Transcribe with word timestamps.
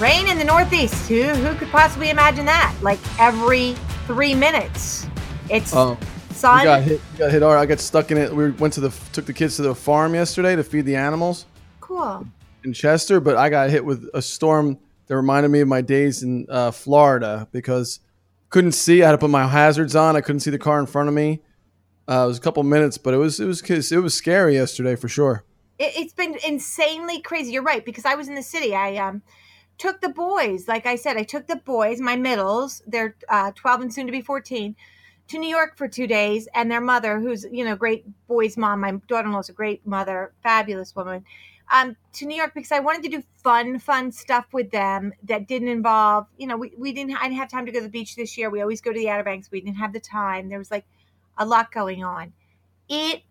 Rain 0.00 0.26
in 0.26 0.38
the 0.38 0.44
Northeast. 0.44 1.08
Who, 1.08 1.22
who 1.22 1.54
could 1.56 1.68
possibly 1.68 2.10
imagine 2.10 2.44
that? 2.46 2.74
Like 2.82 2.98
every 3.20 3.74
three 4.06 4.34
minutes. 4.34 5.06
It's 5.48 5.72
Oh, 5.74 5.96
sun. 6.32 6.58
we 6.58 6.64
got 6.64 6.82
hit. 6.82 7.00
We 7.12 7.18
got 7.18 7.30
hit 7.30 7.42
hard. 7.42 7.58
I 7.58 7.66
got 7.66 7.78
stuck 7.78 8.10
in 8.10 8.18
it. 8.18 8.34
We 8.34 8.50
went 8.50 8.74
to 8.74 8.80
the 8.80 8.90
took 9.12 9.26
the 9.26 9.32
kids 9.32 9.56
to 9.56 9.62
the 9.62 9.74
farm 9.74 10.14
yesterday 10.14 10.56
to 10.56 10.64
feed 10.64 10.82
the 10.86 10.96
animals 10.96 11.46
Cool. 11.80 12.26
in 12.64 12.72
Chester, 12.72 13.20
but 13.20 13.36
I 13.36 13.48
got 13.50 13.70
hit 13.70 13.84
with 13.84 14.08
a 14.14 14.20
storm 14.22 14.78
that 15.06 15.14
reminded 15.16 15.50
me 15.50 15.60
of 15.60 15.68
my 15.68 15.80
days 15.80 16.22
in 16.24 16.46
uh, 16.48 16.70
Florida 16.72 17.46
because 17.52 18.00
couldn't 18.50 18.72
see. 18.72 19.02
I 19.02 19.06
had 19.06 19.12
to 19.12 19.18
put 19.18 19.30
my 19.30 19.46
hazards 19.46 19.94
on. 19.94 20.16
I 20.16 20.22
couldn't 20.22 20.40
see 20.40 20.50
the 20.50 20.58
car 20.58 20.80
in 20.80 20.86
front 20.86 21.08
of 21.08 21.14
me. 21.14 21.40
Uh, 22.08 22.24
it 22.24 22.26
was 22.26 22.38
a 22.38 22.40
couple 22.40 22.62
minutes, 22.64 22.98
but 22.98 23.14
it 23.14 23.18
was 23.18 23.38
it 23.38 23.46
was 23.46 23.62
it 23.92 23.98
was 24.02 24.12
scary 24.14 24.54
yesterday 24.54 24.96
for 24.96 25.08
sure. 25.08 25.44
It, 25.78 25.92
it's 25.96 26.12
been 26.14 26.36
insanely 26.46 27.20
crazy. 27.20 27.52
You're 27.52 27.62
right 27.62 27.84
because 27.84 28.04
I 28.04 28.16
was 28.16 28.26
in 28.28 28.34
the 28.34 28.42
city. 28.42 28.74
I 28.74 28.96
um 28.96 29.22
took 29.78 30.00
the 30.00 30.08
boys, 30.08 30.68
like 30.68 30.86
I 30.86 30.96
said, 30.96 31.16
I 31.16 31.24
took 31.24 31.46
the 31.46 31.56
boys, 31.56 32.00
my 32.00 32.16
middles, 32.16 32.82
they're 32.86 33.16
uh, 33.28 33.52
12 33.54 33.80
and 33.80 33.94
soon 33.94 34.06
to 34.06 34.12
be 34.12 34.20
14, 34.20 34.76
to 35.28 35.38
New 35.38 35.48
York 35.48 35.76
for 35.76 35.88
two 35.88 36.06
days, 36.06 36.48
and 36.54 36.70
their 36.70 36.80
mother, 36.80 37.18
who's 37.18 37.46
you 37.50 37.64
know 37.64 37.76
great 37.76 38.04
boy's 38.28 38.56
mom. 38.56 38.80
My 38.80 38.92
daughter-in-law's 39.08 39.48
a 39.48 39.52
great 39.52 39.86
mother, 39.86 40.32
fabulous 40.42 40.94
woman. 40.94 41.24
Um, 41.72 41.96
to 42.14 42.26
New 42.26 42.36
York 42.36 42.52
because 42.54 42.72
I 42.72 42.80
wanted 42.80 43.04
to 43.04 43.08
do 43.08 43.22
fun, 43.42 43.78
fun 43.78 44.12
stuff 44.12 44.44
with 44.52 44.70
them 44.70 45.14
that 45.22 45.48
didn't 45.48 45.68
involve, 45.68 46.26
you 46.36 46.46
know, 46.46 46.58
we, 46.58 46.72
we 46.76 46.92
didn't, 46.92 47.16
I 47.16 47.22
didn't 47.22 47.38
have 47.38 47.50
time 47.50 47.64
to 47.64 47.72
go 47.72 47.78
to 47.78 47.84
the 47.84 47.90
beach 47.90 48.16
this 48.16 48.36
year. 48.36 48.50
We 48.50 48.60
always 48.60 48.82
go 48.82 48.92
to 48.92 48.98
the 48.98 49.08
Outer 49.08 49.24
Banks. 49.24 49.50
We 49.50 49.62
didn't 49.62 49.78
have 49.78 49.94
the 49.94 50.00
time. 50.00 50.50
There 50.50 50.58
was 50.58 50.70
like 50.70 50.84
a 51.38 51.46
lot 51.46 51.72
going 51.72 52.04
on. 52.04 52.34
It 52.90 53.22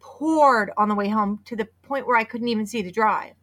poured 0.00 0.72
on 0.76 0.88
the 0.88 0.96
way 0.96 1.08
home 1.08 1.40
to 1.44 1.54
the 1.54 1.68
point 1.82 2.06
where 2.06 2.16
I 2.16 2.24
couldn't 2.24 2.48
even 2.48 2.66
see 2.66 2.82
to 2.82 2.90
drive. 2.90 3.34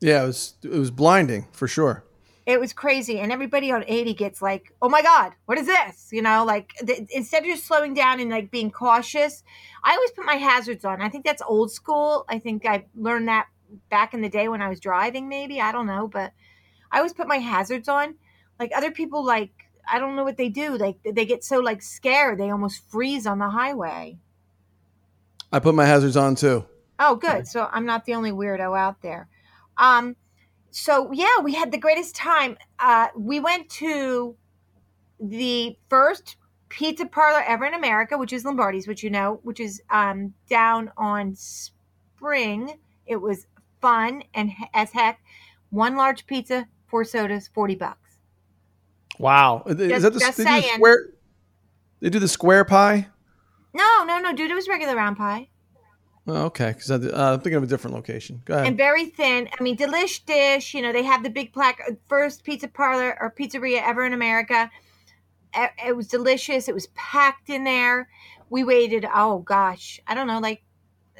Yeah, 0.00 0.22
it 0.22 0.26
was 0.26 0.54
it 0.62 0.70
was 0.70 0.90
blinding 0.90 1.48
for 1.52 1.66
sure. 1.66 2.04
It 2.46 2.58
was 2.58 2.72
crazy, 2.72 3.18
and 3.18 3.30
everybody 3.30 3.70
on 3.70 3.84
80 3.86 4.14
gets 4.14 4.40
like, 4.40 4.72
"Oh 4.80 4.88
my 4.88 5.02
God, 5.02 5.32
what 5.46 5.58
is 5.58 5.66
this?" 5.66 6.08
You 6.12 6.22
know, 6.22 6.44
like 6.44 6.72
th- 6.86 7.08
instead 7.10 7.42
of 7.42 7.48
just 7.48 7.66
slowing 7.66 7.94
down 7.94 8.20
and 8.20 8.30
like 8.30 8.50
being 8.50 8.70
cautious, 8.70 9.42
I 9.84 9.92
always 9.92 10.12
put 10.12 10.24
my 10.24 10.36
hazards 10.36 10.84
on. 10.84 11.02
I 11.02 11.08
think 11.08 11.24
that's 11.24 11.42
old 11.42 11.70
school. 11.70 12.24
I 12.28 12.38
think 12.38 12.64
I 12.64 12.86
learned 12.94 13.28
that 13.28 13.48
back 13.90 14.14
in 14.14 14.22
the 14.22 14.28
day 14.28 14.48
when 14.48 14.62
I 14.62 14.68
was 14.68 14.80
driving. 14.80 15.28
Maybe 15.28 15.60
I 15.60 15.72
don't 15.72 15.86
know, 15.86 16.08
but 16.08 16.32
I 16.90 16.98
always 16.98 17.12
put 17.12 17.28
my 17.28 17.36
hazards 17.36 17.88
on. 17.88 18.14
Like 18.58 18.70
other 18.74 18.90
people, 18.90 19.24
like 19.24 19.52
I 19.90 19.98
don't 19.98 20.16
know 20.16 20.24
what 20.24 20.36
they 20.36 20.48
do. 20.48 20.76
Like 20.76 20.96
they 21.02 21.26
get 21.26 21.44
so 21.44 21.58
like 21.58 21.82
scared, 21.82 22.38
they 22.38 22.50
almost 22.50 22.88
freeze 22.88 23.26
on 23.26 23.38
the 23.38 23.50
highway. 23.50 24.18
I 25.52 25.58
put 25.58 25.74
my 25.74 25.86
hazards 25.86 26.16
on 26.16 26.34
too. 26.34 26.64
Oh, 26.98 27.14
good. 27.14 27.46
So 27.46 27.68
I'm 27.70 27.86
not 27.86 28.04
the 28.04 28.14
only 28.14 28.32
weirdo 28.32 28.78
out 28.78 29.02
there. 29.02 29.28
Um, 29.78 30.16
so 30.70 31.10
yeah, 31.12 31.40
we 31.42 31.54
had 31.54 31.72
the 31.72 31.78
greatest 31.78 32.14
time. 32.14 32.56
Uh, 32.78 33.08
we 33.16 33.40
went 33.40 33.68
to 33.70 34.36
the 35.20 35.76
first 35.88 36.36
pizza 36.68 37.06
parlor 37.06 37.42
ever 37.46 37.64
in 37.64 37.74
America, 37.74 38.18
which 38.18 38.32
is 38.32 38.44
Lombardi's, 38.44 38.86
which 38.86 39.02
you 39.02 39.10
know, 39.10 39.40
which 39.42 39.60
is 39.60 39.80
um, 39.90 40.34
down 40.48 40.90
on 40.96 41.34
Spring. 41.34 42.78
It 43.06 43.16
was 43.16 43.46
fun 43.80 44.22
and 44.34 44.52
as 44.74 44.90
heck. 44.92 45.20
One 45.70 45.96
large 45.96 46.26
pizza, 46.26 46.66
four 46.86 47.04
sodas, 47.04 47.48
forty 47.48 47.74
bucks. 47.74 48.18
Wow, 49.18 49.62
is 49.66 49.76
that 50.02 50.12
the, 50.12 50.20
just 50.20 50.38
they 50.38 50.44
do 50.44 50.50
the 50.60 50.68
square? 50.74 51.08
They 52.00 52.10
do 52.10 52.18
the 52.18 52.28
square 52.28 52.64
pie. 52.64 53.08
No, 53.74 54.04
no, 54.04 54.18
no, 54.18 54.32
dude, 54.32 54.50
it 54.50 54.54
was 54.54 54.68
regular 54.68 54.96
round 54.96 55.16
pie. 55.16 55.48
Oh, 56.28 56.44
okay, 56.46 56.72
because 56.72 56.90
uh, 56.90 57.10
I'm 57.14 57.40
thinking 57.40 57.54
of 57.54 57.62
a 57.62 57.66
different 57.66 57.96
location. 57.96 58.42
Go 58.44 58.54
ahead. 58.54 58.66
and 58.66 58.76
very 58.76 59.06
thin. 59.06 59.48
I 59.58 59.62
mean, 59.62 59.78
delish 59.78 60.24
dish. 60.26 60.74
You 60.74 60.82
know, 60.82 60.92
they 60.92 61.02
have 61.02 61.22
the 61.22 61.30
big 61.30 61.54
plaque, 61.54 61.80
uh, 61.88 61.92
first 62.06 62.44
pizza 62.44 62.68
parlor 62.68 63.16
or 63.18 63.32
pizzeria 63.32 63.80
ever 63.82 64.04
in 64.04 64.12
America. 64.12 64.70
It 65.54 65.96
was 65.96 66.06
delicious. 66.06 66.68
It 66.68 66.74
was 66.74 66.88
packed 66.88 67.48
in 67.48 67.64
there. 67.64 68.10
We 68.50 68.62
waited. 68.62 69.06
Oh 69.12 69.38
gosh, 69.38 70.00
I 70.06 70.14
don't 70.14 70.26
know, 70.26 70.38
like 70.38 70.62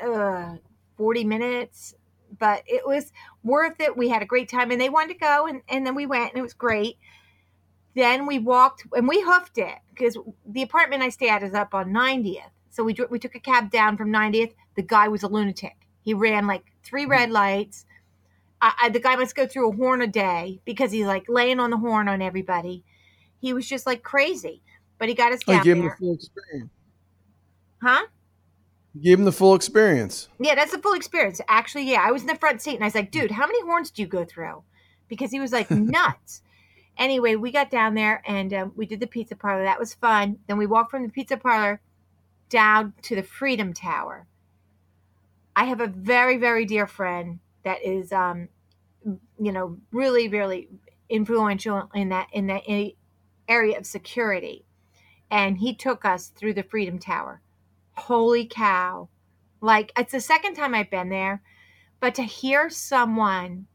uh, 0.02 0.56
forty 0.98 1.25
minutes, 1.25 1.94
but 2.38 2.62
it 2.66 2.86
was 2.86 3.10
worth 3.42 3.80
it. 3.80 3.96
We 3.96 4.10
had 4.10 4.20
a 4.20 4.26
great 4.26 4.50
time, 4.50 4.70
and 4.70 4.80
they 4.80 4.90
wanted 4.90 5.14
to 5.14 5.20
go, 5.20 5.46
and 5.46 5.62
and 5.70 5.86
then 5.86 5.94
we 5.94 6.04
went, 6.04 6.32
and 6.32 6.38
it 6.38 6.42
was 6.42 6.52
great. 6.54 6.98
Then 7.94 8.26
we 8.26 8.38
walked, 8.38 8.84
and 8.92 9.08
we 9.08 9.22
hoofed 9.22 9.56
it 9.56 9.78
because 9.88 10.19
the 10.46 10.62
apartment 10.62 11.02
I 11.02 11.08
stay 11.08 11.30
at 11.30 11.42
is 11.42 11.54
up 11.54 11.72
on 11.72 11.90
90th. 11.90 12.50
So 12.70 12.84
we 12.84 12.94
we 13.10 13.19
took 13.19 13.34
a 13.34 13.40
cab 13.40 13.70
down 13.70 13.96
from 13.96 14.10
90th. 14.12 14.52
The 14.78 14.82
guy 14.84 15.08
was 15.08 15.24
a 15.24 15.26
lunatic. 15.26 15.74
He 16.04 16.14
ran 16.14 16.46
like 16.46 16.62
three 16.84 17.04
red 17.04 17.32
lights. 17.32 17.84
I, 18.62 18.74
I, 18.82 18.88
the 18.90 19.00
guy 19.00 19.16
must 19.16 19.34
go 19.34 19.44
through 19.44 19.72
a 19.72 19.74
horn 19.74 20.02
a 20.02 20.06
day 20.06 20.60
because 20.64 20.92
he's 20.92 21.04
like 21.04 21.24
laying 21.28 21.58
on 21.58 21.70
the 21.70 21.78
horn 21.78 22.06
on 22.06 22.22
everybody. 22.22 22.84
He 23.40 23.52
was 23.52 23.68
just 23.68 23.86
like 23.86 24.04
crazy, 24.04 24.62
but 24.96 25.08
he 25.08 25.16
got 25.16 25.32
us 25.32 25.40
oh, 25.48 25.54
down 25.54 25.64
gave 25.64 25.76
him 25.78 25.82
the 25.82 25.96
full 25.98 26.14
experience. 26.14 26.70
huh? 27.82 28.06
Gave 29.02 29.18
him 29.18 29.24
the 29.24 29.32
full 29.32 29.56
experience. 29.56 30.28
Yeah, 30.38 30.54
that's 30.54 30.70
the 30.70 30.78
full 30.78 30.94
experience. 30.94 31.40
Actually, 31.48 31.90
yeah, 31.90 32.04
I 32.06 32.12
was 32.12 32.22
in 32.22 32.28
the 32.28 32.36
front 32.36 32.62
seat 32.62 32.76
and 32.76 32.84
I 32.84 32.86
was 32.86 32.94
like, 32.94 33.10
dude, 33.10 33.32
how 33.32 33.48
many 33.48 33.60
horns 33.64 33.90
do 33.90 34.00
you 34.00 34.06
go 34.06 34.24
through? 34.24 34.62
Because 35.08 35.32
he 35.32 35.40
was 35.40 35.50
like 35.50 35.68
nuts. 35.72 36.42
anyway, 36.96 37.34
we 37.34 37.50
got 37.50 37.68
down 37.68 37.96
there 37.96 38.22
and 38.28 38.54
um, 38.54 38.72
we 38.76 38.86
did 38.86 39.00
the 39.00 39.08
pizza 39.08 39.34
parlor. 39.34 39.64
That 39.64 39.80
was 39.80 39.94
fun. 39.94 40.38
Then 40.46 40.56
we 40.56 40.66
walked 40.66 40.92
from 40.92 41.02
the 41.02 41.10
pizza 41.10 41.36
parlor 41.36 41.80
down 42.48 42.92
to 43.02 43.16
the 43.16 43.24
Freedom 43.24 43.74
Tower. 43.74 44.28
I 45.58 45.64
have 45.64 45.81
a 45.81 45.88
very, 45.88 46.37
very 46.37 46.64
dear 46.64 46.87
friend 46.87 47.40
that 47.64 47.84
is, 47.84 48.12
um, 48.12 48.49
you 49.40 49.50
know, 49.50 49.76
really, 49.90 50.28
really 50.28 50.69
influential 51.08 51.90
in 51.93 52.10
that 52.10 52.28
in 52.32 52.46
that 52.46 52.62
area 53.49 53.76
of 53.76 53.84
security, 53.84 54.64
and 55.32 55.58
he 55.58 55.75
took 55.75 56.05
us 56.05 56.28
through 56.28 56.55
the 56.55 56.62
Freedom 56.62 57.00
Tower. 57.00 57.43
Holy 57.96 58.46
cow! 58.46 59.08
Like 59.60 59.90
it's 59.99 60.12
the 60.12 60.20
second 60.20 60.55
time 60.55 60.76
I've 60.76 60.93
been 60.93 61.08
there, 61.08 61.43
but 61.99 62.14
to 62.14 62.22
hear 62.22 62.70
someone 62.70 63.66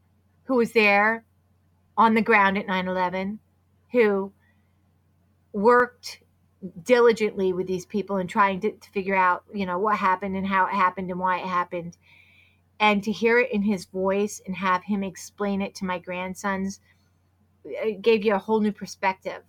who 0.44 0.54
was 0.54 0.72
there 0.72 1.26
on 1.98 2.14
the 2.14 2.22
ground 2.22 2.56
at 2.56 2.66
9/11, 2.66 3.40
who 3.92 4.32
worked 5.52 6.22
diligently 6.82 7.52
with 7.52 7.66
these 7.66 7.86
people 7.86 8.16
and 8.16 8.28
trying 8.28 8.60
to, 8.60 8.72
to 8.72 8.90
figure 8.90 9.16
out, 9.16 9.44
you 9.52 9.66
know, 9.66 9.78
what 9.78 9.96
happened 9.96 10.36
and 10.36 10.46
how 10.46 10.66
it 10.66 10.72
happened 10.72 11.10
and 11.10 11.20
why 11.20 11.38
it 11.38 11.46
happened. 11.46 11.96
And 12.80 13.02
to 13.04 13.12
hear 13.12 13.38
it 13.38 13.52
in 13.52 13.62
his 13.62 13.84
voice 13.86 14.40
and 14.46 14.56
have 14.56 14.84
him 14.84 15.04
explain 15.04 15.62
it 15.62 15.74
to 15.76 15.84
my 15.84 15.98
grandsons 15.98 16.80
it 17.64 18.02
gave 18.02 18.24
you 18.24 18.34
a 18.34 18.38
whole 18.38 18.60
new 18.60 18.72
perspective 18.72 19.42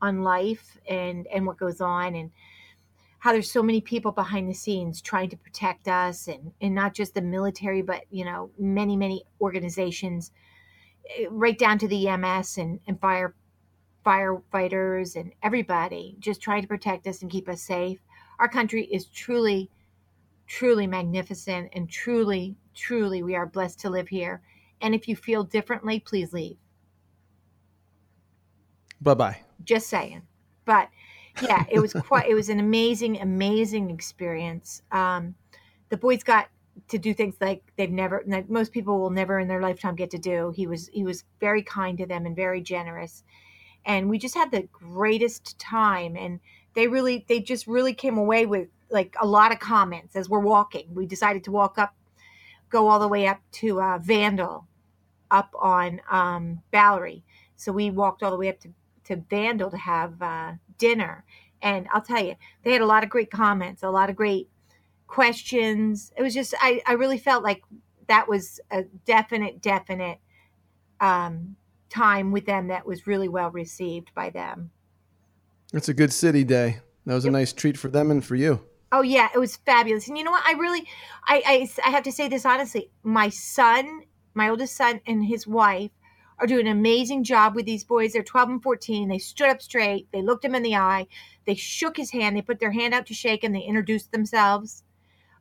on 0.00 0.22
life 0.22 0.78
and 0.88 1.26
and 1.28 1.46
what 1.46 1.58
goes 1.58 1.80
on 1.80 2.14
and 2.14 2.30
how 3.20 3.32
there's 3.32 3.50
so 3.50 3.62
many 3.62 3.80
people 3.80 4.10
behind 4.10 4.48
the 4.48 4.54
scenes 4.54 5.00
trying 5.00 5.30
to 5.30 5.36
protect 5.36 5.86
us 5.86 6.26
and, 6.26 6.50
and 6.60 6.74
not 6.74 6.92
just 6.92 7.14
the 7.14 7.22
military, 7.22 7.80
but, 7.80 8.02
you 8.10 8.24
know, 8.24 8.50
many, 8.58 8.96
many 8.96 9.22
organizations, 9.40 10.32
eh, 11.16 11.26
right 11.30 11.56
down 11.56 11.78
to 11.78 11.86
the 11.86 12.08
EMS 12.08 12.58
and, 12.58 12.80
and 12.88 13.00
fire 13.00 13.36
firefighters 14.04 15.16
and 15.16 15.32
everybody 15.42 16.16
just 16.18 16.40
trying 16.40 16.62
to 16.62 16.68
protect 16.68 17.06
us 17.06 17.22
and 17.22 17.30
keep 17.30 17.48
us 17.48 17.62
safe. 17.62 17.98
Our 18.38 18.48
country 18.48 18.84
is 18.84 19.06
truly, 19.06 19.70
truly 20.46 20.86
magnificent 20.86 21.70
and 21.72 21.88
truly, 21.88 22.56
truly, 22.74 23.22
we 23.22 23.34
are 23.34 23.46
blessed 23.46 23.80
to 23.80 23.90
live 23.90 24.08
here. 24.08 24.42
And 24.80 24.94
if 24.94 25.06
you 25.06 25.14
feel 25.14 25.44
differently, 25.44 26.00
please 26.00 26.32
leave. 26.32 26.56
Bye 29.00 29.14
bye. 29.14 29.40
Just 29.64 29.88
saying. 29.88 30.22
But 30.64 30.88
yeah, 31.42 31.64
it 31.70 31.80
was 31.80 31.92
quite, 31.92 32.28
it 32.28 32.34
was 32.34 32.48
an 32.48 32.60
amazing, 32.60 33.20
amazing 33.20 33.90
experience. 33.90 34.82
Um, 34.90 35.34
the 35.88 35.96
boys 35.96 36.22
got 36.22 36.48
to 36.88 36.98
do 36.98 37.14
things 37.14 37.36
like 37.40 37.62
they've 37.76 37.90
never, 37.90 38.22
like 38.26 38.48
most 38.48 38.72
people 38.72 38.98
will 38.98 39.10
never 39.10 39.38
in 39.38 39.48
their 39.48 39.60
lifetime 39.60 39.94
get 39.94 40.10
to 40.10 40.18
do. 40.18 40.52
He 40.54 40.66
was, 40.66 40.88
he 40.88 41.04
was 41.04 41.24
very 41.38 41.62
kind 41.62 41.98
to 41.98 42.06
them 42.06 42.26
and 42.26 42.34
very 42.34 42.60
generous 42.60 43.24
and 43.84 44.08
we 44.08 44.18
just 44.18 44.34
had 44.34 44.50
the 44.50 44.62
greatest 44.72 45.58
time 45.58 46.16
and 46.16 46.40
they 46.74 46.88
really 46.88 47.24
they 47.28 47.40
just 47.40 47.66
really 47.66 47.94
came 47.94 48.18
away 48.18 48.46
with 48.46 48.68
like 48.90 49.14
a 49.20 49.26
lot 49.26 49.52
of 49.52 49.58
comments 49.58 50.16
as 50.16 50.28
we're 50.28 50.38
walking 50.38 50.86
we 50.94 51.06
decided 51.06 51.42
to 51.44 51.50
walk 51.50 51.78
up 51.78 51.94
go 52.70 52.88
all 52.88 52.98
the 52.98 53.08
way 53.08 53.26
up 53.26 53.40
to 53.52 53.80
uh, 53.80 53.98
vandal 53.98 54.66
up 55.32 55.52
on 55.58 56.00
um, 56.10 56.60
Bowery. 56.70 57.24
So 57.56 57.72
we 57.72 57.90
walked 57.90 58.22
all 58.22 58.30
the 58.30 58.36
way 58.36 58.50
up 58.50 58.60
to, 58.60 58.68
to 59.04 59.16
Vandal 59.28 59.70
to 59.70 59.76
have 59.76 60.20
uh, 60.20 60.52
dinner. 60.78 61.24
And 61.62 61.88
I'll 61.92 62.02
tell 62.02 62.22
you, 62.22 62.34
they 62.62 62.72
had 62.72 62.82
a 62.82 62.86
lot 62.86 63.02
of 63.02 63.10
great 63.10 63.30
comments, 63.30 63.82
a 63.82 63.90
lot 63.90 64.10
of 64.10 64.16
great 64.16 64.48
questions. 65.06 66.12
It 66.16 66.22
was 66.22 66.34
just, 66.34 66.54
I, 66.60 66.80
I 66.86 66.92
really 66.92 67.18
felt 67.18 67.42
like 67.42 67.62
that 68.08 68.28
was 68.28 68.60
a 68.70 68.82
definite, 69.06 69.62
definite 69.62 70.18
um, 71.00 71.56
time 71.92 72.32
with 72.32 72.46
them 72.46 72.68
that 72.68 72.86
was 72.86 73.06
really 73.06 73.28
well 73.28 73.50
received 73.50 74.10
by 74.14 74.30
them. 74.30 74.70
It's 75.72 75.88
a 75.88 75.94
good 75.94 76.12
city 76.12 76.44
day. 76.44 76.80
That 77.06 77.14
was 77.14 77.24
a 77.24 77.30
nice 77.30 77.52
treat 77.52 77.76
for 77.76 77.88
them 77.88 78.10
and 78.10 78.24
for 78.24 78.36
you. 78.36 78.60
Oh 78.92 79.02
yeah, 79.02 79.28
it 79.34 79.38
was 79.38 79.56
fabulous. 79.56 80.08
And 80.08 80.18
you 80.18 80.24
know 80.24 80.30
what? 80.30 80.44
I 80.46 80.52
really, 80.52 80.86
I, 81.26 81.42
I, 81.46 81.88
I 81.88 81.90
have 81.90 82.02
to 82.04 82.12
say 82.12 82.28
this 82.28 82.44
honestly. 82.44 82.90
My 83.02 83.28
son, 83.30 84.02
my 84.34 84.48
oldest 84.48 84.76
son, 84.76 85.00
and 85.06 85.24
his 85.24 85.46
wife 85.46 85.90
are 86.38 86.46
doing 86.46 86.66
an 86.66 86.72
amazing 86.72 87.24
job 87.24 87.54
with 87.54 87.64
these 87.64 87.84
boys. 87.84 88.12
They're 88.12 88.22
12 88.22 88.48
and 88.48 88.62
14. 88.62 89.08
They 89.08 89.18
stood 89.18 89.48
up 89.48 89.62
straight. 89.62 90.08
They 90.12 90.22
looked 90.22 90.44
him 90.44 90.54
in 90.54 90.62
the 90.62 90.76
eye. 90.76 91.06
They 91.46 91.54
shook 91.54 91.96
his 91.96 92.10
hand. 92.10 92.36
They 92.36 92.42
put 92.42 92.60
their 92.60 92.72
hand 92.72 92.94
out 92.94 93.06
to 93.06 93.14
shake 93.14 93.44
and 93.44 93.54
they 93.54 93.60
introduced 93.60 94.12
themselves. 94.12 94.82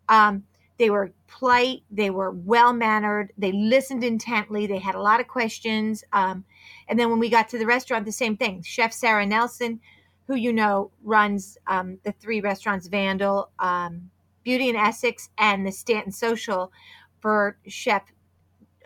Um, 0.07 0.44
they 0.81 0.89
were 0.89 1.12
polite. 1.28 1.83
They 1.92 2.10
were 2.10 2.31
well 2.31 2.74
mannered. 2.74 3.33
They 3.38 3.51
listened 3.51 4.04
intently. 4.04 4.66
They 4.66 4.80
had 4.80 4.95
a 4.95 5.01
lot 5.01 5.19
of 5.19 5.28
questions. 5.28 6.04
Um, 6.12 6.44
and 6.88 6.98
then 6.98 7.12
when 7.12 7.19
we 7.19 7.30
got 7.30 7.50
to 7.50 7.60
the 7.60 7.68
restaurant, 7.68 8.04
the 8.04 8.12
same 8.12 8.36
thing. 8.36 8.63
Chef 8.63 8.92
Sarah 8.92 9.28
Nelson, 9.28 9.80
who 10.25 10.33
you 10.36 10.51
know 10.51 10.89
runs 11.04 11.56
um, 11.68 12.00
the 12.04 12.12
three 12.13 12.42
restaurants 12.42 12.88
Vandal, 12.88 13.51
um, 13.60 14.10
Beauty 14.44 14.69
in 14.69 14.75
Essex, 14.75 15.30
and 15.38 15.68
the 15.68 15.72
Stanton 15.72 16.12
Social 16.12 16.72
for 17.19 17.60
Chef 17.68 18.01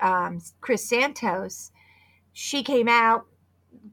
um, 0.01 0.41
Chris 0.59 0.89
Santos. 0.89 1.71
She 2.33 2.61
came 2.61 2.89
out 2.89 3.25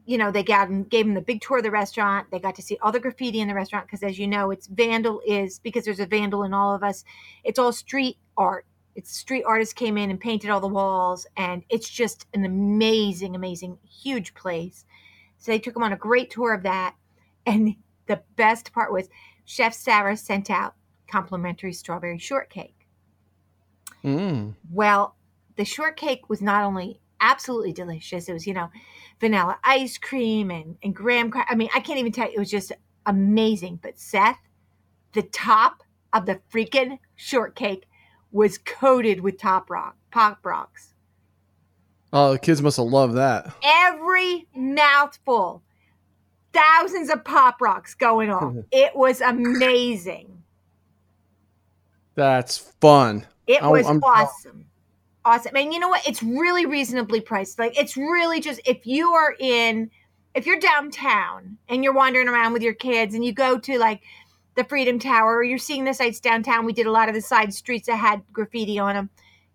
you 0.05 0.17
know, 0.17 0.31
they 0.31 0.43
got 0.43 0.89
gave 0.89 1.05
him 1.05 1.13
the 1.13 1.21
big 1.21 1.41
tour 1.41 1.57
of 1.57 1.63
the 1.63 1.71
restaurant. 1.71 2.27
They 2.31 2.39
got 2.39 2.55
to 2.55 2.61
see 2.61 2.77
all 2.81 2.91
the 2.91 2.99
graffiti 2.99 3.39
in 3.39 3.47
the 3.47 3.53
restaurant 3.53 3.85
because, 3.87 4.03
as 4.03 4.19
you 4.19 4.27
know, 4.27 4.51
it's 4.51 4.67
vandal 4.67 5.21
is 5.25 5.59
because 5.59 5.85
there's 5.85 5.99
a 5.99 6.05
vandal 6.05 6.43
in 6.43 6.53
all 6.53 6.75
of 6.75 6.83
us. 6.83 7.03
It's 7.43 7.59
all 7.59 7.71
street 7.71 8.17
art. 8.37 8.65
It's 8.95 9.15
street 9.15 9.43
artists 9.45 9.73
came 9.73 9.97
in 9.97 10.09
and 10.09 10.19
painted 10.19 10.49
all 10.49 10.59
the 10.59 10.67
walls, 10.67 11.25
and 11.35 11.63
it's 11.69 11.89
just 11.89 12.27
an 12.33 12.45
amazing, 12.45 13.35
amazing, 13.35 13.77
huge 13.87 14.33
place. 14.35 14.85
So 15.37 15.51
they 15.51 15.59
took 15.59 15.75
him 15.75 15.83
on 15.83 15.93
a 15.93 15.97
great 15.97 16.29
tour 16.29 16.53
of 16.53 16.63
that, 16.63 16.95
and 17.45 17.75
the 18.07 18.21
best 18.35 18.71
part 18.73 18.93
was 18.93 19.09
Chef 19.45 19.73
Sarah 19.73 20.15
sent 20.15 20.49
out 20.49 20.75
complimentary 21.07 21.73
strawberry 21.73 22.19
shortcake. 22.19 22.87
Mm. 24.03 24.55
Well, 24.71 25.15
the 25.55 25.65
shortcake 25.65 26.29
was 26.29 26.41
not 26.41 26.63
only 26.63 26.99
absolutely 27.23 27.73
delicious. 27.73 28.27
It 28.27 28.33
was, 28.33 28.45
you 28.45 28.53
know, 28.53 28.69
vanilla 29.19 29.57
ice 29.63 29.97
cream 29.97 30.51
and, 30.51 30.77
and 30.83 30.93
graham 30.93 31.31
cracker. 31.31 31.51
I 31.51 31.55
mean, 31.55 31.69
I 31.73 31.79
can't 31.79 31.97
even 31.97 32.11
tell 32.11 32.27
you, 32.27 32.35
it 32.35 32.39
was 32.39 32.51
just 32.51 32.71
amazing. 33.05 33.79
But 33.81 33.97
Seth, 33.97 34.37
the 35.13 35.23
top 35.23 35.81
of 36.11 36.25
the 36.25 36.39
freaking 36.53 36.99
shortcake 37.15 37.87
was 38.31 38.57
coated 38.57 39.21
with 39.21 39.39
top 39.39 39.69
rock, 39.69 39.95
pop 40.11 40.45
rocks. 40.45 40.93
Oh, 42.11 42.33
the 42.33 42.39
kids 42.39 42.61
must 42.61 42.77
have 42.77 42.85
loved 42.85 43.15
that. 43.15 43.51
Every 43.63 44.47
mouthful, 44.55 45.63
thousands 46.51 47.09
of 47.09 47.23
pop 47.23 47.61
rocks 47.61 47.95
going 47.95 48.29
off. 48.29 48.53
it 48.71 48.95
was 48.95 49.21
amazing. 49.21 50.43
That's 52.15 52.57
fun. 52.57 53.25
It 53.47 53.63
was 53.63 53.87
I'm, 53.87 54.03
awesome 54.03 54.67
awesome. 55.25 55.55
And 55.55 55.73
you 55.73 55.79
know 55.79 55.89
what? 55.89 56.07
It's 56.07 56.23
really 56.23 56.65
reasonably 56.65 57.21
priced. 57.21 57.59
Like 57.59 57.79
it's 57.79 57.97
really 57.97 58.39
just 58.39 58.61
if 58.65 58.85
you 58.85 59.13
are 59.13 59.35
in 59.39 59.89
if 60.35 60.45
you're 60.45 60.59
downtown 60.59 61.57
and 61.69 61.83
you're 61.83 61.93
wandering 61.93 62.27
around 62.27 62.53
with 62.53 62.63
your 62.63 62.73
kids 62.73 63.13
and 63.13 63.23
you 63.23 63.33
go 63.33 63.57
to 63.59 63.77
like 63.77 64.01
the 64.55 64.63
Freedom 64.63 64.99
Tower 64.99 65.37
or 65.37 65.43
you're 65.43 65.57
seeing 65.57 65.83
the 65.83 65.93
sites 65.93 66.19
downtown, 66.19 66.65
we 66.65 66.73
did 66.73 66.87
a 66.87 66.91
lot 66.91 67.09
of 67.09 67.15
the 67.15 67.21
side 67.21 67.53
streets 67.53 67.87
that 67.87 67.97
had 67.97 68.23
graffiti 68.31 68.79
on 68.79 68.95
them. 68.95 69.09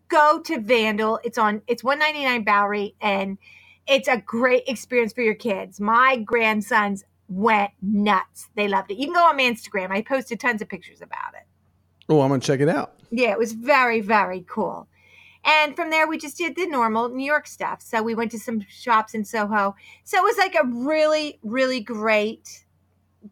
Go 0.09 0.41
to 0.41 0.61
Vandal. 0.61 1.20
It's 1.25 1.38
on 1.38 1.62
it's 1.67 1.85
199 1.85 2.44
Bowery 2.44 2.94
and 3.00 3.38
it's 3.87 4.09
a 4.09 4.19
great 4.19 4.65
experience 4.67 5.12
for 5.12 5.23
your 5.23 5.35
kids. 5.35 5.81
My 5.81 6.17
grandsons 6.17 7.05
went 7.29 7.73
nuts. 7.82 8.49
They 8.55 8.69
loved 8.69 8.91
it. 8.91 8.99
You 8.99 9.06
can 9.06 9.15
go 9.15 9.25
on 9.25 9.37
my 9.37 9.43
Instagram. 9.43 9.91
I 9.91 10.03
posted 10.03 10.41
tons 10.41 10.62
of 10.62 10.69
pictures 10.69 11.03
about 11.03 11.35
it. 11.35 11.47
Oh, 12.09 12.23
I'm 12.23 12.31
gonna 12.31 12.41
check 12.41 12.61
it 12.61 12.69
out. 12.69 12.94
Yeah, 13.11 13.32
it 13.32 13.38
was 13.38 13.53
very, 13.53 14.00
very 14.00 14.44
cool. 14.49 14.88
And 15.49 15.75
from 15.75 15.89
there, 15.89 16.06
we 16.06 16.19
just 16.19 16.37
did 16.37 16.56
the 16.56 16.67
normal 16.67 17.09
New 17.09 17.25
York 17.25 17.47
stuff. 17.47 17.81
So 17.81 18.03
we 18.03 18.15
went 18.15 18.31
to 18.33 18.39
some 18.39 18.61
shops 18.69 19.15
in 19.15 19.25
Soho. 19.25 19.75
So 20.05 20.19
it 20.19 20.23
was 20.23 20.37
like 20.37 20.55
a 20.55 20.67
really, 20.67 21.39
really 21.43 21.81
great 21.81 22.67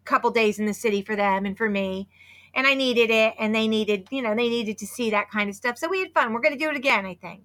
couple 0.03 0.31
days 0.31 0.57
in 0.57 0.65
the 0.65 0.73
city 0.73 1.03
for 1.03 1.15
them 1.15 1.45
and 1.45 1.55
for 1.55 1.69
me. 1.69 2.09
And 2.55 2.65
I 2.65 2.73
needed 2.73 3.11
it, 3.11 3.35
and 3.37 3.53
they 3.53 3.67
needed, 3.67 4.07
you 4.09 4.23
know, 4.23 4.33
they 4.33 4.49
needed 4.49 4.79
to 4.79 4.87
see 4.87 5.11
that 5.11 5.29
kind 5.29 5.47
of 5.47 5.55
stuff. 5.55 5.77
So 5.77 5.87
we 5.87 5.99
had 5.99 6.11
fun. 6.11 6.33
We're 6.33 6.41
going 6.41 6.57
to 6.57 6.59
do 6.59 6.71
it 6.71 6.75
again, 6.75 7.05
I 7.05 7.13
think. 7.13 7.43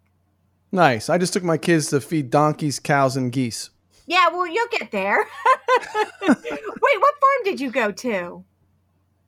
Nice. 0.71 1.11
I 1.11 1.19
just 1.19 1.35
took 1.35 1.43
my 1.43 1.59
kids 1.59 1.89
to 1.89 2.01
feed 2.01 2.31
donkeys, 2.31 2.79
cows, 2.79 3.15
and 3.15 3.31
geese. 3.31 3.69
Yeah, 4.07 4.31
well, 4.31 4.47
you'll 4.47 4.69
get 4.69 4.91
there. 4.91 5.19
Wait, 6.23 6.39
what 6.41 6.41
farm 6.81 7.45
did 7.45 7.61
you 7.61 7.71
go 7.71 7.93
to? 7.93 8.43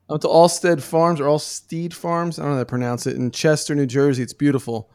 I 0.09 0.13
went 0.13 0.23
to 0.23 0.27
Alstede 0.27 0.81
Farms 0.81 1.19
or 1.19 1.25
Alstede 1.25 1.93
Farms. 1.93 2.39
I 2.39 2.43
don't 2.43 2.51
know 2.51 2.57
how 2.57 2.63
to 2.63 2.65
pronounce 2.65 3.05
it 3.05 3.15
in 3.15 3.29
Chester, 3.29 3.75
New 3.75 3.85
Jersey. 3.85 4.23
It's 4.23 4.33
beautiful. 4.33 4.89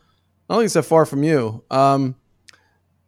I 0.50 0.54
don't 0.54 0.62
think 0.62 0.66
it's 0.66 0.74
that 0.74 0.82
far 0.82 1.06
from 1.06 1.22
you. 1.22 1.62
Um, 1.70 2.16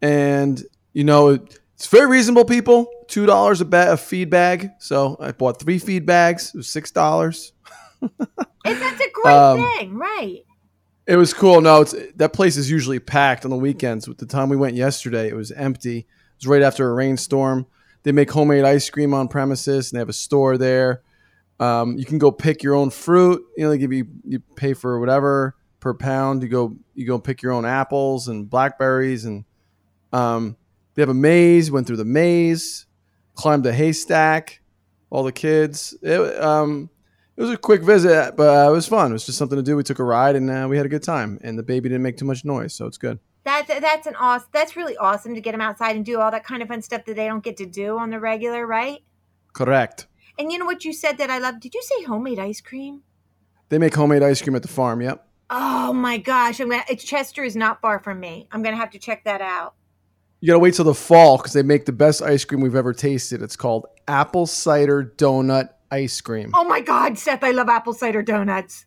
and 0.01 0.63
you 0.93 1.03
know, 1.03 1.31
it's 1.31 1.89
very 1.89 2.07
reasonable. 2.07 2.45
People, 2.45 2.89
two 3.09 3.27
dollars 3.27 3.61
a 3.61 3.65
bag, 3.65 3.89
a 3.89 3.97
feed 3.97 4.31
bag. 4.31 4.71
So 4.79 5.17
I 5.19 5.33
bought 5.33 5.59
three 5.59 5.81
feed 5.81 6.07
bags. 6.07 6.53
It 6.55 6.59
was 6.59 6.69
six 6.69 6.93
dollars. 6.93 7.53
That's 8.01 9.01
a 9.01 9.11
great 9.13 9.35
um, 9.35 9.59
thing, 9.77 9.95
right? 9.95 10.45
It 11.09 11.17
was 11.17 11.35
cool. 11.35 11.61
No, 11.61 11.81
it's 11.81 11.97
that 12.15 12.33
place 12.33 12.57
is 12.57 12.71
usually 12.71 13.01
packed 13.01 13.45
on 13.45 13.51
the 13.51 13.57
weekends. 13.57 14.07
With 14.07 14.19
the 14.19 14.27
time 14.27 14.49
we 14.49 14.57
went 14.57 14.77
yesterday, 14.77 15.27
it 15.27 15.35
was 15.35 15.51
empty. 15.51 15.99
It 15.99 16.07
was 16.39 16.47
right 16.47 16.63
after 16.63 16.89
a 16.89 16.95
rainstorm. 16.95 17.67
They 18.05 18.13
make 18.13 18.31
homemade 18.31 18.65
ice 18.65 18.89
cream 18.89 19.13
on 19.15 19.27
premises, 19.27 19.91
and 19.91 19.97
they 19.97 20.01
have 20.01 20.09
a 20.09 20.13
store 20.13 20.59
there. 20.59 21.03
Um, 21.59 21.99
you 21.99 22.05
can 22.05 22.19
go 22.19 22.31
pick 22.31 22.63
your 22.63 22.77
own 22.77 22.91
fruit. 22.91 23.45
You 23.57 23.65
know, 23.65 23.71
they 23.71 23.79
give 23.79 23.93
you 23.93 24.07
you 24.25 24.39
pay 24.55 24.75
for 24.75 25.01
whatever 25.01 25.57
per 25.83 25.93
pound. 25.93 26.43
You 26.43 26.49
go 26.49 26.77
you 26.95 27.07
go 27.07 27.19
pick 27.19 27.43
your 27.43 27.53
own 27.53 27.67
apples 27.67 28.29
and 28.29 28.49
blackberries, 28.49 29.27
and 29.27 29.45
um, 30.13 30.57
they 30.95 31.03
have 31.03 31.11
a 31.11 31.15
maze. 31.15 31.71
Went 31.71 31.87
through 31.87 31.99
the 31.99 32.07
maze, 32.07 32.87
climbed 33.35 33.67
a 33.67 33.73
haystack. 33.73 34.61
All 35.11 35.25
the 35.25 35.33
kids. 35.33 35.95
It, 36.01 36.43
um, 36.43 36.89
it 37.37 37.43
was 37.43 37.51
a 37.51 37.59
quick 37.59 37.83
visit, 37.83 38.35
but 38.35 38.49
uh, 38.49 38.71
it 38.71 38.73
was 38.73 38.89
fun. 38.89 39.11
It 39.11 39.13
was 39.13 39.27
just 39.27 39.37
something 39.37 39.59
to 39.59 39.63
do. 39.63 39.77
We 39.77 39.83
took 39.83 39.99
a 39.99 40.05
ride 40.05 40.37
and 40.37 40.49
uh, 40.49 40.67
we 40.71 40.79
had 40.79 40.87
a 40.87 40.89
good 40.89 41.03
time. 41.03 41.39
And 41.43 41.59
the 41.59 41.63
baby 41.63 41.91
didn't 41.91 42.03
make 42.03 42.17
too 42.17 42.25
much 42.25 42.47
noise, 42.47 42.75
so 42.75 42.87
it's 42.87 42.97
good. 42.97 43.19
That's 43.45 43.69
that's 43.69 44.07
an 44.07 44.15
awesome. 44.17 44.49
That's 44.53 44.75
really 44.75 44.97
awesome 44.97 45.35
to 45.35 45.41
get 45.43 45.53
them 45.53 45.61
outside 45.61 45.97
and 45.97 46.05
do 46.05 46.19
all 46.19 46.31
that 46.31 46.45
kind 46.45 46.63
of 46.63 46.69
fun 46.69 46.81
stuff 46.81 47.05
that 47.05 47.17
they 47.17 47.27
don't 47.27 47.45
get 47.45 47.59
to 47.59 47.67
do 47.67 47.99
on 47.99 48.09
the 48.09 48.21
regular, 48.21 48.67
right? 48.67 49.01
Correct. 49.53 50.07
And 50.39 50.51
you 50.51 50.59
know 50.59 50.65
what 50.65 50.85
you 50.85 50.95
said 50.95 51.19
that 51.19 51.29
I 51.29 51.39
love? 51.39 51.61
Did 51.61 51.75
you 51.75 51.83
say 51.83 52.05
homemade 52.05 52.39
ice 52.39 52.63
cream? 52.63 53.03
They 53.69 53.79
make 53.79 53.95
homemade 53.95 54.23
ice 54.23 54.41
cream 54.41 54.57
at 54.57 54.63
the 54.63 54.69
farm. 54.69 55.03
Yep. 55.03 55.27
Oh 55.55 55.93
my 55.93 56.17
gosh! 56.17 56.61
I'm 56.61 56.71
gonna. 56.71 56.83
Chester 56.97 57.45
is 57.45 57.55
not 57.55 57.83
far 57.83 57.99
from 57.99 58.19
me. 58.19 58.49
I'm 58.51 58.63
gonna 58.63 58.77
have 58.77 58.91
to 58.93 58.99
check 58.99 59.25
that 59.25 59.43
out. 59.43 59.75
You 60.41 60.47
gotta 60.47 60.59
wait 60.59 60.73
till 60.75 60.87
the 60.87 60.95
fall 60.95 61.37
because 61.37 61.53
they 61.53 61.63
make 61.63 61.85
the 61.85 61.93
best 61.93 62.23
ice 62.23 62.43
cream 62.45 62.63
we've 62.63 62.75
ever 62.75 62.95
tasted. 62.95 63.43
It's 63.43 63.55
called 63.55 63.87
apple 64.09 64.47
cider 64.47 65.05
donut 65.05 65.69
ice 65.91 66.21
cream. 66.23 66.53
Oh 66.55 66.65
my 66.65 66.81
God, 66.81 67.19
Seth, 67.19 67.45
I 67.45 67.51
love 67.51 67.69
apple 67.69 67.93
cider 67.93 68.23
donuts. 68.23 68.87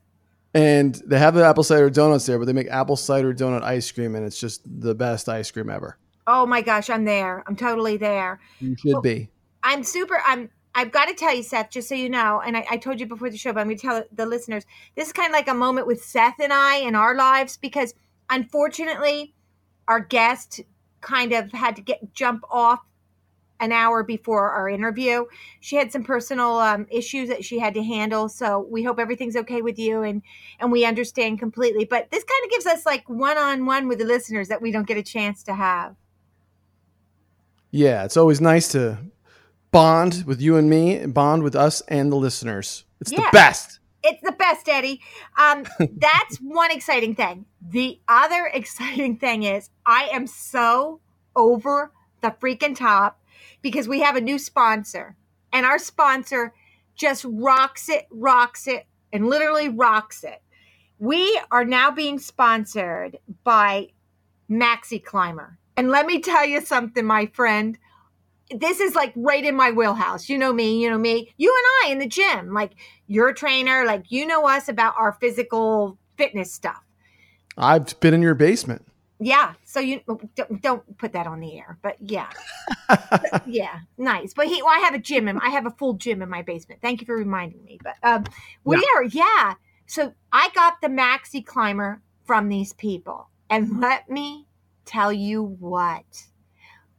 And 0.56 0.96
they 1.06 1.20
have 1.20 1.36
the 1.36 1.46
apple 1.46 1.64
cider 1.64 1.90
donuts 1.92 2.26
there, 2.26 2.40
but 2.40 2.46
they 2.46 2.54
make 2.54 2.68
apple 2.70 2.96
cider 2.96 3.32
donut 3.32 3.62
ice 3.62 3.92
cream, 3.92 4.16
and 4.16 4.26
it's 4.26 4.40
just 4.40 4.62
the 4.66 4.96
best 4.96 5.30
ice 5.30 5.52
cream 5.52 5.70
ever. 5.70 6.00
Oh 6.26 6.48
my 6.48 6.62
gosh, 6.62 6.90
I'm 6.90 7.06
there. 7.06 7.44
I'm 7.46 7.56
totally 7.56 7.98
there. 7.98 8.40
You 8.60 8.76
should 8.76 9.04
be. 9.04 9.30
I'm 9.62 9.84
super. 9.84 10.20
I'm. 10.26 10.50
I've 10.78 10.92
got 10.92 11.06
to 11.06 11.14
tell 11.14 11.34
you, 11.34 11.42
Seth, 11.42 11.70
just 11.70 11.88
so 11.88 11.96
you 11.96 12.10
know, 12.10 12.42
and 12.46 12.58
I, 12.58 12.66
I 12.72 12.78
told 12.78 13.00
you 13.00 13.08
before 13.08 13.30
the 13.30 13.38
show, 13.38 13.54
but 13.54 13.62
I'm 13.62 13.68
going 13.68 13.78
to 13.78 13.82
tell 13.82 14.04
the 14.12 14.26
listeners. 14.26 14.66
This 14.96 15.08
is 15.08 15.14
kind 15.14 15.30
of 15.30 15.34
like 15.34 15.48
a 15.48 15.54
moment 15.54 15.88
with 15.88 16.04
Seth 16.04 16.40
and 16.42 16.52
I 16.52 16.78
in 16.78 16.96
our 16.96 17.16
lives 17.16 17.56
because, 17.56 17.94
unfortunately, 18.30 19.34
our 19.88 20.02
guest 20.02 20.60
kind 21.00 21.32
of 21.32 21.54
had 21.54 21.78
to 21.78 21.82
get 21.82 22.14
jump 22.14 22.44
off 22.52 22.82
an 23.62 23.72
hour 23.72 24.04
before 24.04 24.52
our 24.52 24.68
interview. 24.68 25.24
She 25.62 25.78
had 25.78 25.94
some 25.94 26.04
personal 26.04 26.58
um, 26.58 26.88
issues 26.92 27.30
that 27.30 27.46
she 27.46 27.58
had 27.58 27.74
to 27.76 27.84
handle, 27.84 28.28
so 28.28 28.68
we 28.70 28.84
hope 28.84 29.00
everything's 29.00 29.38
okay 29.38 29.62
with 29.62 29.80
you, 29.80 30.02
and 30.02 30.22
and 30.60 30.74
we 30.74 30.84
understand 30.84 31.40
completely. 31.40 31.86
But 31.86 32.12
this 32.12 32.26
kind 32.26 32.44
of 32.44 32.52
gives 32.52 32.66
us 32.66 32.86
like 32.86 33.08
one 33.08 33.38
on 33.38 33.66
one 33.66 33.88
with 33.88 34.00
the 34.00 34.06
listeners 34.06 34.50
that 34.50 34.62
we 34.62 34.72
don't 34.72 34.88
get 34.88 34.98
a 34.98 35.04
chance 35.04 35.42
to 35.44 35.56
have. 35.56 35.96
Yeah, 37.72 38.04
it's 38.04 38.18
always 38.18 38.42
nice 38.42 38.68
to 38.70 38.98
bond 39.76 40.24
with 40.26 40.40
you 40.42 40.56
and 40.56 40.70
me, 40.70 41.06
bond 41.06 41.44
with 41.44 41.54
us 41.56 41.82
and 41.90 42.10
the 42.12 42.16
listeners. 42.16 42.86
It's 43.02 43.12
Yeah. 43.12 43.26
the 43.26 43.30
best. 43.34 43.80
It's 44.04 44.22
the 44.24 44.32
best, 44.32 44.70
Eddie. 44.70 45.02
Um, 45.38 45.66
that's 45.98 46.38
one 46.38 46.72
exciting 46.72 47.14
thing. 47.14 47.46
The 47.62 48.00
other 48.08 48.46
exciting 48.54 49.18
thing 49.18 49.44
is 49.44 49.70
I 49.86 50.08
am 50.14 50.28
so 50.28 51.02
over 51.36 51.92
the 52.22 52.30
freaking 52.30 52.76
top 52.76 53.20
because 53.62 53.88
we 53.88 54.00
have 54.00 54.16
a 54.16 54.22
new 54.22 54.40
sponsor, 54.40 55.18
and 55.52 55.66
our 55.66 55.78
sponsor 55.80 56.54
just 56.96 57.26
rocks 57.28 57.90
it, 57.90 58.08
rocks 58.10 58.68
it, 58.68 58.86
and 59.12 59.28
literally 59.28 59.68
rocks 59.68 60.24
it. 60.24 60.42
We 61.00 61.38
are 61.52 61.66
now 61.66 61.92
being 61.92 62.18
sponsored 62.20 63.18
by 63.44 63.90
Maxi 64.50 65.04
Climber. 65.04 65.58
And 65.76 65.90
let 65.90 66.06
me 66.06 66.22
tell 66.22 66.46
you 66.46 66.62
something, 66.62 67.04
my 67.06 67.26
friend 67.26 67.78
this 68.52 68.80
is 68.80 68.96
like 68.96 69.14
right 69.16 69.44
in 69.44 69.56
my 69.56 69.72
wheelhouse. 69.72 70.30
You 70.30 70.38
know 70.38 70.54
me, 70.54 70.82
you 70.82 70.90
know 70.90 70.98
me, 70.98 71.34
you 71.38 71.54
and 71.56 71.90
I 71.90 71.92
in 71.94 72.00
the 72.00 72.08
gym. 72.08 72.54
Like 72.54 72.74
you're 73.08 73.30
a 73.30 73.34
trainer, 73.34 73.86
like 73.86 74.12
you 74.12 74.26
know 74.26 74.48
us 74.48 74.70
about 74.70 74.96
our 74.98 75.14
physical 75.14 75.98
fitness 76.18 76.54
stuff. 76.54 76.84
I've 77.58 78.00
been 78.00 78.14
in 78.14 78.22
your 78.22 78.36
basement. 78.36 78.86
Yeah. 79.20 79.54
So 79.64 79.80
you 79.80 80.02
don't, 80.36 80.62
don't 80.62 80.98
put 80.98 81.14
that 81.14 81.26
on 81.26 81.40
the 81.40 81.58
air, 81.58 81.78
but 81.82 81.96
yeah, 82.02 82.30
yeah, 83.46 83.80
nice. 83.98 84.34
But 84.34 84.48
he, 84.48 84.62
well, 84.62 84.74
I 84.74 84.80
have 84.80 84.94
a 84.94 85.00
gym 85.00 85.28
and 85.28 85.40
I 85.42 85.50
have 85.50 85.66
a 85.66 85.72
full 85.72 85.94
gym 85.94 86.22
in 86.22 86.30
my 86.30 86.42
basement. 86.42 86.82
Thank 86.82 87.02
you 87.02 87.06
for 87.06 87.16
reminding 87.16 87.64
me. 87.64 87.80
But 87.82 87.96
um, 88.04 88.26
we 88.66 88.78
are, 88.96 89.04
yeah. 89.04 89.54
So 89.86 90.14
I 90.34 90.50
got 90.54 90.82
the 90.82 90.90
Maxi 90.90 91.46
Climber 91.46 92.02
from 92.26 92.50
these 92.50 92.74
people, 92.74 93.30
and 93.50 93.80
let 93.80 94.10
me 94.10 94.48
tell 94.84 95.14
you 95.14 95.44
what. 95.44 96.26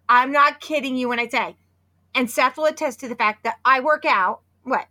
I'm 0.09 0.33
not 0.33 0.61
kidding 0.61 0.97
you 0.97 1.09
when 1.09 1.19
I 1.19 1.29
say, 1.29 1.57
and 2.15 2.31
Seth 2.31 2.57
will 2.57 2.67
attest 2.67 3.01
to 3.01 3.09
the 3.09 3.17
fact 3.17 3.45
that 3.45 3.59
I 3.65 3.81
work 3.81 4.05
out 4.05 4.41
what 4.63 4.87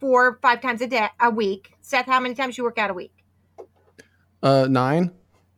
four 0.00 0.26
or 0.26 0.38
five 0.42 0.60
times 0.60 0.80
a 0.80 0.86
day 0.86 1.08
a 1.20 1.30
week. 1.30 1.74
Seth, 1.80 2.06
how 2.06 2.20
many 2.20 2.34
times 2.34 2.56
you 2.58 2.64
work 2.64 2.78
out 2.78 2.90
a 2.90 2.94
week? 2.94 3.12
Uh, 4.42 4.66
nine. 4.70 5.12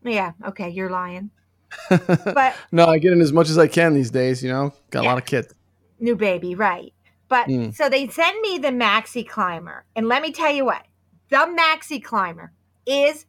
Yeah, 0.05 0.33
okay, 0.49 0.69
you're 0.71 0.91
lying. 0.91 1.31
But 1.89 2.55
no, 2.71 2.87
I 2.87 2.99
get 2.99 3.13
in 3.13 3.21
as 3.21 3.33
much 3.33 3.49
as 3.49 3.57
I 3.59 3.67
can 3.67 3.95
these 3.95 4.11
days. 4.11 4.43
You 4.43 4.51
know, 4.51 4.73
got 4.91 5.05
a 5.05 5.07
lot 5.07 5.19
of 5.19 5.25
kids. 5.25 5.55
new 6.01 6.17
baby, 6.17 6.55
right? 6.55 6.93
But 7.29 7.49
Mm. 7.49 7.75
so 7.75 7.89
they 7.89 8.09
send 8.09 8.39
me 8.43 8.59
the 8.59 8.69
Maxi 8.69 9.27
Climber, 9.27 9.85
and 9.97 10.07
let 10.07 10.21
me 10.21 10.33
tell 10.33 10.53
you 10.53 10.65
what, 10.67 10.83
the 11.31 11.37
Maxi 11.59 12.03
Climber 12.03 12.53
is 12.85 13.25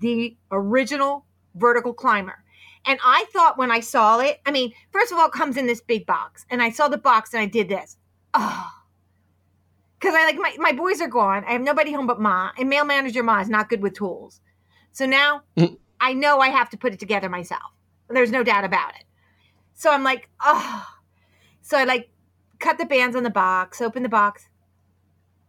the 0.00 0.36
original 0.50 1.24
vertical 1.54 1.94
climber. 1.94 2.42
And 2.86 2.98
I 3.04 3.24
thought 3.32 3.58
when 3.58 3.70
I 3.70 3.80
saw 3.80 4.20
it, 4.20 4.40
I 4.46 4.50
mean, 4.52 4.72
first 4.92 5.12
of 5.12 5.18
all, 5.18 5.26
it 5.26 5.32
comes 5.32 5.56
in 5.56 5.66
this 5.66 5.80
big 5.80 6.06
box, 6.06 6.46
and 6.50 6.62
I 6.62 6.70
saw 6.70 6.88
the 6.88 6.98
box 6.98 7.34
and 7.34 7.42
I 7.42 7.46
did 7.46 7.68
this. 7.68 7.96
Oh, 8.34 8.70
because 9.98 10.14
I 10.14 10.24
like 10.24 10.36
my, 10.36 10.54
my 10.58 10.72
boys 10.72 11.00
are 11.00 11.08
gone. 11.08 11.44
I 11.46 11.52
have 11.52 11.62
nobody 11.62 11.92
home 11.92 12.06
but 12.06 12.20
Ma, 12.20 12.50
and 12.58 12.68
mail 12.68 12.84
manager 12.84 13.22
Ma 13.22 13.40
is 13.40 13.48
not 13.48 13.68
good 13.68 13.82
with 13.82 13.94
tools. 13.94 14.40
So 14.92 15.06
now 15.06 15.42
Mm. 15.56 15.78
I 16.00 16.12
know 16.12 16.40
I 16.40 16.48
have 16.48 16.68
to 16.70 16.76
put 16.76 16.92
it 16.92 17.00
together 17.00 17.28
myself. 17.28 17.72
There's 18.08 18.30
no 18.30 18.42
doubt 18.44 18.64
about 18.64 18.94
it. 18.94 19.04
So 19.74 19.90
I'm 19.90 20.04
like, 20.04 20.28
oh. 20.40 20.86
So 21.62 21.78
I 21.78 21.84
like 21.84 22.10
cut 22.58 22.78
the 22.78 22.84
bands 22.84 23.16
on 23.16 23.22
the 23.22 23.30
box, 23.30 23.80
open 23.80 24.02
the 24.02 24.08
box. 24.08 24.48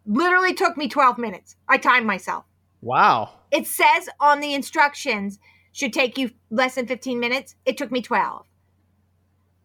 Literally 0.05 0.53
took 0.53 0.77
me 0.77 0.87
12 0.87 1.17
minutes. 1.17 1.55
I 1.67 1.77
timed 1.77 2.05
myself. 2.07 2.45
Wow. 2.81 3.31
It 3.51 3.67
says 3.67 4.09
on 4.19 4.39
the 4.39 4.53
instructions 4.53 5.39
should 5.77 5.93
take 5.93 6.17
you 6.17 6.31
less 6.49 6.73
than 6.73 6.87
15 6.87 7.19
minutes. 7.19 7.53
It 7.63 7.77
took 7.77 7.91
me 7.91 8.01
12. 8.01 8.47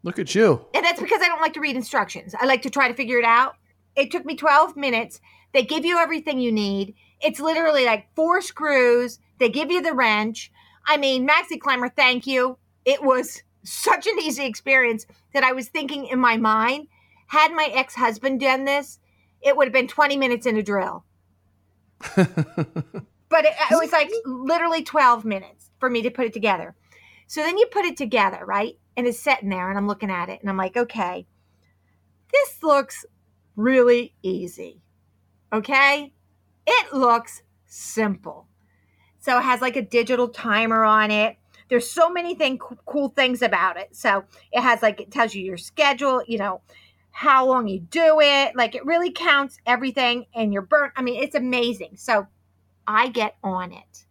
Look 0.03 0.19
at 0.19 0.35
you. 0.35 0.63
And 0.75 0.85
that's 0.85 1.01
because 1.01 1.23
I 1.23 1.25
don't 1.25 1.41
like 1.41 1.53
to 1.53 1.59
read 1.59 1.75
instructions. 1.75 2.35
I 2.39 2.45
like 2.45 2.61
to 2.61 2.69
try 2.69 2.87
to 2.87 2.93
figure 2.93 3.17
it 3.17 3.25
out. 3.25 3.55
It 3.95 4.11
took 4.11 4.23
me 4.23 4.35
12 4.35 4.77
minutes. 4.77 5.19
They 5.53 5.63
give 5.63 5.85
you 5.85 5.97
everything 5.97 6.39
you 6.39 6.51
need. 6.51 6.93
It's 7.19 7.39
literally 7.39 7.85
like 7.85 8.13
four 8.15 8.41
screws. 8.41 9.17
They 9.39 9.49
give 9.49 9.71
you 9.71 9.81
the 9.81 9.95
wrench. 9.95 10.51
I 10.85 10.97
mean, 10.97 11.27
Maxi 11.27 11.59
Climber, 11.59 11.89
thank 11.89 12.27
you. 12.27 12.59
It 12.85 13.01
was 13.01 13.41
such 13.63 14.05
an 14.05 14.19
easy 14.21 14.45
experience 14.45 15.07
that 15.33 15.43
I 15.43 15.53
was 15.53 15.69
thinking 15.69 16.05
in 16.05 16.19
my 16.19 16.37
mind, 16.37 16.89
had 17.25 17.51
my 17.53 17.71
ex 17.73 17.95
husband 17.95 18.39
done 18.39 18.65
this, 18.65 18.99
it 19.41 19.57
would 19.57 19.65
have 19.65 19.73
been 19.73 19.87
20 19.87 20.15
minutes 20.17 20.45
in 20.45 20.57
a 20.57 20.63
drill. 20.63 21.05
But 23.33 23.45
it, 23.45 23.53
it 23.71 23.79
was 23.81 23.91
like 23.91 24.11
literally 24.27 24.83
12 24.83 25.25
minutes 25.25 25.62
for 25.83 25.89
me 25.89 26.01
to 26.01 26.09
put 26.09 26.25
it 26.25 26.31
together. 26.31 26.73
So 27.27 27.41
then 27.41 27.57
you 27.57 27.65
put 27.65 27.83
it 27.83 27.97
together, 27.97 28.45
right? 28.45 28.77
And 28.95 29.05
it's 29.05 29.19
sitting 29.19 29.49
there, 29.49 29.67
and 29.67 29.77
I'm 29.77 29.85
looking 29.85 30.09
at 30.09 30.29
it, 30.29 30.39
and 30.39 30.49
I'm 30.49 30.55
like, 30.55 30.77
okay, 30.77 31.27
this 32.31 32.63
looks 32.63 33.05
really 33.57 34.13
easy. 34.23 34.81
Okay? 35.51 36.13
It 36.65 36.93
looks 36.93 37.41
simple. 37.65 38.47
So 39.19 39.37
it 39.37 39.43
has 39.43 39.59
like 39.59 39.75
a 39.75 39.81
digital 39.81 40.29
timer 40.29 40.85
on 40.85 41.11
it. 41.11 41.35
There's 41.67 41.89
so 41.89 42.09
many 42.09 42.33
thing, 42.33 42.59
cool 42.85 43.09
things 43.09 43.41
about 43.41 43.75
it. 43.75 43.93
So 43.93 44.23
it 44.53 44.61
has 44.61 44.81
like, 44.81 45.01
it 45.01 45.11
tells 45.11 45.35
you 45.35 45.43
your 45.43 45.57
schedule, 45.57 46.23
you 46.25 46.37
know, 46.37 46.61
how 47.11 47.45
long 47.45 47.67
you 47.67 47.81
do 47.81 48.21
it. 48.21 48.55
Like 48.55 48.73
it 48.73 48.85
really 48.85 49.11
counts 49.11 49.57
everything 49.65 50.27
and 50.33 50.53
your 50.53 50.61
burn. 50.61 50.91
I 50.95 51.01
mean, 51.01 51.21
it's 51.21 51.35
amazing. 51.35 51.97
So 51.97 52.27
I 52.87 53.09
get 53.09 53.35
on 53.43 53.73
it. 53.73 54.05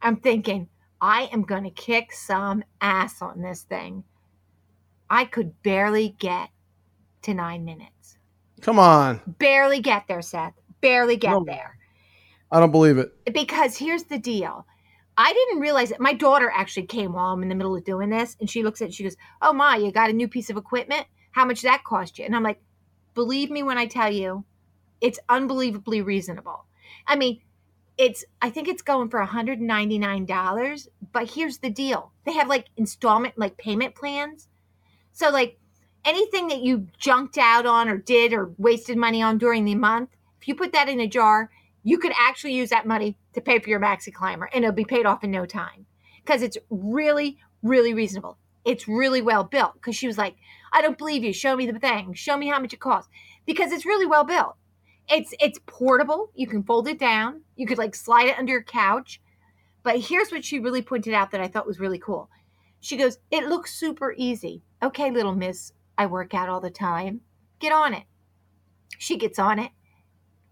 I'm 0.00 0.16
thinking, 0.16 0.68
I 1.02 1.28
am 1.32 1.42
going 1.42 1.64
to 1.64 1.70
kick 1.70 2.12
some 2.12 2.62
ass 2.80 3.20
on 3.20 3.42
this 3.42 3.62
thing. 3.62 4.04
I 5.10 5.24
could 5.24 5.60
barely 5.64 6.14
get 6.20 6.48
to 7.22 7.34
nine 7.34 7.64
minutes. 7.64 8.16
Come 8.60 8.78
on. 8.78 9.20
Barely 9.26 9.80
get 9.80 10.04
there, 10.06 10.22
Seth. 10.22 10.54
Barely 10.80 11.16
get 11.16 11.32
No. 11.32 11.44
there. 11.44 11.76
I 12.52 12.60
don't 12.60 12.70
believe 12.70 12.98
it. 12.98 13.12
Because 13.34 13.76
here's 13.76 14.04
the 14.04 14.18
deal. 14.18 14.64
I 15.18 15.32
didn't 15.32 15.60
realize 15.60 15.90
it. 15.90 16.00
My 16.00 16.12
daughter 16.12 16.50
actually 16.54 16.86
came 16.86 17.12
while 17.12 17.32
I'm 17.32 17.42
in 17.42 17.48
the 17.48 17.54
middle 17.56 17.76
of 17.76 17.84
doing 17.84 18.08
this, 18.08 18.36
and 18.38 18.48
she 18.48 18.62
looks 18.62 18.80
at 18.80 18.88
it, 18.88 18.94
she 18.94 19.02
goes, 19.02 19.16
Oh, 19.42 19.52
my, 19.52 19.76
you 19.76 19.90
got 19.90 20.08
a 20.08 20.14
new 20.14 20.28
piece 20.28 20.50
of 20.50 20.56
equipment? 20.56 21.06
How 21.32 21.44
much 21.44 21.62
that 21.62 21.82
cost 21.84 22.18
you? 22.18 22.24
And 22.24 22.36
I'm 22.36 22.42
like, 22.44 22.60
Believe 23.14 23.50
me 23.50 23.62
when 23.62 23.76
I 23.76 23.86
tell 23.86 24.10
you, 24.10 24.44
it's 25.00 25.18
unbelievably 25.28 26.02
reasonable. 26.02 26.64
I 27.06 27.16
mean, 27.16 27.42
it's 28.02 28.24
I 28.42 28.50
think 28.50 28.66
it's 28.66 28.82
going 28.82 29.10
for 29.10 29.24
$199, 29.24 30.88
but 31.12 31.30
here's 31.30 31.58
the 31.58 31.70
deal. 31.70 32.10
They 32.24 32.32
have 32.32 32.48
like 32.48 32.66
installment 32.76 33.38
like 33.38 33.56
payment 33.56 33.94
plans. 33.94 34.48
So 35.12 35.30
like 35.30 35.60
anything 36.04 36.48
that 36.48 36.62
you 36.62 36.88
junked 36.98 37.38
out 37.38 37.64
on 37.64 37.88
or 37.88 37.96
did 37.96 38.32
or 38.32 38.50
wasted 38.58 38.96
money 38.96 39.22
on 39.22 39.38
during 39.38 39.64
the 39.64 39.76
month, 39.76 40.10
if 40.40 40.48
you 40.48 40.56
put 40.56 40.72
that 40.72 40.88
in 40.88 40.98
a 40.98 41.06
jar, 41.06 41.50
you 41.84 41.96
could 41.96 42.12
actually 42.18 42.54
use 42.54 42.70
that 42.70 42.88
money 42.88 43.16
to 43.34 43.40
pay 43.40 43.60
for 43.60 43.70
your 43.70 43.78
maxi 43.78 44.12
climber 44.12 44.50
and 44.52 44.64
it'll 44.64 44.74
be 44.74 44.84
paid 44.84 45.06
off 45.06 45.22
in 45.22 45.30
no 45.30 45.46
time. 45.46 45.86
Because 46.24 46.42
it's 46.42 46.58
really 46.70 47.38
really 47.62 47.94
reasonable. 47.94 48.36
It's 48.64 48.88
really 48.88 49.22
well 49.22 49.44
built. 49.44 49.74
Because 49.74 49.94
she 49.94 50.08
was 50.08 50.18
like 50.18 50.34
i 50.72 50.82
don't 50.82 50.98
believe 50.98 51.22
you. 51.22 51.32
Show 51.32 51.54
me 51.54 51.70
the 51.70 51.78
thing. 51.78 52.14
Show 52.14 52.36
me 52.36 52.48
how 52.48 52.58
much 52.58 52.72
it 52.72 52.80
costs. 52.80 53.10
Because 53.46 53.70
it's 53.70 53.86
really 53.86 54.06
well 54.06 54.24
built 54.24 54.56
it's 55.12 55.34
it's 55.40 55.58
portable. 55.66 56.30
You 56.34 56.46
can 56.46 56.62
fold 56.62 56.88
it 56.88 56.98
down. 56.98 57.42
You 57.56 57.66
could 57.66 57.78
like 57.78 57.94
slide 57.94 58.28
it 58.28 58.38
under 58.38 58.52
your 58.52 58.62
couch. 58.62 59.20
But 59.82 60.00
here's 60.00 60.30
what 60.30 60.44
she 60.44 60.58
really 60.58 60.82
pointed 60.82 61.12
out 61.12 61.30
that 61.32 61.40
i 61.40 61.48
thought 61.48 61.66
was 61.66 61.80
really 61.80 61.98
cool. 61.98 62.30
She 62.80 62.96
goes 62.96 63.18
it 63.30 63.48
looks 63.48 63.74
super 63.74 64.14
easy. 64.16 64.62
Okay 64.82 65.10
little 65.10 65.34
miss 65.34 65.72
i 65.98 66.06
work 66.06 66.34
out 66.34 66.48
all 66.48 66.60
the 66.60 66.70
time. 66.70 67.20
Get 67.58 67.72
on 67.72 67.94
it. 67.94 68.04
She 68.98 69.16
gets 69.16 69.38
on 69.38 69.58
it. 69.58 69.72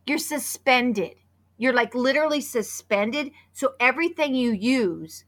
You're 0.07 0.19
suspended. 0.19 1.15
You're 1.59 1.73
like 1.73 1.95
literally 1.95 2.41
suspended. 2.41 3.33
So 3.53 3.75
everything 3.81 4.35
you 4.35 4.53
use 4.53 5.25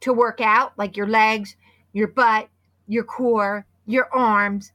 to 0.00 0.12
work 0.12 0.40
out, 0.40 0.72
like 0.78 0.96
your 0.96 1.06
legs, 1.06 1.56
your 1.92 2.08
butt, 2.08 2.48
your 2.86 3.04
core, 3.04 3.66
your 3.86 4.12
arms, 4.14 4.72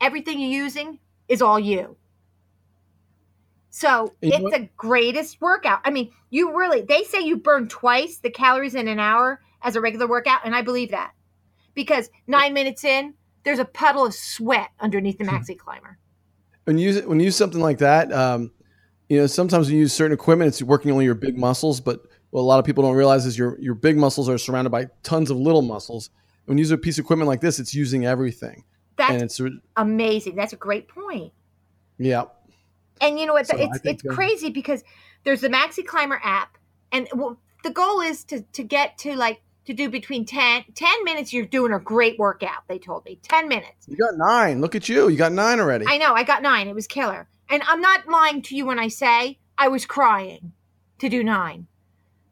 everything 0.00 0.40
you're 0.40 0.62
using 0.62 0.98
is 1.28 1.42
all 1.42 1.58
you. 1.58 1.96
So 3.70 4.14
you 4.20 4.32
it's 4.32 4.56
the 4.56 4.68
greatest 4.76 5.40
workout. 5.40 5.80
I 5.84 5.90
mean, 5.90 6.12
you 6.28 6.56
really, 6.56 6.82
they 6.82 7.04
say 7.04 7.20
you 7.20 7.36
burn 7.36 7.68
twice 7.68 8.18
the 8.18 8.30
calories 8.30 8.74
in 8.74 8.88
an 8.88 8.98
hour 8.98 9.40
as 9.62 9.76
a 9.76 9.80
regular 9.80 10.08
workout. 10.08 10.40
And 10.44 10.54
I 10.54 10.62
believe 10.62 10.90
that 10.90 11.12
because 11.74 12.10
nine 12.26 12.52
minutes 12.52 12.84
in, 12.84 13.14
there's 13.44 13.60
a 13.60 13.64
puddle 13.64 14.04
of 14.04 14.14
sweat 14.14 14.70
underneath 14.80 15.18
the 15.18 15.24
maxi 15.24 15.56
climber. 15.56 15.98
when 16.64 16.78
you 16.78 16.90
use 16.90 17.06
when 17.06 17.20
you 17.20 17.26
use 17.26 17.36
something 17.36 17.60
like 17.60 17.78
that, 17.78 18.12
um, 18.12 18.50
you 19.08 19.18
know, 19.18 19.26
sometimes 19.26 19.68
when 19.68 19.76
you 19.76 19.82
use 19.82 19.92
certain 19.92 20.12
equipment, 20.12 20.48
it's 20.48 20.62
working 20.62 20.90
only 20.90 21.04
your 21.04 21.14
big 21.14 21.38
muscles. 21.38 21.80
But 21.80 22.00
what 22.30 22.40
a 22.40 22.42
lot 22.42 22.58
of 22.58 22.64
people 22.64 22.82
don't 22.84 22.96
realize 22.96 23.24
is 23.24 23.38
your 23.38 23.58
your 23.60 23.74
big 23.74 23.96
muscles 23.96 24.28
are 24.28 24.36
surrounded 24.36 24.70
by 24.70 24.86
tons 25.02 25.30
of 25.30 25.36
little 25.36 25.62
muscles. 25.62 26.10
When 26.44 26.58
you 26.58 26.62
use 26.62 26.70
a 26.70 26.78
piece 26.78 26.98
of 26.98 27.04
equipment 27.04 27.28
like 27.28 27.40
this, 27.40 27.58
it's 27.58 27.74
using 27.74 28.04
everything, 28.04 28.64
and 28.98 29.20
That's 29.20 29.40
it's 29.40 29.56
amazing. 29.76 30.34
That's 30.34 30.52
a 30.52 30.56
great 30.56 30.88
point. 30.88 31.32
yeah. 31.98 32.24
And 33.00 33.18
you 33.18 33.26
know 33.26 33.32
what? 33.32 33.46
So 33.46 33.56
it's 33.56 33.80
it's 33.84 34.02
crazy 34.02 34.50
because 34.50 34.84
there's 35.24 35.40
the 35.40 35.48
Maxi 35.48 35.84
Climber 35.84 36.20
app, 36.22 36.58
and 36.92 37.08
well, 37.14 37.38
the 37.62 37.70
goal 37.70 38.00
is 38.00 38.24
to 38.24 38.42
to 38.42 38.62
get 38.62 38.98
to 38.98 39.14
like 39.16 39.40
to 39.66 39.74
do 39.74 39.88
between 39.88 40.24
10, 40.24 40.64
10 40.74 41.04
minutes. 41.04 41.32
You're 41.32 41.46
doing 41.46 41.72
a 41.72 41.78
great 41.78 42.18
workout. 42.18 42.62
They 42.68 42.78
told 42.78 43.04
me 43.04 43.18
ten 43.22 43.48
minutes. 43.48 43.86
You 43.86 43.96
got 43.96 44.16
nine. 44.16 44.60
Look 44.60 44.74
at 44.74 44.88
you. 44.88 45.08
You 45.08 45.16
got 45.16 45.32
nine 45.32 45.60
already. 45.60 45.86
I 45.88 45.98
know. 45.98 46.14
I 46.14 46.24
got 46.24 46.42
nine. 46.42 46.68
It 46.68 46.74
was 46.74 46.86
killer. 46.86 47.28
And 47.48 47.62
I'm 47.66 47.80
not 47.80 48.06
lying 48.08 48.42
to 48.42 48.56
you 48.56 48.66
when 48.66 48.78
I 48.78 48.88
say 48.88 49.38
I 49.58 49.68
was 49.68 49.84
crying 49.84 50.52
to 50.98 51.08
do 51.08 51.24
nine 51.24 51.66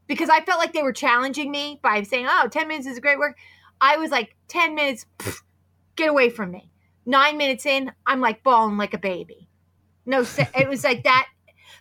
because 0.07 0.29
I 0.29 0.41
felt 0.41 0.61
like 0.61 0.73
they 0.73 0.83
were 0.83 0.93
challenging 0.93 1.51
me 1.51 1.81
by 1.83 2.03
saying, 2.03 2.27
"Oh, 2.29 2.49
10 2.49 2.69
minutes 2.69 2.87
is 2.87 2.99
a 2.99 3.01
great 3.01 3.19
work." 3.19 3.37
I 3.81 3.97
was 3.97 4.11
like, 4.11 4.35
10 4.49 4.75
minutes, 4.75 5.07
pff, 5.19 5.43
get 5.97 6.09
away 6.09 6.31
from 6.31 6.51
me. 6.51 6.71
Nine 7.07 7.37
minutes 7.37 7.65
in, 7.65 7.93
I'm 8.07 8.21
like 8.21 8.43
bawling 8.43 8.77
like 8.77 8.95
a 8.95 8.99
baby. 8.99 9.48
No, 10.09 10.25
it 10.39 10.69
was 10.69 10.83
like 10.83 11.05
that. 11.05 11.29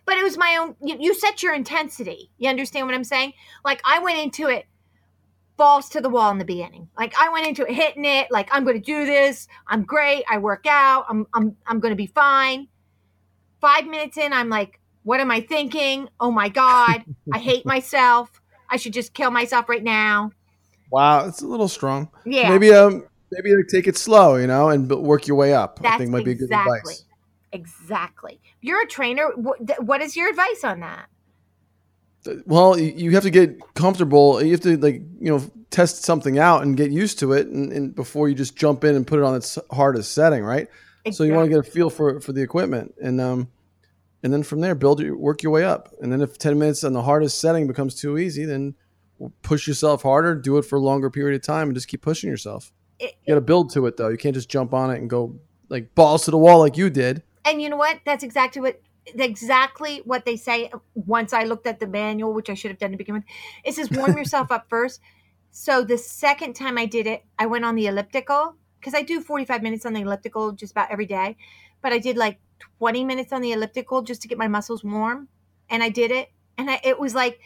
But 0.06 0.18
it 0.18 0.24
was 0.24 0.38
my 0.38 0.58
own. 0.60 0.76
You, 0.82 0.98
you 1.00 1.14
set 1.14 1.42
your 1.42 1.54
intensity. 1.54 2.30
You 2.38 2.50
understand 2.50 2.86
what 2.86 2.94
I'm 2.94 3.04
saying? 3.04 3.34
Like 3.66 3.82
I 3.86 4.00
went 4.00 4.20
into 4.20 4.48
it 4.48 4.66
balls 5.58 5.90
to 5.90 6.02
the 6.02 6.10
wall 6.10 6.30
in 6.32 6.38
the 6.38 6.46
beginning. 6.46 6.88
Like 6.98 7.14
I 7.20 7.30
went 7.30 7.48
into 7.48 7.64
it 7.64 7.74
hitting 7.74 8.06
it. 8.06 8.28
Like 8.30 8.48
I'm 8.52 8.64
going 8.64 8.80
to 8.80 8.86
do 8.86 9.06
this. 9.06 9.48
I'm 9.68 9.84
great. 9.84 10.24
I 10.30 10.38
work 10.38 10.66
out. 10.68 11.06
I'm 11.10 11.26
I'm 11.34 11.58
I'm 11.66 11.80
going 11.80 11.92
to 11.92 11.98
be 11.98 12.08
fine. 12.08 12.68
Five 13.60 13.88
minutes 13.88 14.18
in, 14.18 14.34
I'm 14.34 14.50
like, 14.50 14.80
what 15.04 15.20
am 15.20 15.32
I 15.32 15.42
thinking? 15.42 16.10
Oh 16.20 16.32
my 16.32 16.50
god, 16.50 17.04
I 17.34 17.40
hate 17.40 17.66
myself. 17.66 18.30
I 18.70 18.78
should 18.78 18.94
just 18.94 19.14
kill 19.14 19.32
myself 19.32 19.68
right 19.68 19.84
now. 19.84 20.32
wow, 20.92 21.28
it's 21.28 21.42
a 21.42 21.48
little 21.48 21.70
strong. 21.70 22.10
Yeah, 22.26 22.50
Maybe 22.50 22.72
um 22.72 23.06
maybe 23.32 23.56
like 23.56 23.68
take 23.68 23.88
it 23.88 23.98
slow, 23.98 24.36
you 24.36 24.48
know, 24.48 24.70
and 24.70 24.90
work 24.90 25.28
your 25.28 25.38
way 25.38 25.54
up. 25.54 25.80
I 25.84 25.98
think 25.98 26.12
might 26.12 26.26
be 26.26 26.32
a 26.32 26.36
good 26.36 26.52
advice. 26.52 27.04
Exactly. 27.52 28.40
You're 28.62 28.84
a 28.84 28.88
trainer. 28.88 29.30
What, 29.36 29.60
what 29.84 30.02
is 30.02 30.16
your 30.16 30.30
advice 30.30 30.64
on 30.64 30.80
that? 30.82 31.08
Well, 32.46 32.78
you- 32.78 33.12
have 33.12 33.24
to 33.24 33.30
get 33.30 33.58
comfortable. 33.74 34.42
You 34.44 34.52
have 34.52 34.62
to 34.62 34.78
like 34.78 34.96
you 35.20 35.32
know 35.32 35.42
test 35.70 36.04
something 36.04 36.38
out 36.40 36.64
and 36.64 36.76
get 36.76 36.92
used 36.92 37.20
to 37.20 37.32
it, 37.34 37.48
and, 37.48 37.72
and 37.72 37.96
before 37.96 38.28
you 38.28 38.36
just 38.36 38.56
jump 38.58 38.84
in 38.84 38.96
and 38.96 39.08
put 39.08 39.20
it 39.20 39.24
on 39.24 39.36
its 39.36 39.58
hardest 39.72 40.12
setting, 40.14 40.44
right? 40.44 40.68
So 41.12 41.24
you 41.24 41.34
want 41.34 41.46
to 41.46 41.50
get 41.50 41.60
a 41.60 41.64
feel 41.72 41.90
for 41.90 42.20
for 42.20 42.34
the 42.34 42.42
equipment, 42.42 42.96
and 43.02 43.22
um, 43.22 43.48
and 44.24 44.34
then 44.34 44.44
from 44.44 44.60
there 44.60 44.76
build 44.76 45.00
your 45.00 45.16
work 45.16 45.42
your 45.42 45.54
way 45.54 45.64
up. 45.64 45.94
And 46.02 46.12
then 46.12 46.22
if 46.22 46.38
ten 46.38 46.60
minutes 46.60 46.84
on 46.84 46.92
the 46.92 47.04
hardest 47.04 47.40
setting 47.40 47.66
becomes 47.66 47.96
too 47.96 48.18
easy, 48.18 48.44
then 48.44 48.76
push 49.42 49.68
yourself 49.68 50.02
harder, 50.04 50.36
do 50.36 50.58
it 50.58 50.64
for 50.64 50.76
a 50.76 50.82
longer 50.82 51.10
period 51.10 51.36
of 51.40 51.46
time, 51.46 51.70
and 51.70 51.76
just 51.76 51.88
keep 51.88 52.02
pushing 52.02 52.30
yourself. 52.30 52.74
It- 53.00 53.14
You 53.26 53.32
got 53.34 53.36
to 53.36 53.42
build 53.42 53.72
to 53.74 53.86
it 53.86 53.96
though. 53.96 54.10
You 54.10 54.18
can't 54.18 54.36
just 54.36 54.50
jump 54.50 54.74
on 54.74 54.92
it 54.92 55.00
and 55.00 55.10
go 55.10 55.40
like 55.70 55.96
balls 55.96 56.26
to 56.26 56.32
the 56.32 56.38
wall 56.38 56.60
like 56.60 56.76
you 56.76 56.90
did. 56.90 57.24
And 57.48 57.62
you 57.62 57.70
know 57.70 57.78
what? 57.78 58.02
That's 58.06 58.24
exactly 58.24 58.62
what 58.62 58.82
exactly 59.06 60.02
what 60.04 60.26
they 60.26 60.36
say. 60.36 60.70
Once 60.94 61.32
I 61.32 61.44
looked 61.44 61.66
at 61.66 61.80
the 61.80 61.88
manual, 61.88 62.34
which 62.34 62.50
I 62.50 62.56
should 62.56 62.72
have 62.72 62.80
done 62.80 62.92
to 62.92 62.98
begin 62.98 63.16
with, 63.16 63.24
it 63.64 63.74
says 63.74 63.90
warm 63.90 64.18
yourself 64.18 64.52
up 64.52 64.68
first. 64.70 65.00
So 65.52 65.84
the 65.84 65.98
second 65.98 66.56
time 66.56 66.78
I 66.78 66.86
did 66.86 67.08
it, 67.08 67.24
I 67.40 67.46
went 67.46 67.64
on 67.64 67.76
the 67.76 67.88
elliptical 67.88 68.56
because 68.80 68.94
I 68.94 69.02
do 69.02 69.22
45 69.22 69.64
minutes 69.64 69.86
on 69.86 69.94
the 69.94 70.02
elliptical 70.02 70.52
just 70.52 70.74
about 70.74 70.92
every 70.92 71.06
day. 71.06 71.38
But 71.82 71.94
I 71.94 72.00
did 72.00 72.18
like 72.18 72.40
20 72.80 73.06
minutes 73.06 73.32
on 73.32 73.42
the 73.42 73.54
elliptical 73.54 74.02
just 74.02 74.22
to 74.24 74.28
get 74.28 74.38
my 74.38 74.48
muscles 74.48 74.84
warm, 74.84 75.30
and 75.70 75.82
I 75.82 75.90
did 75.90 76.12
it, 76.12 76.32
and 76.58 76.70
I, 76.70 76.82
it 76.84 77.00
was 77.00 77.16
like 77.16 77.40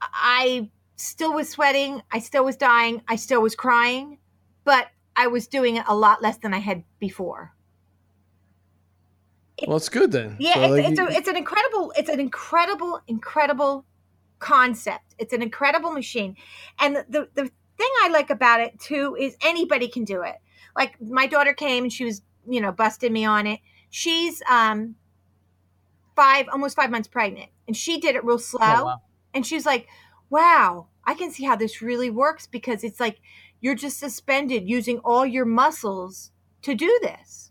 I 0.00 0.70
still 0.96 1.32
was 1.32 1.48
sweating, 1.48 2.02
I 2.12 2.20
still 2.20 2.44
was 2.44 2.56
dying, 2.56 3.02
I 3.08 3.16
still 3.16 3.42
was 3.42 3.54
crying, 3.54 4.18
but 4.64 4.88
I 5.16 5.26
was 5.26 5.48
doing 5.48 5.76
it 5.76 5.84
a 5.88 5.96
lot 5.96 6.22
less 6.22 6.38
than 6.38 6.54
I 6.54 6.58
had 6.58 6.84
before. 7.00 7.54
Well, 9.66 9.76
it's 9.76 9.88
good 9.88 10.12
then. 10.12 10.36
Yeah, 10.38 10.54
So, 10.54 10.60
it's, 10.62 10.70
like, 10.72 10.88
it's, 10.88 10.98
you- 11.00 11.06
a, 11.08 11.10
it's 11.18 11.28
an 11.28 11.36
incredible, 11.36 11.92
it's 11.96 12.08
an 12.08 12.20
incredible, 12.20 13.00
incredible 13.06 13.84
concept. 14.38 15.14
It's 15.18 15.32
an 15.32 15.42
incredible 15.42 15.90
machine, 15.92 16.36
and 16.78 16.96
the, 16.96 17.04
the 17.08 17.28
the 17.34 17.44
thing 17.76 17.90
I 18.04 18.08
like 18.12 18.30
about 18.30 18.60
it 18.60 18.78
too 18.78 19.16
is 19.18 19.36
anybody 19.42 19.88
can 19.88 20.04
do 20.04 20.22
it. 20.22 20.36
Like 20.76 21.00
my 21.00 21.26
daughter 21.26 21.52
came 21.54 21.84
and 21.84 21.92
she 21.92 22.04
was, 22.04 22.22
you 22.48 22.60
know, 22.60 22.72
busting 22.72 23.12
me 23.12 23.24
on 23.24 23.46
it. 23.46 23.60
She's 23.90 24.42
um 24.48 24.94
five, 26.16 26.46
almost 26.52 26.76
five 26.76 26.90
months 26.90 27.08
pregnant, 27.08 27.50
and 27.66 27.76
she 27.76 27.98
did 28.00 28.16
it 28.16 28.24
real 28.24 28.38
slow. 28.38 28.60
Oh, 28.62 28.84
wow. 28.84 29.00
And 29.34 29.46
she's 29.46 29.66
like, 29.66 29.88
"Wow, 30.30 30.88
I 31.04 31.14
can 31.14 31.30
see 31.30 31.44
how 31.44 31.56
this 31.56 31.82
really 31.82 32.10
works 32.10 32.46
because 32.46 32.82
it's 32.84 33.00
like 33.00 33.20
you're 33.60 33.74
just 33.74 33.98
suspended 33.98 34.68
using 34.68 34.98
all 35.00 35.26
your 35.26 35.44
muscles 35.44 36.32
to 36.62 36.74
do 36.74 36.98
this." 37.02 37.47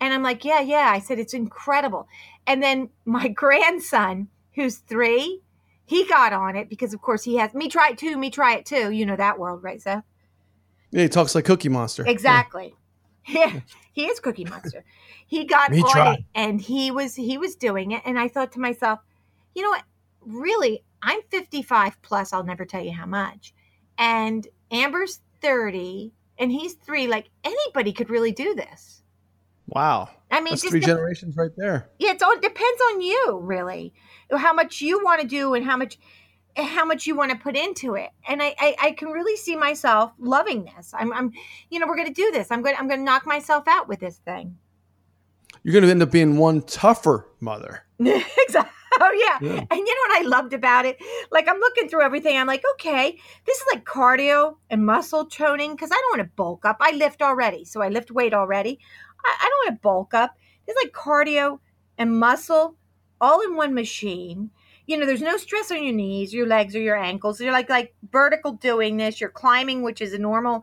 And 0.00 0.14
I'm 0.14 0.22
like, 0.22 0.44
yeah, 0.44 0.60
yeah. 0.60 0.90
I 0.92 1.00
said, 1.00 1.18
it's 1.18 1.34
incredible. 1.34 2.08
And 2.46 2.62
then 2.62 2.90
my 3.04 3.28
grandson, 3.42 4.28
who's 4.54 4.76
three, 4.78 5.42
he 5.84 6.06
got 6.06 6.32
on 6.32 6.54
it 6.56 6.68
because, 6.68 6.92
of 6.94 7.00
course, 7.00 7.24
he 7.24 7.36
has 7.36 7.54
me 7.54 7.68
try 7.68 7.90
it 7.90 7.98
too, 7.98 8.16
me 8.16 8.30
try 8.30 8.56
it 8.56 8.66
too. 8.66 8.90
You 8.90 9.06
know 9.06 9.16
that 9.16 9.38
world, 9.38 9.62
right, 9.62 9.80
Seth? 9.80 10.04
yeah, 10.90 11.02
he 11.02 11.08
talks 11.08 11.34
like 11.34 11.44
Cookie 11.44 11.68
Monster. 11.68 12.04
Exactly. 12.06 12.74
Yeah, 13.30 13.60
he 13.92 14.06
is 14.06 14.20
Cookie 14.20 14.46
Monster. 14.46 14.86
He 15.26 15.44
got 15.44 15.70
Me 15.70 15.82
on 15.82 15.90
try. 15.90 16.14
it 16.14 16.24
and 16.34 16.58
he 16.58 16.90
was 16.90 17.14
he 17.14 17.36
was 17.36 17.56
doing 17.56 17.90
it. 17.92 18.00
And 18.06 18.18
I 18.18 18.26
thought 18.26 18.52
to 18.52 18.58
myself, 18.58 19.00
you 19.54 19.60
know 19.60 19.68
what? 19.68 19.84
Really, 20.22 20.82
I'm 21.02 21.20
55 21.28 22.00
plus. 22.00 22.32
I'll 22.32 22.42
never 22.42 22.64
tell 22.64 22.82
you 22.82 22.92
how 22.92 23.04
much. 23.04 23.52
And 23.98 24.48
Amber's 24.70 25.20
30 25.42 26.14
and 26.38 26.50
he's 26.50 26.72
three. 26.72 27.06
Like 27.06 27.28
anybody 27.44 27.92
could 27.92 28.08
really 28.08 28.32
do 28.32 28.54
this. 28.54 29.02
Wow, 29.68 30.08
I 30.30 30.40
mean, 30.40 30.56
three 30.56 30.80
the- 30.80 30.86
generations 30.86 31.36
right 31.36 31.50
there. 31.56 31.90
yeah 31.98 32.12
it's 32.12 32.22
all 32.22 32.32
it 32.32 32.42
depends 32.42 32.80
on 32.90 33.00
you 33.00 33.38
really 33.42 33.92
how 34.36 34.52
much 34.52 34.80
you 34.80 35.02
want 35.04 35.20
to 35.20 35.26
do 35.26 35.54
and 35.54 35.64
how 35.64 35.76
much 35.76 35.98
how 36.56 36.84
much 36.84 37.06
you 37.06 37.14
want 37.14 37.30
to 37.30 37.36
put 37.36 37.56
into 37.56 37.94
it. 37.94 38.10
And 38.26 38.42
I, 38.42 38.54
I 38.58 38.76
i 38.82 38.90
can 38.92 39.08
really 39.08 39.36
see 39.36 39.56
myself 39.56 40.12
loving 40.18 40.64
this. 40.64 40.92
I'm 40.92 41.12
i'm 41.12 41.32
you 41.70 41.78
know 41.78 41.86
we're 41.86 41.96
going 41.96 42.12
to 42.12 42.14
do 42.14 42.30
this. 42.32 42.50
I'm 42.50 42.62
going 42.62 42.74
to 42.74 42.80
i'm 42.80 42.88
going 42.88 43.00
to 43.00 43.04
knock 43.04 43.26
myself 43.26 43.68
out 43.68 43.88
with 43.88 44.00
this 44.00 44.18
thing. 44.18 44.56
You're 45.62 45.72
going 45.72 45.84
to 45.84 45.90
end 45.90 46.02
up 46.02 46.10
being 46.10 46.36
one 46.36 46.62
tougher 46.62 47.26
mother. 47.40 47.84
exactly 48.00 48.72
oh 49.00 49.12
yeah. 49.12 49.48
Yeah. 49.48 49.64
and 49.70 49.78
you 49.78 49.94
know 49.94 50.14
what 50.14 50.24
i 50.24 50.26
loved 50.26 50.52
about 50.52 50.84
it? 50.86 50.98
Like 51.30 51.48
i'm 51.48 51.58
looking 51.60 51.88
through 51.88 52.02
everything. 52.02 52.36
I'm 52.36 52.46
like 52.46 52.64
okay 52.74 53.18
this 53.46 53.58
is 53.58 53.64
like 53.72 53.84
cardio 53.84 54.56
and 54.70 54.84
muscle 54.84 55.26
toning 55.26 55.72
because 55.72 55.90
i 55.92 55.94
don't 55.94 56.18
want 56.18 56.28
to 56.28 56.34
bulk 56.34 56.64
up. 56.64 56.78
I 56.80 56.92
lift 56.92 57.22
already 57.22 57.64
so 57.64 57.82
i 57.82 57.88
lift 57.88 58.10
weight 58.10 58.34
already 58.34 58.80
i, 59.24 59.36
I 59.40 59.48
don't 59.48 59.66
want 59.66 59.78
to 59.78 59.82
bulk 59.82 60.14
up. 60.14 60.36
It's 60.66 60.78
like 60.82 60.92
cardio 60.92 61.60
and 61.96 62.18
muscle 62.18 62.76
all 63.20 63.40
in 63.40 63.56
one 63.56 63.74
machine. 63.74 64.50
You 64.86 64.96
know 64.96 65.06
there's 65.06 65.20
no 65.20 65.36
stress 65.36 65.70
on 65.70 65.84
your 65.84 65.94
knees 65.94 66.32
your 66.32 66.46
legs 66.46 66.74
or 66.74 66.80
your 66.80 66.96
ankles. 66.96 67.40
You're 67.40 67.52
like 67.52 67.68
like 67.68 67.94
vertical 68.10 68.52
doing 68.52 68.96
this 68.96 69.20
you're 69.20 69.30
climbing 69.30 69.82
which 69.82 70.00
is 70.00 70.12
a 70.12 70.18
normal 70.18 70.62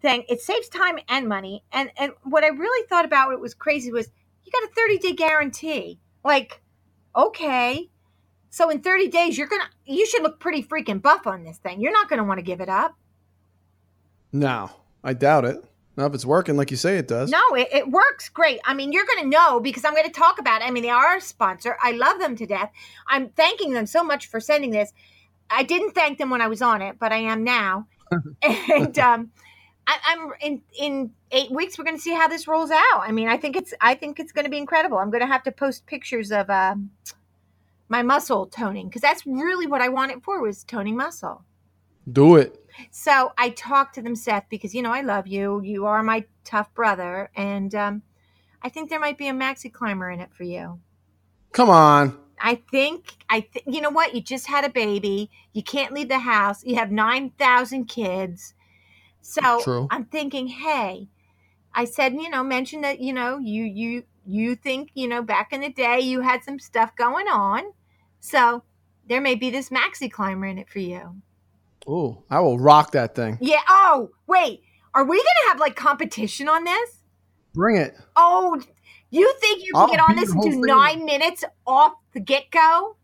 thing. 0.00 0.24
It 0.28 0.40
saves 0.40 0.68
time 0.68 0.98
and 1.08 1.28
money. 1.28 1.64
And 1.72 1.90
and 1.96 2.12
what 2.22 2.44
i 2.44 2.48
really 2.48 2.86
thought 2.88 3.04
about 3.04 3.32
it 3.32 3.40
was 3.40 3.54
crazy 3.54 3.90
was 3.90 4.08
you 4.44 4.52
got 4.52 4.70
a 4.70 4.74
30 4.74 4.98
day 4.98 5.12
guarantee. 5.14 5.98
Like 6.24 6.60
okay. 7.14 7.90
So 8.50 8.70
in 8.70 8.80
30 8.80 9.08
days 9.08 9.36
you're 9.36 9.48
gonna 9.48 9.68
you 9.84 10.06
should 10.06 10.22
look 10.22 10.38
pretty 10.38 10.62
freaking 10.62 11.02
buff 11.02 11.26
on 11.26 11.42
this 11.42 11.58
thing. 11.58 11.80
You're 11.80 11.92
not 11.92 12.08
gonna 12.08 12.24
want 12.24 12.38
to 12.38 12.44
give 12.44 12.60
it 12.60 12.68
up. 12.68 12.96
No, 14.32 14.70
I 15.02 15.12
doubt 15.12 15.44
it. 15.44 15.64
Not 15.96 16.06
if 16.06 16.14
it's 16.14 16.26
working 16.26 16.56
like 16.56 16.70
you 16.70 16.76
say 16.76 16.98
it 16.98 17.08
does. 17.08 17.30
no 17.30 17.42
it, 17.54 17.68
it 17.72 17.88
works 17.88 18.28
great. 18.28 18.60
I 18.64 18.74
mean 18.74 18.92
you're 18.92 19.06
gonna 19.06 19.28
know 19.28 19.60
because 19.60 19.84
i'm 19.84 19.94
gonna 19.94 20.10
talk 20.10 20.38
about 20.38 20.60
it. 20.62 20.66
I 20.66 20.70
mean 20.70 20.82
they 20.82 20.90
are 20.90 21.16
a 21.16 21.20
sponsor. 21.20 21.76
I 21.82 21.92
love 21.92 22.18
them 22.18 22.36
to 22.36 22.46
death. 22.46 22.70
I'm 23.08 23.30
thanking 23.30 23.72
them 23.72 23.86
so 23.86 24.04
much 24.04 24.26
for 24.28 24.40
sending 24.40 24.70
this. 24.70 24.92
I 25.48 25.62
didn't 25.62 25.92
thank 25.94 26.18
them 26.18 26.30
when 26.30 26.40
i 26.40 26.46
was 26.48 26.60
on 26.62 26.82
it 26.82 26.98
but 26.98 27.12
i 27.12 27.16
am 27.16 27.44
now. 27.44 27.86
And 28.42 28.98
um 28.98 29.30
I, 29.86 29.98
i'm 30.08 30.32
in 30.40 30.62
in 30.78 31.10
eight 31.30 31.50
weeks 31.50 31.78
we're 31.78 31.84
gonna 31.84 31.98
see 31.98 32.14
how 32.14 32.28
this 32.28 32.46
rolls 32.46 32.70
out. 32.70 33.00
I 33.00 33.12
mean 33.12 33.28
i 33.28 33.36
think 33.36 33.56
it's 33.56 33.72
i 33.80 33.94
think 33.94 34.20
it's 34.20 34.32
gonna 34.32 34.48
be 34.50 34.58
incredible. 34.58 34.98
I'm 34.98 35.10
gonna 35.10 35.26
have 35.26 35.42
to 35.44 35.52
post 35.52 35.86
pictures 35.86 36.30
of 36.30 36.50
um 36.50 36.90
my 37.88 38.02
muscle 38.02 38.46
toning 38.46 38.88
because 38.88 39.00
that's 39.02 39.24
really 39.26 39.66
what 39.68 39.80
i 39.80 39.88
want 39.88 40.10
it 40.10 40.22
for 40.24 40.42
was 40.42 40.64
toning 40.64 40.96
muscle. 40.96 41.44
Do 42.12 42.36
it. 42.36 42.65
So 42.90 43.32
I 43.38 43.50
talked 43.50 43.94
to 43.96 44.02
them, 44.02 44.16
Seth, 44.16 44.46
because 44.48 44.74
you 44.74 44.82
know 44.82 44.92
I 44.92 45.00
love 45.00 45.26
you. 45.26 45.60
You 45.62 45.86
are 45.86 46.02
my 46.02 46.24
tough 46.44 46.72
brother, 46.74 47.30
and 47.36 47.74
um, 47.74 48.02
I 48.62 48.68
think 48.68 48.90
there 48.90 49.00
might 49.00 49.18
be 49.18 49.28
a 49.28 49.32
maxi 49.32 49.72
climber 49.72 50.10
in 50.10 50.20
it 50.20 50.30
for 50.32 50.44
you. 50.44 50.80
Come 51.52 51.70
on. 51.70 52.18
I 52.40 52.56
think 52.70 53.16
I 53.30 53.40
th- 53.40 53.64
you 53.66 53.80
know 53.80 53.90
what? 53.90 54.14
You 54.14 54.20
just 54.20 54.46
had 54.46 54.64
a 54.64 54.68
baby. 54.68 55.30
You 55.52 55.62
can't 55.62 55.92
leave 55.92 56.08
the 56.08 56.18
house. 56.18 56.64
You 56.64 56.76
have 56.76 56.90
9,000 56.90 57.86
kids. 57.86 58.54
So 59.22 59.60
True. 59.62 59.88
I'm 59.90 60.04
thinking, 60.04 60.48
"Hey, 60.48 61.08
I 61.74 61.84
said, 61.84 62.14
you 62.14 62.30
know, 62.30 62.44
mention 62.44 62.82
that, 62.82 63.00
you 63.00 63.12
know, 63.12 63.38
you 63.38 63.64
you 63.64 64.04
you 64.26 64.56
think, 64.56 64.90
you 64.94 65.08
know, 65.08 65.22
back 65.22 65.52
in 65.52 65.60
the 65.60 65.70
day 65.70 66.00
you 66.00 66.20
had 66.20 66.44
some 66.44 66.58
stuff 66.58 66.94
going 66.96 67.28
on. 67.28 67.72
So 68.20 68.64
there 69.08 69.20
may 69.20 69.34
be 69.34 69.50
this 69.50 69.70
maxi 69.70 70.10
climber 70.10 70.46
in 70.46 70.58
it 70.58 70.68
for 70.68 70.80
you." 70.80 71.22
Ooh, 71.88 72.22
I 72.30 72.40
will 72.40 72.58
rock 72.58 72.92
that 72.92 73.14
thing. 73.14 73.38
Yeah. 73.40 73.60
Oh, 73.68 74.10
wait. 74.26 74.62
Are 74.94 75.04
we 75.04 75.16
going 75.16 75.24
to 75.44 75.48
have 75.48 75.60
like 75.60 75.76
competition 75.76 76.48
on 76.48 76.64
this? 76.64 77.02
Bring 77.54 77.76
it. 77.76 77.96
Oh, 78.16 78.60
you 79.10 79.32
think 79.40 79.64
you 79.64 79.72
can 79.72 79.82
I'll 79.82 79.88
get 79.88 80.00
on 80.00 80.16
this 80.16 80.32
and 80.32 80.42
do 80.42 80.50
thing. 80.50 80.60
nine 80.62 81.04
minutes 81.04 81.44
off 81.66 81.92
the 82.12 82.20
get 82.20 82.50
go? 82.50 82.96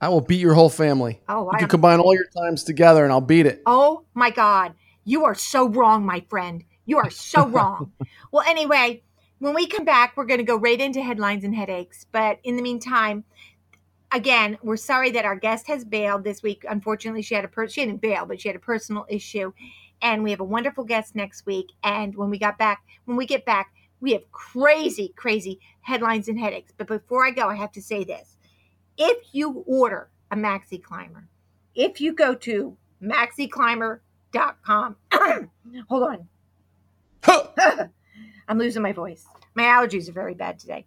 I 0.00 0.08
will 0.08 0.20
beat 0.20 0.40
your 0.40 0.54
whole 0.54 0.68
family. 0.68 1.20
Oh, 1.28 1.44
You 1.44 1.50
I 1.54 1.58
can 1.60 1.68
combine 1.68 2.00
all 2.00 2.14
your 2.14 2.26
times 2.36 2.64
together 2.64 3.02
and 3.04 3.12
I'll 3.12 3.20
beat 3.20 3.46
it. 3.46 3.62
Oh 3.66 4.04
my 4.14 4.30
God. 4.30 4.74
You 5.04 5.24
are 5.24 5.34
so 5.34 5.68
wrong, 5.68 6.04
my 6.04 6.24
friend. 6.28 6.64
You 6.84 6.98
are 6.98 7.10
so 7.10 7.46
wrong. 7.48 7.92
well, 8.30 8.44
anyway, 8.46 9.02
when 9.38 9.54
we 9.54 9.66
come 9.66 9.84
back, 9.84 10.16
we're 10.16 10.26
going 10.26 10.38
to 10.38 10.44
go 10.44 10.56
right 10.56 10.80
into 10.80 11.00
headlines 11.00 11.44
and 11.44 11.54
headaches. 11.54 12.04
But 12.12 12.40
in 12.44 12.56
the 12.56 12.62
meantime, 12.62 13.24
again, 14.16 14.58
we're 14.62 14.76
sorry 14.78 15.10
that 15.12 15.24
our 15.26 15.36
guest 15.36 15.66
has 15.68 15.84
bailed 15.84 16.24
this 16.24 16.42
week. 16.42 16.64
Unfortunately, 16.68 17.22
she 17.22 17.34
had 17.34 17.44
a 17.44 17.48
per- 17.48 17.68
she 17.68 17.84
didn't 17.84 18.00
bail, 18.00 18.24
but 18.26 18.40
she 18.40 18.48
had 18.48 18.56
a 18.56 18.60
personal 18.60 19.06
issue. 19.08 19.52
And 20.02 20.24
we 20.24 20.30
have 20.30 20.40
a 20.40 20.44
wonderful 20.44 20.84
guest 20.84 21.14
next 21.14 21.46
week. 21.46 21.66
And 21.84 22.16
when 22.16 22.30
we 22.30 22.38
got 22.38 22.58
back, 22.58 22.82
when 23.04 23.16
we 23.16 23.26
get 23.26 23.44
back, 23.44 23.72
we 24.00 24.12
have 24.12 24.30
crazy, 24.32 25.12
crazy 25.16 25.60
headlines 25.82 26.28
and 26.28 26.38
headaches. 26.38 26.72
But 26.76 26.86
before 26.86 27.26
I 27.26 27.30
go, 27.30 27.48
I 27.48 27.54
have 27.56 27.72
to 27.72 27.82
say 27.82 28.04
this: 28.04 28.36
if 28.96 29.18
you 29.32 29.64
order 29.66 30.08
a 30.30 30.36
maxi 30.36 30.82
climber, 30.82 31.28
if 31.74 32.00
you 32.00 32.12
go 32.12 32.34
to 32.34 32.76
maxiclimber.com, 33.02 34.96
hold 35.88 36.02
on, 36.02 36.28
I'm 38.48 38.58
losing 38.58 38.82
my 38.82 38.92
voice. 38.92 39.26
My 39.54 39.64
allergies 39.64 40.08
are 40.08 40.12
very 40.12 40.34
bad 40.34 40.58
today. 40.58 40.86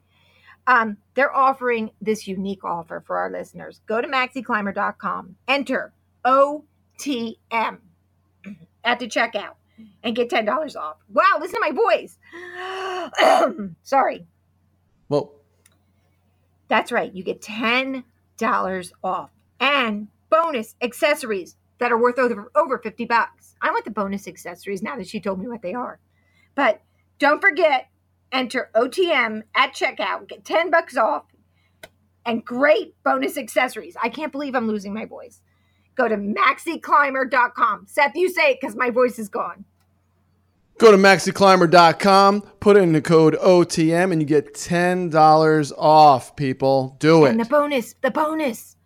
Um, 0.70 0.98
they're 1.16 1.36
offering 1.36 1.90
this 2.00 2.28
unique 2.28 2.64
offer 2.64 3.04
for 3.08 3.18
our 3.18 3.32
listeners. 3.32 3.82
Go 3.88 4.02
to 4.02 4.08
maxiclimber.com, 4.08 5.36
enter 5.48 5.94
OTM 6.24 7.80
at 8.84 9.00
the 9.00 9.08
checkout, 9.08 9.56
and 10.04 10.16
get 10.16 10.30
$10 10.30 10.76
off. 10.76 10.98
Wow, 11.12 11.40
listen 11.40 11.60
to 11.60 11.72
my 11.72 11.72
voice. 11.72 12.20
Sorry. 13.84 14.28
Well, 15.10 15.32
That's 16.68 16.92
right. 16.92 17.12
You 17.12 17.24
get 17.24 17.42
$10 17.42 18.04
off 19.04 19.32
and 19.60 20.08
bonus 20.30 20.76
accessories 20.84 21.56
that 21.80 21.92
are 21.92 21.98
worth 21.98 22.20
over, 22.20 22.52
over 22.54 22.78
50 22.78 23.06
bucks. 23.06 23.56
I 23.60 23.72
want 23.72 23.86
the 23.86 23.92
bonus 23.92 24.28
accessories 24.28 24.84
now 24.84 24.98
that 24.98 25.08
she 25.08 25.20
told 25.20 25.40
me 25.40 25.48
what 25.48 25.64
they 25.64 25.74
are. 25.74 26.00
But 26.54 26.82
don't 27.18 27.42
forget, 27.42 27.88
enter 28.32 28.70
OTM 28.76 29.44
at 29.56 29.74
checkout, 29.74 30.28
get 30.28 30.46
10 30.46 30.70
bucks 30.72 30.98
off 30.98 31.24
and 32.26 32.46
great 32.46 32.96
bonus 33.04 33.38
accessories. 33.38 33.96
I 34.02 34.10
can't 34.10 34.32
believe 34.32 34.56
I'm 34.56 34.68
losing 34.68 34.94
my 34.94 35.06
voice. 35.06 35.42
Go 35.96 36.08
to 36.08 36.16
maxiclimber.com. 36.16 37.86
Seth, 37.88 38.16
you 38.16 38.30
say 38.30 38.52
it 38.52 38.60
because 38.62 38.76
my 38.76 38.90
voice 38.90 39.20
is 39.20 39.30
gone. 39.30 39.66
go 40.78 40.92
to 40.92 40.98
maxiclimber.com, 40.98 42.42
put 42.60 42.78
in 42.78 42.94
the 42.94 43.02
code 43.02 43.36
OTM, 43.36 44.12
and 44.12 44.22
you 44.22 44.28
get 44.28 44.54
$10 44.54 45.72
off, 45.78 46.36
people. 46.36 46.96
Do 47.00 47.26
it. 47.26 47.32
And 47.32 47.40
the 47.40 47.46
bonus, 47.46 47.96
the 48.02 48.12
bonus. 48.12 48.78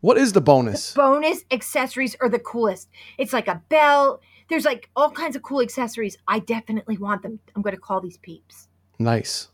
What 0.00 0.16
is 0.16 0.32
the 0.32 0.40
bonus? 0.40 0.94
bonus 0.94 1.44
accessories 1.50 2.16
are 2.20 2.28
the 2.28 2.38
coolest. 2.38 2.88
It's 3.18 3.34
like 3.34 3.48
a 3.48 3.62
belt. 3.68 4.22
There's 4.50 4.64
like 4.64 4.90
all 4.96 5.12
kinds 5.12 5.36
of 5.36 5.42
cool 5.44 5.60
accessories. 5.60 6.18
I 6.26 6.40
definitely 6.40 6.98
want 6.98 7.22
them. 7.22 7.38
I'm 7.54 7.62
going 7.62 7.74
to 7.74 7.80
call 7.80 8.00
these 8.00 8.18
peeps. 8.18 8.66
Nice. 8.98 9.46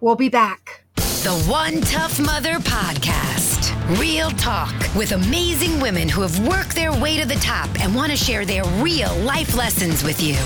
We'll 0.00 0.14
be 0.14 0.28
back. 0.28 0.84
The 0.96 1.42
One 1.48 1.80
Tough 1.80 2.20
Mother 2.20 2.56
Podcast. 2.58 3.72
Real 3.98 4.30
talk 4.32 4.74
with 4.94 5.12
amazing 5.12 5.80
women 5.80 6.06
who 6.06 6.20
have 6.20 6.46
worked 6.46 6.74
their 6.74 6.92
way 6.92 7.18
to 7.18 7.26
the 7.26 7.36
top 7.36 7.70
and 7.80 7.94
want 7.94 8.10
to 8.10 8.16
share 8.16 8.44
their 8.44 8.64
real 8.82 9.16
life 9.20 9.56
lessons 9.56 10.04
with 10.04 10.22
you. 10.22 10.36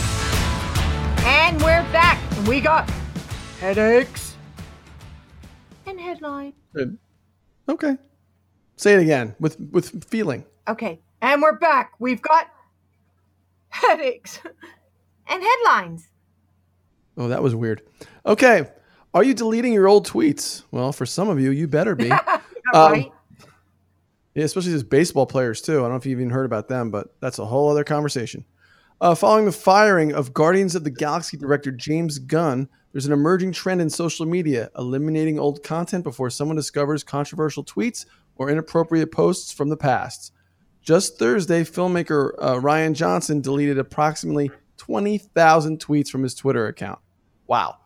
And 1.26 1.60
we're 1.60 1.82
back. 1.90 2.20
We 2.46 2.60
got 2.60 2.88
headaches 3.58 4.36
and 5.84 5.98
headline. 5.98 6.52
Good. 6.72 6.96
Okay. 7.68 7.98
Say 8.76 8.94
it 8.94 9.00
again 9.00 9.34
with 9.40 9.58
with 9.72 10.04
feeling. 10.04 10.44
Okay. 10.68 11.00
And 11.22 11.42
we're 11.42 11.58
back. 11.58 11.94
We've 11.98 12.22
got 12.22 12.50
headaches 13.82 14.40
and 15.28 15.42
headlines. 15.42 16.08
Oh, 17.16 17.28
that 17.28 17.42
was 17.42 17.54
weird. 17.54 17.82
Okay. 18.24 18.68
Are 19.14 19.24
you 19.24 19.32
deleting 19.34 19.72
your 19.72 19.88
old 19.88 20.06
tweets? 20.06 20.62
Well, 20.70 20.92
for 20.92 21.06
some 21.06 21.28
of 21.28 21.40
you, 21.40 21.50
you 21.50 21.66
better 21.68 21.94
be. 21.94 22.10
All 22.74 22.86
Um, 22.86 22.92
right. 22.92 23.12
Yeah, 24.34 24.44
especially 24.44 24.72
these 24.72 24.82
baseball 24.82 25.24
players 25.24 25.62
too. 25.62 25.78
I 25.78 25.82
don't 25.82 25.90
know 25.90 25.96
if 25.96 26.04
you've 26.04 26.20
even 26.20 26.30
heard 26.30 26.44
about 26.44 26.68
them, 26.68 26.90
but 26.90 27.14
that's 27.20 27.38
a 27.38 27.46
whole 27.46 27.70
other 27.70 27.84
conversation. 27.84 28.44
Uh, 29.00 29.14
following 29.14 29.46
the 29.46 29.52
firing 29.52 30.12
of 30.12 30.34
Guardians 30.34 30.74
of 30.74 30.84
the 30.84 30.90
Galaxy 30.90 31.36
director 31.38 31.70
James 31.70 32.18
Gunn, 32.18 32.68
there's 32.92 33.06
an 33.06 33.12
emerging 33.12 33.52
trend 33.52 33.80
in 33.80 33.88
social 33.88 34.26
media 34.26 34.70
eliminating 34.76 35.38
old 35.38 35.62
content 35.62 36.04
before 36.04 36.28
someone 36.28 36.56
discovers 36.56 37.02
controversial 37.04 37.64
tweets 37.64 38.04
or 38.36 38.50
inappropriate 38.50 39.10
posts 39.12 39.52
from 39.52 39.68
the 39.70 39.76
past. 39.76 40.32
Just 40.86 41.18
Thursday, 41.18 41.64
filmmaker 41.64 42.30
uh, 42.38 42.54
Rian 42.54 42.94
Johnson 42.94 43.40
deleted 43.40 43.76
approximately 43.76 44.52
20,000 44.76 45.80
tweets 45.80 46.08
from 46.08 46.22
his 46.22 46.32
Twitter 46.32 46.68
account. 46.68 47.00
Wow. 47.48 47.78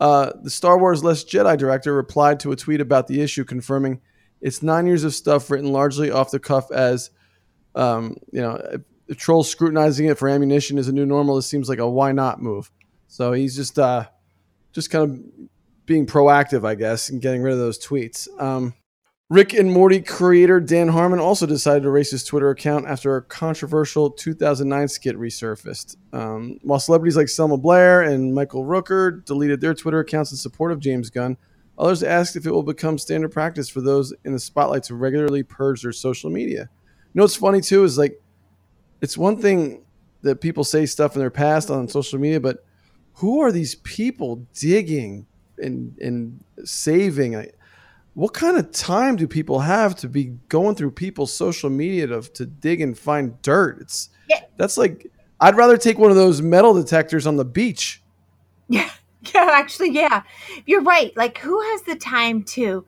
Uh, 0.00 0.32
the 0.42 0.50
Star 0.50 0.76
Wars 0.76 1.04
Last 1.04 1.28
Jedi 1.28 1.56
director 1.56 1.94
replied 1.94 2.40
to 2.40 2.50
a 2.50 2.56
tweet 2.56 2.80
about 2.80 3.06
the 3.06 3.20
issue, 3.20 3.44
confirming 3.44 4.00
it's 4.40 4.64
nine 4.64 4.88
years 4.88 5.04
of 5.04 5.14
stuff 5.14 5.48
written 5.48 5.70
largely 5.70 6.10
off 6.10 6.32
the 6.32 6.40
cuff 6.40 6.72
as, 6.72 7.10
um, 7.76 8.16
you 8.32 8.40
know, 8.40 8.60
trolls 9.14 9.48
scrutinizing 9.48 10.06
it 10.06 10.18
for 10.18 10.28
ammunition 10.28 10.76
is 10.76 10.88
a 10.88 10.92
new 10.92 11.06
normal. 11.06 11.36
This 11.36 11.46
seems 11.46 11.68
like 11.68 11.78
a 11.78 11.88
why 11.88 12.10
not 12.10 12.42
move. 12.42 12.72
So 13.06 13.32
he's 13.32 13.54
just, 13.54 13.78
uh, 13.78 14.08
just 14.72 14.90
kind 14.90 15.04
of 15.04 15.48
being 15.86 16.04
proactive, 16.04 16.66
I 16.66 16.74
guess, 16.74 17.10
and 17.10 17.22
getting 17.22 17.42
rid 17.42 17.52
of 17.52 17.60
those 17.60 17.78
tweets. 17.78 18.26
Um, 18.40 18.74
Rick 19.30 19.54
and 19.54 19.70
Morty 19.70 20.00
creator 20.00 20.58
Dan 20.58 20.88
Harmon 20.88 21.20
also 21.20 21.46
decided 21.46 21.84
to 21.84 21.88
erase 21.88 22.10
his 22.10 22.24
Twitter 22.24 22.50
account 22.50 22.88
after 22.88 23.14
a 23.14 23.22
controversial 23.22 24.10
2009 24.10 24.88
skit 24.88 25.16
resurfaced. 25.16 25.96
Um, 26.12 26.58
while 26.62 26.80
celebrities 26.80 27.16
like 27.16 27.28
Selma 27.28 27.56
Blair 27.56 28.02
and 28.02 28.34
Michael 28.34 28.64
Rooker 28.64 29.24
deleted 29.24 29.60
their 29.60 29.72
Twitter 29.72 30.00
accounts 30.00 30.32
in 30.32 30.36
support 30.36 30.72
of 30.72 30.80
James 30.80 31.10
Gunn, 31.10 31.36
others 31.78 32.02
asked 32.02 32.34
if 32.34 32.44
it 32.44 32.50
will 32.50 32.64
become 32.64 32.98
standard 32.98 33.30
practice 33.30 33.68
for 33.68 33.80
those 33.80 34.12
in 34.24 34.32
the 34.32 34.40
spotlight 34.40 34.82
to 34.84 34.96
regularly 34.96 35.44
purge 35.44 35.82
their 35.82 35.92
social 35.92 36.28
media. 36.28 36.62
You 36.62 37.12
know 37.14 37.22
what's 37.22 37.36
funny 37.36 37.60
too 37.60 37.84
is 37.84 37.96
like, 37.96 38.20
it's 39.00 39.16
one 39.16 39.36
thing 39.36 39.84
that 40.22 40.40
people 40.40 40.64
say 40.64 40.86
stuff 40.86 41.14
in 41.14 41.20
their 41.20 41.30
past 41.30 41.70
on 41.70 41.86
social 41.86 42.18
media, 42.18 42.40
but 42.40 42.64
who 43.14 43.38
are 43.42 43.52
these 43.52 43.76
people 43.76 44.44
digging 44.54 45.26
and 45.56 45.96
and 45.98 46.42
saving? 46.64 47.34
Like, 47.34 47.54
what 48.14 48.34
kind 48.34 48.56
of 48.58 48.70
time 48.72 49.16
do 49.16 49.26
people 49.28 49.60
have 49.60 49.94
to 49.96 50.08
be 50.08 50.36
going 50.48 50.74
through 50.74 50.90
people's 50.92 51.32
social 51.32 51.70
media 51.70 52.06
to, 52.08 52.20
to 52.22 52.46
dig 52.46 52.80
and 52.80 52.98
find 52.98 53.40
dirt? 53.42 53.78
It's 53.80 54.10
Yeah. 54.28 54.40
that's 54.56 54.76
like 54.76 55.06
I'd 55.40 55.56
rather 55.56 55.76
take 55.76 55.98
one 55.98 56.10
of 56.10 56.16
those 56.16 56.42
metal 56.42 56.74
detectors 56.74 57.26
on 57.26 57.36
the 57.36 57.44
beach. 57.44 58.02
Yeah, 58.72 58.88
yeah, 59.34 59.48
actually, 59.52 59.90
yeah. 59.90 60.22
You're 60.64 60.82
right. 60.82 61.16
Like, 61.16 61.38
who 61.38 61.60
has 61.60 61.82
the 61.82 61.96
time 61.96 62.44
to 62.44 62.84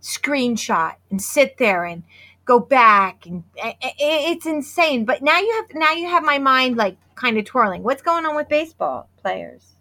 screenshot 0.00 0.94
and 1.10 1.20
sit 1.20 1.56
there 1.58 1.84
and 1.84 2.04
go 2.44 2.60
back 2.60 3.26
and 3.26 3.42
it's 3.56 4.46
insane. 4.46 5.04
But 5.04 5.22
now 5.22 5.38
you 5.40 5.52
have 5.54 5.74
now 5.74 5.92
you 5.92 6.06
have 6.08 6.22
my 6.22 6.38
mind 6.38 6.76
like 6.76 6.96
kind 7.16 7.36
of 7.38 7.44
twirling. 7.46 7.82
What's 7.82 8.02
going 8.02 8.26
on 8.26 8.36
with 8.36 8.48
baseball 8.48 9.08
players? 9.22 9.72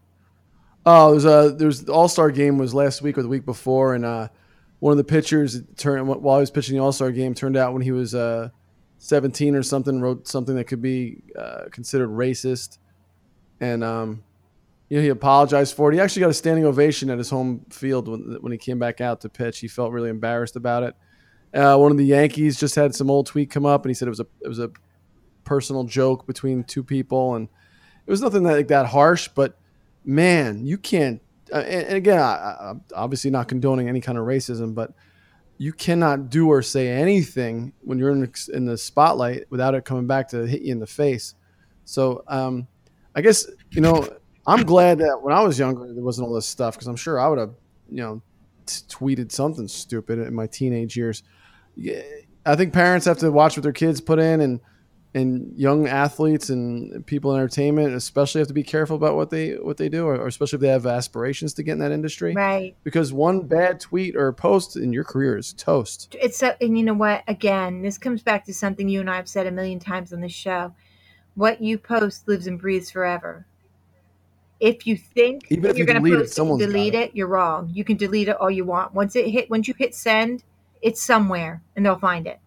Oh, 0.86 1.12
there's 1.12 1.26
a 1.26 1.56
there's 1.56 1.84
the 1.84 1.94
All 1.94 2.08
Star 2.08 2.32
game 2.32 2.58
was 2.58 2.74
last 2.74 3.02
week 3.02 3.18
or 3.18 3.22
the 3.22 3.28
week 3.30 3.46
before, 3.46 3.94
and 3.94 4.06
uh, 4.06 4.30
one 4.84 4.92
of 4.92 4.98
the 4.98 5.06
pitchers 5.06 5.62
turned 5.78 6.06
while 6.10 6.40
he 6.40 6.42
was 6.42 6.52
pitching 6.52 6.76
the 6.76 6.84
All 6.84 6.92
Star 6.92 7.10
game 7.10 7.34
turned 7.34 7.56
out 7.56 7.72
when 7.72 7.82
he 7.82 7.94
was 7.94 8.14
uh, 8.14 8.50
17 8.98 9.56
or 9.56 9.64
something 9.64 10.02
wrote 10.02 10.28
something 10.28 10.58
that 10.58 10.66
could 10.66 10.82
be 10.82 11.24
uh, 11.40 11.70
considered 11.72 12.10
racist, 12.10 12.80
and 13.62 13.82
um, 13.82 14.26
you 14.90 14.98
know 14.98 15.04
he 15.04 15.08
apologized 15.08 15.74
for 15.74 15.90
it. 15.90 15.96
He 15.96 16.02
actually 16.02 16.20
got 16.20 16.32
a 16.32 16.34
standing 16.34 16.66
ovation 16.66 17.10
at 17.10 17.18
his 17.18 17.30
home 17.30 17.66
field 17.70 18.10
when 18.10 18.40
when 18.42 18.52
he 18.52 18.58
came 18.58 18.78
back 18.78 19.00
out 19.00 19.22
to 19.22 19.30
pitch. 19.30 19.60
He 19.60 19.70
felt 19.70 19.94
really 19.94 20.10
embarrassed 20.10 20.58
about 20.58 20.84
it. 20.84 20.96
Uh, 21.54 21.78
one 21.78 21.92
of 21.92 21.98
the 21.98 22.06
Yankees 22.06 22.60
just 22.60 22.76
had 22.76 22.94
some 22.94 23.10
old 23.10 23.26
tweet 23.26 23.50
come 23.50 23.66
up, 23.66 23.86
and 23.86 23.90
he 23.90 23.94
said 23.94 24.10
it 24.10 24.12
was 24.12 24.20
a 24.20 24.28
it 24.42 24.50
was 24.50 24.60
a 24.60 24.70
personal 25.46 25.86
joke 25.86 26.28
between 26.28 26.62
two 26.66 26.84
people, 26.84 27.36
and 27.36 27.48
it 28.06 28.12
was 28.12 28.20
nothing 28.20 28.44
that, 28.44 28.58
like 28.58 28.68
that 28.68 28.88
harsh, 28.88 29.30
but 29.30 29.58
man, 30.04 30.66
you 30.66 30.78
can't. 30.78 31.22
Uh, 31.54 31.62
and, 31.62 31.96
again, 31.96 32.20
I, 32.20 32.58
I'm 32.60 32.82
obviously 32.96 33.32
not 33.32 33.48
condoning 33.48 33.88
any 33.88 34.02
kind 34.02 34.18
of 34.18 34.26
racism, 34.26 34.74
but 34.76 34.94
you 35.58 35.72
cannot 35.72 36.30
do 36.30 36.48
or 36.48 36.62
say 36.62 36.90
anything 36.90 37.74
when 37.82 38.00
you're 38.00 38.12
in 38.12 38.22
the, 38.22 38.50
in 38.54 38.66
the 38.66 38.78
spotlight 38.78 39.46
without 39.50 39.76
it 39.76 39.86
coming 39.86 40.08
back 40.08 40.28
to 40.30 40.48
hit 40.48 40.64
you 40.64 40.72
in 40.72 40.80
the 40.80 40.88
face. 40.88 41.36
So, 41.86 42.24
um, 42.28 42.68
I 43.16 43.22
guess 43.22 43.48
you 43.72 43.82
know, 43.82 44.08
I'm 44.48 44.64
glad 44.64 44.98
that 44.98 45.20
when 45.22 45.34
I 45.34 45.42
was 45.42 45.60
younger 45.60 45.94
there 45.94 46.04
wasn't 46.04 46.28
all 46.28 46.34
this 46.34 46.48
stuff 46.48 46.76
because 46.76 46.88
I'm 46.88 46.96
sure 46.96 47.20
I 47.20 47.28
would 47.28 47.40
have, 47.40 47.54
you 47.90 48.02
know, 48.02 48.22
t- 48.66 48.82
tweeted 48.90 49.32
something 49.32 49.68
stupid 49.68 50.20
in 50.20 50.34
my 50.34 50.48
teenage 50.48 50.98
years. 50.98 51.24
I 52.46 52.56
think 52.56 52.74
parents 52.74 53.06
have 53.06 53.20
to 53.20 53.32
watch 53.32 53.56
what 53.56 53.64
their 53.64 53.72
kids 53.72 54.02
put 54.02 54.20
in 54.20 54.42
and 54.42 54.60
and 55.16 55.54
young 55.56 55.88
athletes 55.88 56.50
and 56.50 57.06
people 57.06 57.32
in 57.34 57.40
entertainment 57.40 57.94
especially 57.94 58.40
have 58.40 58.48
to 58.48 58.54
be 58.54 58.64
careful 58.64 58.96
about 58.96 59.16
what 59.16 59.30
they 59.30 59.52
what 59.52 59.78
they 59.78 59.88
do 59.90 60.06
or, 60.08 60.16
or 60.16 60.28
especially 60.28 60.58
if 60.58 60.62
they 60.62 60.68
have 60.70 60.86
aspirations 60.88 61.54
to 61.54 61.64
get 61.64 61.74
in 61.74 61.80
that 61.80 61.92
industry 61.92 62.34
Right. 62.34 62.76
because 62.84 63.14
one 63.14 63.42
bad 63.42 63.80
tweet 63.80 64.16
or 64.16 64.34
post 64.34 64.76
in 64.76 64.92
your 64.92 65.04
career 65.04 65.38
is 65.38 65.54
toast 65.54 66.16
It's 66.20 66.38
so, 66.38 66.54
and 66.60 66.78
you 66.78 66.84
know 66.84 66.94
what? 66.96 67.24
Again, 67.28 67.82
this 67.84 67.98
comes 67.98 68.24
back 68.24 68.46
to 68.46 68.54
something 68.54 68.90
you 68.90 69.02
and 69.02 69.10
I 69.10 69.18
have 69.18 69.30
said 69.30 69.46
a 69.46 69.52
million 69.52 69.80
times 69.80 70.12
on 70.14 70.22
this 70.22 70.32
show. 70.34 70.74
What 71.36 71.62
you 71.62 71.78
post 71.78 72.28
lives 72.28 72.48
and 72.48 72.60
breathes 72.60 72.90
forever. 72.92 73.46
If 74.60 74.88
you 74.88 74.96
think 74.98 75.48
Even 75.52 75.66
if 75.70 75.78
you're 75.78 75.88
you 75.88 75.94
going 75.94 76.04
to 76.04 76.10
delete 76.10 76.22
it, 76.26 76.36
post 76.36 76.40
it, 76.62 76.66
delete 76.66 76.94
it. 76.96 76.98
it, 77.10 77.16
you're 77.16 77.28
wrong. 77.28 77.70
You 77.74 77.84
can 77.84 77.98
delete 77.98 78.30
it 78.30 78.38
all 78.38 78.50
you 78.50 78.66
want. 78.66 78.94
Once 78.94 79.16
it 79.16 79.28
hit, 79.28 79.50
once 79.50 79.68
you 79.68 79.74
hit 79.78 79.94
send, 79.94 80.44
it's 80.82 81.02
somewhere, 81.02 81.62
and 81.76 81.86
they'll 81.86 82.00
find 82.00 82.28
it. 82.28 82.40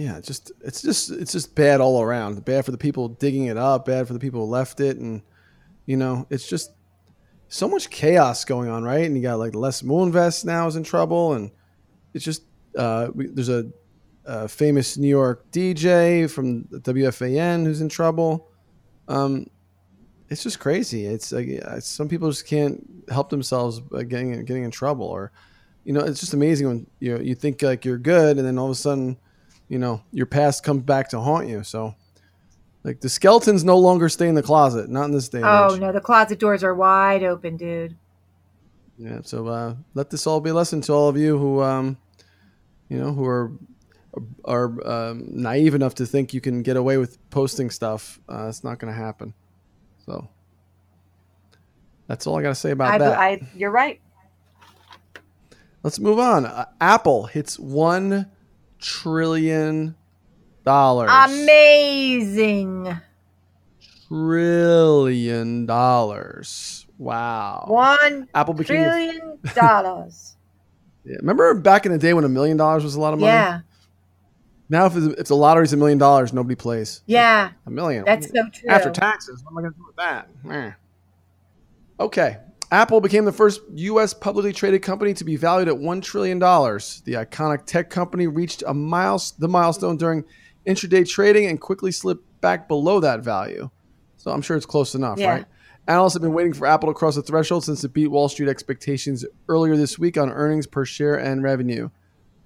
Yeah 0.00 0.18
just 0.18 0.50
it's 0.62 0.80
just 0.80 1.10
it's 1.10 1.32
just 1.32 1.54
bad 1.54 1.82
all 1.82 2.00
around. 2.00 2.42
Bad 2.46 2.64
for 2.64 2.70
the 2.70 2.78
people 2.78 3.08
digging 3.08 3.46
it 3.46 3.58
up 3.58 3.84
bad 3.84 4.06
for 4.06 4.14
the 4.14 4.18
people 4.18 4.46
who 4.46 4.50
left 4.50 4.80
it 4.80 4.96
and 4.96 5.20
you 5.84 5.98
know 5.98 6.26
it's 6.30 6.48
just 6.48 6.72
so 7.48 7.68
much 7.68 7.90
chaos 7.90 8.46
going 8.46 8.70
on 8.70 8.82
right? 8.82 9.04
And 9.04 9.14
you 9.14 9.22
got 9.22 9.38
like 9.38 9.54
Les 9.54 9.82
Moonves 9.82 10.42
now 10.42 10.66
is 10.66 10.76
in 10.76 10.84
trouble 10.84 11.34
and 11.34 11.50
it's 12.14 12.24
just 12.24 12.44
uh 12.78 13.08
we, 13.14 13.26
there's 13.26 13.50
a, 13.50 13.70
a 14.24 14.48
famous 14.48 14.96
new 14.96 15.08
york 15.08 15.50
dj 15.50 16.30
from 16.30 16.64
wfan 16.64 17.64
who's 17.64 17.82
in 17.82 17.90
trouble. 17.90 18.48
Um 19.06 19.48
it's 20.30 20.42
just 20.42 20.60
crazy. 20.60 21.04
It's 21.04 21.30
like 21.30 21.60
some 21.80 22.08
people 22.08 22.30
just 22.30 22.46
can't 22.46 22.88
help 23.10 23.28
themselves 23.28 23.80
getting 24.08 24.46
getting 24.46 24.62
in 24.62 24.70
trouble 24.70 25.04
or 25.04 25.30
you 25.84 25.92
know 25.92 26.00
it's 26.00 26.20
just 26.20 26.32
amazing 26.32 26.68
when 26.68 26.86
you 27.00 27.14
know, 27.18 27.20
you 27.20 27.34
think 27.34 27.60
like 27.60 27.84
you're 27.84 27.98
good 27.98 28.38
and 28.38 28.46
then 28.46 28.56
all 28.56 28.64
of 28.64 28.70
a 28.70 28.74
sudden 28.74 29.18
you 29.70 29.78
know 29.78 30.02
your 30.12 30.26
past 30.26 30.62
comes 30.62 30.82
back 30.82 31.08
to 31.08 31.18
haunt 31.20 31.48
you 31.48 31.62
so 31.62 31.94
like 32.84 33.00
the 33.00 33.08
skeletons 33.08 33.64
no 33.64 33.78
longer 33.78 34.08
stay 34.10 34.28
in 34.28 34.34
the 34.34 34.42
closet 34.42 34.90
not 34.90 35.04
in 35.04 35.12
this 35.12 35.28
day 35.30 35.40
Oh 35.42 35.74
age 35.74 35.80
no, 35.80 35.92
the 35.92 36.00
closet 36.00 36.38
doors 36.38 36.62
are 36.62 36.74
wide 36.74 37.22
open, 37.22 37.56
dude. 37.56 37.96
yeah 38.98 39.20
so 39.22 39.46
uh, 39.46 39.74
let 39.94 40.10
this 40.10 40.26
all 40.26 40.40
be 40.40 40.50
a 40.50 40.54
lesson 40.54 40.82
to 40.82 40.92
all 40.92 41.08
of 41.08 41.16
you 41.16 41.38
who 41.38 41.62
um 41.62 41.96
you 42.90 42.98
know 42.98 43.12
who 43.12 43.24
are 43.24 43.52
are 44.44 44.88
um, 44.88 45.24
naive 45.30 45.72
enough 45.76 45.94
to 45.94 46.04
think 46.04 46.34
you 46.34 46.40
can 46.40 46.62
get 46.62 46.76
away 46.76 46.96
with 46.96 47.16
posting 47.30 47.70
stuff 47.70 48.20
uh, 48.28 48.46
it's 48.48 48.64
not 48.64 48.80
going 48.80 48.92
to 48.92 48.98
happen 48.98 49.32
so 50.04 50.28
that's 52.08 52.26
all 52.26 52.36
i 52.36 52.42
got 52.42 52.48
to 52.48 52.54
say 52.56 52.72
about 52.72 52.94
I, 52.94 52.98
that 52.98 53.18
I, 53.18 53.40
you're 53.54 53.70
right. 53.70 54.00
Let's 55.82 55.98
move 55.98 56.18
on. 56.18 56.44
Uh, 56.44 56.66
Apple 56.78 57.24
hits 57.24 57.58
one 57.58 58.30
trillion 58.80 59.94
dollars. 60.64 61.10
Amazing. 61.10 62.96
Trillion 64.08 65.66
dollars. 65.66 66.86
Wow. 66.98 67.64
One 67.68 68.28
Apple 68.34 68.54
became. 68.54 68.78
the- 68.82 68.84
trillion 68.90 69.38
dollars. 69.54 70.36
Yeah. 71.02 71.16
Remember 71.20 71.54
back 71.54 71.86
in 71.86 71.92
the 71.92 71.98
day 71.98 72.12
when 72.12 72.24
a 72.24 72.28
million 72.28 72.58
dollars 72.58 72.84
was 72.84 72.94
a 72.94 73.00
lot 73.00 73.14
of 73.14 73.20
money. 73.20 73.32
yeah, 73.32 73.60
Now, 74.68 74.84
if, 74.84 74.94
it's- 74.98 75.14
if 75.18 75.28
the 75.28 75.34
lottery's 75.34 75.72
a 75.72 75.78
million 75.78 75.96
dollars, 75.96 76.34
nobody 76.34 76.54
plays. 76.54 77.00
yeah, 77.06 77.52
A 77.64 77.70
million. 77.70 78.04
that's 78.04 78.28
so 78.30 78.46
true. 78.52 78.68
After 78.68 78.90
taxes, 78.90 79.42
what 79.42 79.52
am 79.52 79.58
I 79.58 79.60
going 79.62 79.72
to 79.72 79.78
do 79.78 79.86
with 79.86 79.96
that? 79.96 80.76
Okay. 81.98 82.36
Apple 82.72 83.00
became 83.00 83.24
the 83.24 83.32
first 83.32 83.60
U.S. 83.74 84.14
publicly 84.14 84.52
traded 84.52 84.82
company 84.82 85.12
to 85.14 85.24
be 85.24 85.34
valued 85.36 85.68
at 85.68 85.74
$1 85.74 86.02
trillion. 86.02 86.38
The 86.38 86.44
iconic 87.26 87.66
tech 87.66 87.90
company 87.90 88.28
reached 88.28 88.62
a 88.64 88.72
miles, 88.72 89.32
the 89.32 89.48
milestone 89.48 89.96
during 89.96 90.24
intraday 90.66 91.08
trading 91.08 91.46
and 91.46 91.60
quickly 91.60 91.90
slipped 91.90 92.24
back 92.40 92.68
below 92.68 93.00
that 93.00 93.20
value. 93.20 93.70
So 94.18 94.30
I'm 94.30 94.42
sure 94.42 94.56
it's 94.56 94.66
close 94.66 94.94
enough, 94.94 95.18
Yeah. 95.18 95.30
right? 95.30 95.44
Analysts 95.88 96.12
have 96.12 96.22
been 96.22 96.34
waiting 96.34 96.52
for 96.52 96.66
Apple 96.66 96.88
to 96.90 96.94
cross 96.94 97.16
the 97.16 97.22
threshold 97.22 97.64
since 97.64 97.82
it 97.82 97.92
beat 97.92 98.06
Wall 98.08 98.28
Street 98.28 98.48
expectations 98.48 99.24
earlier 99.48 99.76
this 99.76 99.98
week 99.98 100.16
on 100.16 100.30
earnings 100.30 100.66
per 100.68 100.84
share 100.84 101.16
and 101.16 101.42
revenue. 101.42 101.88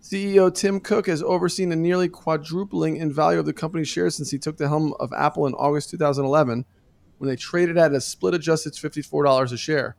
CEO 0.01 0.55
Tim 0.55 0.81
Cook 0.81 1.07
has 1.07 1.23
overseen 1.23 1.71
a 1.73 1.77
nearly 1.77 2.09
quadrupling 2.09 2.97
in 2.97 3.13
value 3.13 3.39
of 3.41 3.47
the 3.47 3.53
company's 3.53 3.89
shares 3.89 4.15
since 4.17 4.31
he 4.31 4.39
took 4.39 4.57
the 4.57 4.69
helm 4.69 4.95
of 5.01 5.13
Apple 5.13 5.47
in 5.47 5.55
August 5.55 5.91
2011, 5.91 6.65
when 7.19 7.29
they 7.29 7.37
traded 7.37 7.77
at 7.77 7.93
a 7.93 8.01
split 8.01 8.35
adjusted 8.35 8.73
$54 8.75 9.53
a 9.53 9.57
share. 9.59 9.97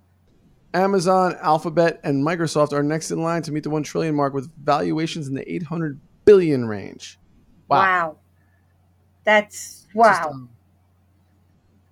Amazon, 0.75 1.35
Alphabet, 1.41 1.99
and 2.03 2.23
Microsoft 2.23 2.73
are 2.73 2.83
next 2.83 3.09
in 3.09 3.21
line 3.21 3.41
to 3.43 3.51
meet 3.51 3.63
the 3.63 3.69
1 3.69 3.83
trillion 3.83 4.13
mark 4.13 4.33
with 4.33 4.51
valuations 4.63 5.27
in 5.27 5.33
the 5.33 5.51
800 5.53 5.99
billion 6.25 6.65
range. 6.65 7.17
Wow. 7.69 7.77
Wow. 7.77 8.17
That's 9.23 9.83
Just, 9.83 9.95
wow. 9.95 10.29
um, 10.31 10.49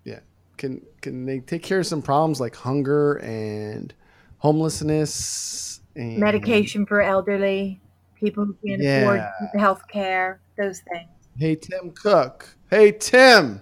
yeah. 0.04 0.20
Can 0.58 0.86
can 1.02 1.26
they 1.26 1.40
take 1.40 1.64
care 1.64 1.80
of 1.80 1.88
some 1.88 2.02
problems 2.02 2.40
like 2.40 2.56
hunger 2.56 3.14
and 3.16 3.94
homelessness 4.38 5.82
and 5.96 6.20
Medication 6.20 6.86
for 6.86 7.02
elderly 7.02 7.82
people 8.16 8.46
who 8.46 8.54
can't 8.66 8.82
afford 8.82 9.18
Yeah. 9.18 9.60
health 9.60 9.88
care, 9.88 10.42
those 10.58 10.82
things. 10.82 11.10
Hey 11.38 11.56
Tim 11.56 11.92
Cook. 11.92 12.56
Hey 12.70 12.92
Tim. 12.92 13.62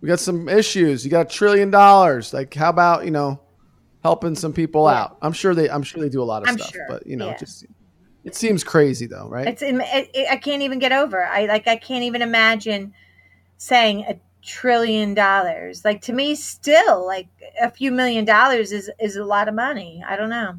We 0.00 0.08
got 0.08 0.20
some 0.20 0.48
issues. 0.48 1.04
You 1.04 1.10
got 1.10 1.26
a 1.26 1.34
trillion 1.34 1.70
dollars. 1.70 2.34
Like 2.34 2.52
how 2.52 2.68
about, 2.68 3.06
you 3.06 3.10
know, 3.10 3.40
helping 4.04 4.34
some 4.36 4.52
people 4.52 4.84
Yeah. 4.88 5.00
out? 5.02 5.18
I'm 5.22 5.32
sure 5.32 5.54
they 5.54 5.68
I'm 5.68 5.82
sure 5.82 6.00
they 6.02 6.08
do 6.08 6.22
a 6.22 6.24
lot 6.24 6.42
of 6.42 6.48
I'm 6.48 6.58
stuff, 6.58 6.70
sure, 6.72 6.86
but 6.88 7.06
you 7.06 7.16
know, 7.16 7.28
yeah. 7.28 7.36
just 7.38 7.66
it 8.22 8.36
seems 8.36 8.62
crazy 8.62 9.06
though, 9.06 9.28
right? 9.28 9.48
It's 9.48 9.62
it, 9.62 9.74
it, 10.14 10.28
I 10.30 10.36
can't 10.36 10.62
even 10.62 10.78
get 10.78 10.92
over. 10.92 11.24
I 11.24 11.46
like 11.46 11.66
I 11.66 11.76
can't 11.76 12.04
even 12.04 12.22
imagine 12.22 12.92
saying 13.56 14.04
a 14.08 14.20
trillion 14.42 15.14
dollars. 15.14 15.84
Like 15.84 16.02
to 16.02 16.12
me, 16.12 16.34
still 16.34 17.04
like 17.06 17.28
a 17.60 17.70
few 17.70 17.90
million 17.90 18.24
dollars 18.24 18.70
is 18.72 18.90
is 19.00 19.16
a 19.16 19.24
lot 19.24 19.48
of 19.48 19.54
money. 19.54 20.04
I 20.06 20.16
don't 20.16 20.30
know. 20.30 20.58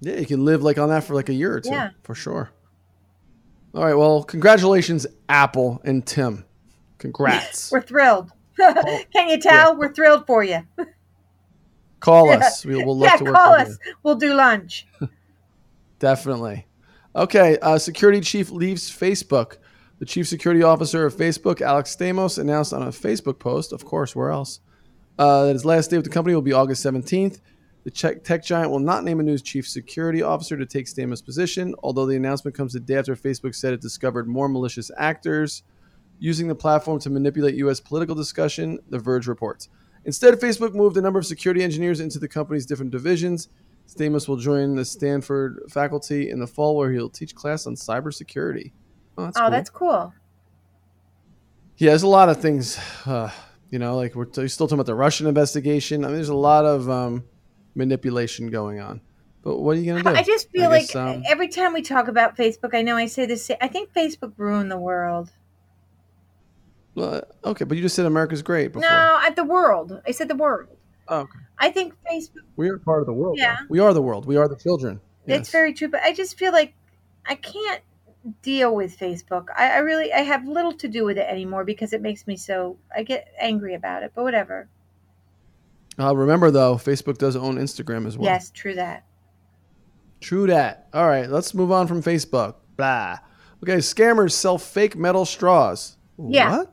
Yeah, 0.00 0.16
you 0.16 0.26
can 0.26 0.44
live 0.44 0.62
like 0.62 0.78
on 0.78 0.88
that 0.90 1.04
for 1.04 1.14
like 1.14 1.28
a 1.28 1.34
year 1.34 1.54
or 1.54 1.60
two, 1.60 1.70
Yeah. 1.70 1.90
for 2.02 2.14
sure. 2.14 2.50
All 3.74 3.84
right, 3.84 3.94
well, 3.94 4.22
congratulations, 4.22 5.06
Apple 5.30 5.80
and 5.84 6.04
Tim. 6.04 6.44
Congrats. 6.98 7.72
We're 7.72 7.80
thrilled. 7.80 8.30
Can 8.58 9.28
you 9.30 9.40
tell? 9.40 9.76
We're 9.78 9.94
thrilled 9.94 10.26
for 10.26 10.44
you. 10.44 10.60
Call 12.02 12.26
Yeah. 12.26 12.38
us. 12.38 12.64
We, 12.64 12.76
we'll 12.76 12.98
love 12.98 13.10
yeah, 13.12 13.16
to 13.18 13.24
work 13.24 13.34
call 13.34 13.52
with 13.52 13.68
us. 13.68 13.78
you. 13.86 13.94
We'll 14.02 14.16
do 14.16 14.34
lunch. 14.34 14.86
Definitely. 15.98 16.66
Okay, 17.14 17.58
uh, 17.62 17.78
security 17.78 18.20
chief 18.20 18.50
leaves 18.50 18.90
Facebook. 18.90 19.58
The 19.98 20.06
chief 20.06 20.26
security 20.26 20.62
officer 20.64 21.06
of 21.06 21.14
Facebook, 21.14 21.60
Alex 21.60 21.94
Stamos, 21.94 22.38
announced 22.38 22.72
on 22.72 22.82
a 22.82 22.86
Facebook 22.88 23.38
post, 23.38 23.72
of 23.72 23.84
course, 23.84 24.16
where 24.16 24.30
else, 24.30 24.58
uh, 25.18 25.44
that 25.46 25.52
his 25.52 25.64
last 25.64 25.90
day 25.90 25.96
with 25.96 26.04
the 26.04 26.10
company 26.10 26.34
will 26.34 26.42
be 26.42 26.52
August 26.52 26.84
17th. 26.84 27.40
The 27.84 27.90
tech, 27.90 28.24
tech 28.24 28.44
giant 28.44 28.70
will 28.70 28.80
not 28.80 29.04
name 29.04 29.20
a 29.20 29.22
new 29.22 29.38
chief 29.38 29.68
security 29.68 30.22
officer 30.22 30.56
to 30.56 30.66
take 30.66 30.86
Stamos' 30.86 31.24
position, 31.24 31.74
although 31.84 32.06
the 32.06 32.16
announcement 32.16 32.56
comes 32.56 32.72
the 32.72 32.80
day 32.80 32.96
after 32.96 33.14
Facebook 33.14 33.54
said 33.54 33.72
it 33.74 33.80
discovered 33.80 34.26
more 34.26 34.48
malicious 34.48 34.90
actors 34.98 35.62
using 36.18 36.48
the 36.48 36.54
platform 36.54 36.98
to 37.00 37.10
manipulate 37.10 37.54
U.S. 37.56 37.78
political 37.80 38.14
discussion, 38.16 38.78
The 38.90 38.98
Verge 38.98 39.26
reports. 39.28 39.68
Instead, 40.04 40.34
Facebook 40.40 40.74
moved 40.74 40.96
a 40.96 41.00
number 41.00 41.18
of 41.18 41.26
security 41.26 41.62
engineers 41.62 42.00
into 42.00 42.18
the 42.18 42.28
company's 42.28 42.66
different 42.66 42.90
divisions. 42.90 43.48
Stamos 43.88 44.28
will 44.28 44.36
join 44.36 44.74
the 44.74 44.84
Stanford 44.84 45.62
faculty 45.68 46.30
in 46.30 46.40
the 46.40 46.46
fall, 46.46 46.76
where 46.76 46.92
he'll 46.92 47.10
teach 47.10 47.34
class 47.34 47.66
on 47.66 47.74
cybersecurity. 47.74 48.72
Oh, 49.18 49.24
that's 49.24 49.36
oh, 49.36 49.40
cool. 49.40 49.50
that's 49.50 49.70
cool. 49.70 50.14
Yeah, 51.78 51.90
there's 51.90 52.02
a 52.02 52.08
lot 52.08 52.28
of 52.28 52.40
things. 52.40 52.78
Uh, 53.06 53.30
you 53.70 53.78
know, 53.78 53.96
like 53.96 54.14
we're 54.14 54.26
t- 54.26 54.48
still 54.48 54.66
talking 54.66 54.76
about 54.76 54.86
the 54.86 54.94
Russian 54.94 55.26
investigation. 55.26 56.04
I 56.04 56.08
mean, 56.08 56.16
there's 56.16 56.28
a 56.28 56.34
lot 56.34 56.64
of 56.64 56.88
um, 56.88 57.24
manipulation 57.74 58.50
going 58.50 58.80
on. 58.80 59.00
But 59.42 59.58
what 59.58 59.76
are 59.76 59.80
you 59.80 59.92
gonna 59.92 60.04
do? 60.04 60.16
I 60.16 60.22
just 60.22 60.50
feel 60.50 60.64
I 60.64 60.68
like 60.68 60.86
guess, 60.88 60.96
um, 60.96 61.24
every 61.26 61.48
time 61.48 61.72
we 61.72 61.82
talk 61.82 62.06
about 62.06 62.36
Facebook, 62.36 62.74
I 62.74 62.82
know 62.82 62.96
I 62.96 63.06
say 63.06 63.26
this. 63.26 63.50
I 63.60 63.66
think 63.66 63.92
Facebook 63.92 64.34
ruined 64.36 64.70
the 64.70 64.78
world. 64.78 65.32
Well, 66.94 67.22
okay, 67.44 67.64
but 67.64 67.76
you 67.76 67.82
just 67.82 67.96
said 67.96 68.06
America's 68.06 68.42
great 68.42 68.72
before. 68.72 68.88
No, 68.88 69.20
at 69.24 69.36
the 69.36 69.44
world. 69.44 70.00
I 70.06 70.10
said 70.10 70.28
the 70.28 70.34
world. 70.36 70.68
Oh, 71.08 71.20
okay. 71.20 71.38
I 71.58 71.70
think 71.70 71.94
Facebook. 72.10 72.42
We 72.56 72.68
are 72.68 72.78
part 72.78 73.00
of 73.00 73.06
the 73.06 73.12
world. 73.12 73.38
Yeah. 73.38 73.56
though. 73.60 73.66
We 73.70 73.78
are 73.80 73.92
the 73.94 74.02
world. 74.02 74.26
We 74.26 74.36
are 74.36 74.48
the 74.48 74.56
children. 74.56 75.00
It's 75.26 75.48
Yes. 75.48 75.50
very 75.50 75.72
true, 75.72 75.88
but 75.88 76.00
I 76.02 76.12
just 76.12 76.38
feel 76.38 76.52
like 76.52 76.74
I 77.26 77.34
can't 77.36 77.82
deal 78.42 78.74
with 78.74 78.98
Facebook. 78.98 79.46
I, 79.56 79.70
I 79.70 79.78
really, 79.78 80.12
I 80.12 80.20
have 80.20 80.46
little 80.46 80.72
to 80.74 80.88
do 80.88 81.04
with 81.04 81.18
it 81.18 81.26
anymore 81.28 81.64
because 81.64 81.92
it 81.92 82.02
makes 82.02 82.26
me 82.26 82.36
so. 82.36 82.76
I 82.96 83.02
get 83.02 83.28
angry 83.40 83.74
about 83.74 84.02
it, 84.02 84.12
but 84.14 84.22
whatever. 84.24 84.68
Uh, 85.98 86.14
remember 86.16 86.50
though, 86.50 86.76
Facebook 86.76 87.18
does 87.18 87.36
own 87.36 87.56
Instagram 87.56 88.06
as 88.06 88.16
well. 88.16 88.26
Yes, 88.30 88.50
true 88.50 88.74
that. 88.74 89.04
True 90.20 90.46
that. 90.46 90.88
All 90.92 91.06
right, 91.06 91.28
let's 91.28 91.52
move 91.54 91.72
on 91.72 91.86
from 91.86 92.02
Facebook. 92.02 92.54
Blah. 92.76 93.18
Okay, 93.62 93.76
scammers 93.76 94.32
sell 94.32 94.58
fake 94.58 94.96
metal 94.96 95.24
straws. 95.24 95.96
Yeah. 96.18 96.58
What? 96.58 96.72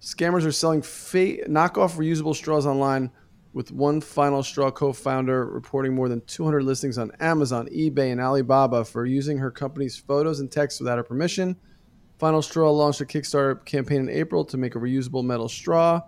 Scammers 0.00 0.46
are 0.46 0.52
selling 0.52 0.82
fake 0.82 1.46
knockoff 1.46 1.96
reusable 1.96 2.34
straws 2.34 2.66
online 2.66 3.10
with 3.52 3.72
one 3.72 4.00
final 4.00 4.42
straw 4.42 4.70
co-founder 4.70 5.46
reporting 5.46 5.94
more 5.94 6.08
than 6.08 6.20
200 6.26 6.62
listings 6.62 6.98
on 6.98 7.10
Amazon, 7.20 7.66
eBay, 7.68 8.12
and 8.12 8.20
Alibaba 8.20 8.84
for 8.84 9.06
using 9.06 9.38
her 9.38 9.50
company's 9.50 9.96
photos 9.96 10.40
and 10.40 10.52
text 10.52 10.78
without 10.78 10.98
her 10.98 11.02
permission. 11.02 11.56
Final 12.18 12.42
Straw 12.42 12.70
launched 12.70 13.00
a 13.00 13.06
Kickstarter 13.06 13.64
campaign 13.64 14.00
in 14.00 14.10
April 14.10 14.44
to 14.44 14.56
make 14.56 14.74
a 14.74 14.78
reusable 14.78 15.24
metal 15.24 15.48
straw, 15.48 16.00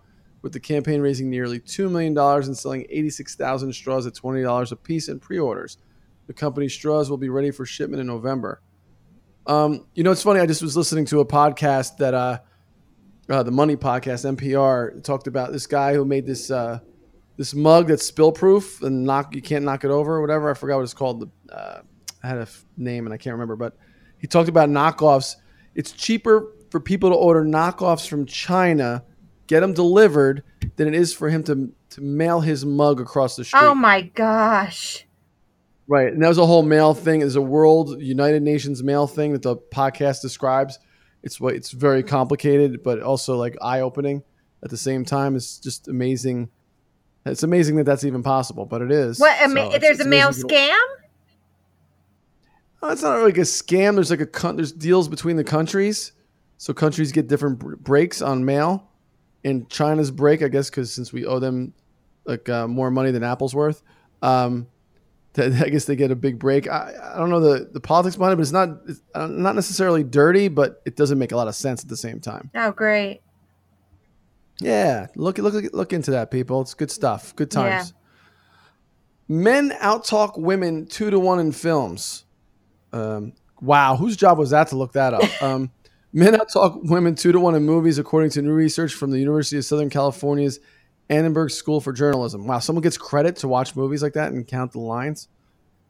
with 0.42 0.52
the 0.52 0.60
campaign 0.60 1.00
raising 1.00 1.28
nearly 1.28 1.58
$2 1.58 1.90
million 1.90 2.16
and 2.16 2.56
selling 2.56 2.86
86,000 2.88 3.72
straws 3.72 4.06
at 4.06 4.14
$20 4.14 4.72
a 4.72 4.76
piece 4.76 5.08
in 5.08 5.18
pre-orders. 5.18 5.78
The 6.26 6.34
company's 6.34 6.72
straws 6.72 7.10
will 7.10 7.18
be 7.18 7.30
ready 7.30 7.50
for 7.50 7.66
shipment 7.66 8.00
in 8.00 8.06
November. 8.06 8.62
Um, 9.46 9.86
you 9.94 10.04
know, 10.04 10.10
it's 10.10 10.22
funny. 10.22 10.40
I 10.40 10.46
just 10.46 10.62
was 10.62 10.76
listening 10.76 11.06
to 11.06 11.20
a 11.20 11.26
podcast 11.26 11.96
that 11.96 12.12
uh, 12.12 12.40
uh, 13.28 13.42
the 13.42 13.50
Money 13.50 13.76
Podcast, 13.76 14.24
NPR, 14.36 15.02
talked 15.02 15.26
about 15.26 15.52
this 15.52 15.66
guy 15.66 15.94
who 15.94 16.04
made 16.04 16.26
this 16.26 16.50
uh, 16.50 16.80
this 17.36 17.54
mug 17.54 17.88
that's 17.88 18.04
spill 18.04 18.32
proof 18.32 18.82
and 18.82 19.04
knock 19.04 19.34
you 19.34 19.42
can't 19.42 19.64
knock 19.64 19.84
it 19.84 19.90
over 19.90 20.16
or 20.16 20.20
whatever. 20.20 20.50
I 20.50 20.54
forgot 20.54 20.76
what 20.76 20.82
it's 20.82 20.94
called. 20.94 21.20
The 21.20 21.54
uh, 21.54 21.82
I 22.22 22.26
had 22.26 22.38
a 22.38 22.42
f- 22.42 22.64
name 22.76 23.06
and 23.06 23.14
I 23.14 23.16
can't 23.16 23.34
remember, 23.34 23.56
but 23.56 23.76
he 24.18 24.26
talked 24.26 24.48
about 24.48 24.68
knockoffs. 24.68 25.36
It's 25.74 25.92
cheaper 25.92 26.52
for 26.70 26.80
people 26.80 27.10
to 27.10 27.16
order 27.16 27.44
knockoffs 27.44 28.08
from 28.08 28.26
China, 28.26 29.04
get 29.46 29.60
them 29.60 29.72
delivered, 29.72 30.42
than 30.76 30.88
it 30.88 30.94
is 30.94 31.14
for 31.14 31.28
him 31.28 31.42
to 31.44 31.72
to 31.90 32.00
mail 32.00 32.40
his 32.40 32.64
mug 32.64 33.00
across 33.00 33.36
the 33.36 33.44
street. 33.44 33.62
Oh 33.62 33.74
my 33.74 34.02
gosh. 34.02 35.06
Right. 35.86 36.12
And 36.12 36.22
that 36.22 36.28
was 36.28 36.38
a 36.38 36.44
whole 36.44 36.62
mail 36.62 36.92
thing. 36.92 37.20
There's 37.20 37.36
a 37.36 37.40
world 37.40 38.02
United 38.02 38.42
Nations 38.42 38.82
mail 38.82 39.06
thing 39.06 39.32
that 39.32 39.40
the 39.40 39.56
podcast 39.56 40.20
describes. 40.20 40.78
It's 41.28 41.38
what 41.38 41.52
it's 41.54 41.72
very 41.72 42.02
complicated, 42.02 42.82
but 42.82 43.02
also 43.02 43.36
like 43.36 43.54
eye 43.60 43.80
opening 43.80 44.22
at 44.62 44.70
the 44.70 44.78
same 44.78 45.04
time. 45.04 45.36
It's 45.36 45.58
just 45.58 45.86
amazing. 45.86 46.48
It's 47.26 47.42
amazing 47.42 47.76
that 47.76 47.84
that's 47.84 48.02
even 48.04 48.22
possible, 48.22 48.64
but 48.64 48.80
it 48.80 48.90
is. 48.90 49.18
What? 49.20 49.36
A 49.38 49.50
So 49.50 49.58
it's- 49.58 49.80
there's 49.82 49.98
it's 49.98 50.06
a 50.06 50.08
mail 50.08 50.30
scam? 50.30 50.74
Oh, 52.82 52.90
it's 52.92 53.02
not 53.02 53.20
like 53.20 53.36
a 53.36 53.42
scam. 53.42 53.96
There's 53.96 54.08
like 54.10 54.22
a 54.22 54.52
there's 54.54 54.72
deals 54.72 55.06
between 55.06 55.36
the 55.36 55.44
countries, 55.44 56.12
so 56.56 56.72
countries 56.72 57.12
get 57.12 57.28
different 57.28 57.58
br- 57.58 57.76
breaks 57.76 58.22
on 58.22 58.46
mail. 58.46 58.88
And 59.44 59.68
China's 59.68 60.10
break, 60.10 60.42
I 60.42 60.48
guess, 60.48 60.70
because 60.70 60.90
since 60.94 61.12
we 61.12 61.26
owe 61.26 61.40
them 61.40 61.74
like 62.24 62.48
uh, 62.48 62.66
more 62.66 62.90
money 62.90 63.10
than 63.10 63.22
Apple's 63.22 63.54
worth, 63.54 63.82
um, 64.22 64.66
I 65.36 65.68
guess 65.68 65.84
they 65.84 65.94
get 65.96 66.10
a 66.10 66.16
big 66.16 66.38
break. 66.38 66.68
I, 66.68 66.92
I 67.14 67.18
don't 67.18 67.30
know 67.30 67.40
the, 67.40 67.68
the 67.72 67.80
politics 67.80 68.16
behind 68.16 68.32
it, 68.32 68.36
but 68.36 68.42
it's 68.42 68.52
not 68.52 68.68
it's 68.88 69.00
uh, 69.14 69.26
not 69.26 69.54
necessarily 69.54 70.02
dirty, 70.02 70.48
but 70.48 70.82
it 70.84 70.96
doesn't 70.96 71.18
make 71.18 71.32
a 71.32 71.36
lot 71.36 71.48
of 71.48 71.54
sense 71.54 71.82
at 71.82 71.88
the 71.88 71.96
same 71.96 72.20
time. 72.20 72.50
Oh, 72.54 72.72
great. 72.72 73.20
Yeah, 74.60 75.06
look 75.14 75.38
look 75.38 75.54
look 75.72 75.92
into 75.92 76.10
that, 76.12 76.30
people. 76.30 76.60
It's 76.62 76.74
good 76.74 76.90
stuff. 76.90 77.34
Good 77.36 77.52
Yeah. 77.54 77.70
times. 77.78 77.94
Men 79.28 79.70
outtalk 79.80 80.38
women 80.38 80.86
two 80.86 81.10
to 81.10 81.20
one 81.20 81.38
in 81.38 81.52
films. 81.52 82.24
Um, 82.92 83.34
wow, 83.60 83.96
whose 83.96 84.16
job 84.16 84.38
was 84.38 84.50
that 84.50 84.68
to 84.68 84.76
look 84.76 84.92
that 84.92 85.14
up? 85.14 85.28
Um, 85.42 85.70
men 86.12 86.34
outtalk 86.34 86.80
women 86.88 87.14
two 87.14 87.30
to 87.32 87.38
one 87.38 87.54
in 87.54 87.62
movies, 87.64 87.98
according 87.98 88.30
to 88.30 88.42
new 88.42 88.52
research 88.52 88.94
from 88.94 89.10
the 89.10 89.18
University 89.20 89.58
of 89.58 89.64
Southern 89.64 89.90
California's 89.90 90.58
Annenberg 91.10 91.50
School 91.50 91.80
for 91.80 91.92
Journalism. 91.92 92.46
Wow, 92.46 92.58
someone 92.58 92.82
gets 92.82 92.98
credit 92.98 93.36
to 93.36 93.48
watch 93.48 93.74
movies 93.74 94.02
like 94.02 94.12
that 94.14 94.32
and 94.32 94.46
count 94.46 94.72
the 94.72 94.80
lines. 94.80 95.28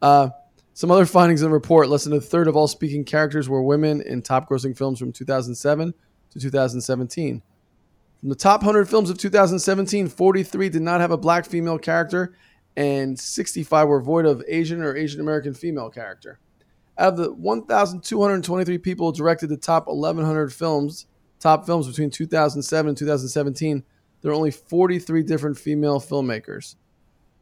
Uh, 0.01 0.29
some 0.73 0.91
other 0.91 1.05
findings 1.05 1.41
in 1.41 1.49
the 1.49 1.53
report: 1.53 1.89
less 1.89 2.05
than 2.05 2.13
a 2.13 2.21
third 2.21 2.47
of 2.47 2.55
all 2.55 2.67
speaking 2.67 3.03
characters 3.03 3.49
were 3.49 3.61
women 3.61 4.01
in 4.01 4.21
top-grossing 4.21 4.77
films 4.77 4.99
from 4.99 5.11
2007 5.11 5.93
to 6.31 6.39
2017. 6.39 7.41
From 8.19 8.29
the 8.29 8.35
top 8.35 8.61
100 8.61 8.89
films 8.89 9.09
of 9.09 9.17
2017, 9.17 10.09
43 10.09 10.69
did 10.69 10.81
not 10.81 10.99
have 10.99 11.11
a 11.11 11.17
black 11.17 11.45
female 11.45 11.77
character, 11.77 12.35
and 12.75 13.17
65 13.17 13.87
were 13.87 14.01
void 14.01 14.25
of 14.25 14.43
Asian 14.47 14.81
or 14.81 14.95
Asian 14.95 15.21
American 15.21 15.53
female 15.53 15.89
character. 15.89 16.39
Out 16.97 17.13
of 17.13 17.17
the 17.17 17.33
1,223 17.33 18.77
people 18.77 19.13
directed 19.13 19.47
the 19.47 19.55
top 19.55 19.87
1,100 19.87 20.51
films, 20.51 21.07
top 21.39 21.65
films 21.65 21.87
between 21.87 22.09
2007 22.09 22.89
and 22.89 22.97
2017, 22.97 23.83
there 24.21 24.31
are 24.31 24.35
only 24.35 24.51
43 24.51 25.23
different 25.23 25.57
female 25.57 25.99
filmmakers. 25.99 26.75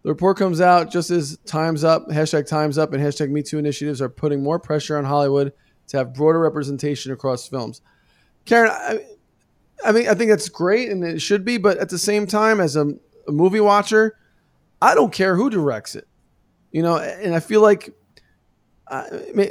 The 0.03 0.09
report 0.09 0.37
comes 0.37 0.61
out 0.61 0.91
just 0.91 1.09
as 1.09 1.37
Time's 1.45 1.83
Up, 1.83 2.07
hashtag 2.07 2.47
Time's 2.47 2.77
Up, 2.77 2.93
and 2.93 3.03
hashtag 3.03 3.29
MeToo 3.29 3.59
initiatives 3.59 4.01
are 4.01 4.09
putting 4.09 4.41
more 4.41 4.59
pressure 4.59 4.97
on 4.97 5.03
Hollywood 5.03 5.53
to 5.87 5.97
have 5.97 6.13
broader 6.13 6.39
representation 6.39 7.11
across 7.11 7.47
films. 7.47 7.81
Karen, 8.45 8.71
I, 8.71 9.05
I 9.83 9.91
mean, 9.91 10.07
I 10.07 10.13
think 10.13 10.29
that's 10.29 10.49
great 10.49 10.89
and 10.89 11.03
it 11.03 11.21
should 11.21 11.43
be, 11.43 11.57
but 11.57 11.77
at 11.77 11.89
the 11.89 11.97
same 11.97 12.27
time, 12.27 12.59
as 12.59 12.75
a, 12.75 12.93
a 13.27 13.31
movie 13.31 13.59
watcher, 13.59 14.17
I 14.81 14.95
don't 14.95 15.11
care 15.11 15.35
who 15.35 15.49
directs 15.49 15.95
it. 15.95 16.07
You 16.71 16.83
know, 16.83 16.97
and 16.97 17.33
I 17.33 17.39
feel 17.39 17.61
like 17.61 17.93
I 18.89 19.31
mean, 19.33 19.49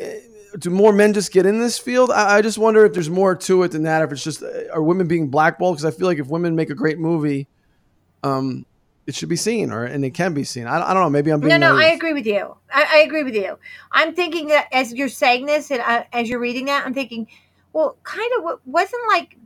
do 0.59 0.71
more 0.71 0.92
men 0.92 1.12
just 1.12 1.33
get 1.33 1.47
in 1.47 1.59
this 1.59 1.79
field? 1.79 2.11
I, 2.11 2.37
I 2.37 2.42
just 2.42 2.59
wonder 2.59 2.85
if 2.85 2.92
there's 2.92 3.11
more 3.11 3.35
to 3.35 3.62
it 3.62 3.73
than 3.73 3.83
that. 3.85 4.03
If 4.03 4.12
it's 4.12 4.25
just 4.25 4.42
uh, 4.42 4.73
are 4.73 4.83
women 4.83 5.07
being 5.07 5.29
blackballed? 5.29 5.77
Because 5.77 5.85
I 5.85 5.97
feel 5.97 6.07
like 6.07 6.19
if 6.19 6.29
women 6.29 6.57
make 6.57 6.71
a 6.71 6.75
great 6.75 6.99
movie, 6.99 7.49
um, 8.23 8.66
it 9.07 9.14
should 9.14 9.29
be 9.29 9.37
seen, 9.37 9.71
or 9.71 9.85
and 9.85 10.05
it 10.05 10.11
can 10.11 10.35
be 10.35 10.45
seen. 10.45 10.66
I, 10.66 10.90
I 10.90 10.95
don't 10.95 11.03
know. 11.03 11.11
Maybe 11.11 11.31
I'm 11.31 11.40
being 11.40 11.59
No, 11.61 11.73
no, 11.73 11.77
I 11.77 11.87
agree 11.87 12.12
with 12.12 12.27
you. 12.27 12.57
I, 12.73 12.87
I 12.95 12.99
agree 12.99 13.23
with 13.23 13.35
you. 13.35 13.59
I'm 13.92 14.14
thinking 14.14 14.49
that 14.49 14.69
as 14.73 14.92
you're 14.92 15.09
saying 15.09 15.47
this 15.47 15.71
and 15.71 15.81
uh, 15.81 16.05
as 16.12 16.29
you're 16.29 16.40
reading 16.40 16.66
that, 16.66 16.85
I'm 16.87 16.95
thinking, 16.95 17.29
well, 17.73 17.97
kind 18.03 18.31
of 18.38 18.61
wasn't 18.64 19.03
like 19.09 19.37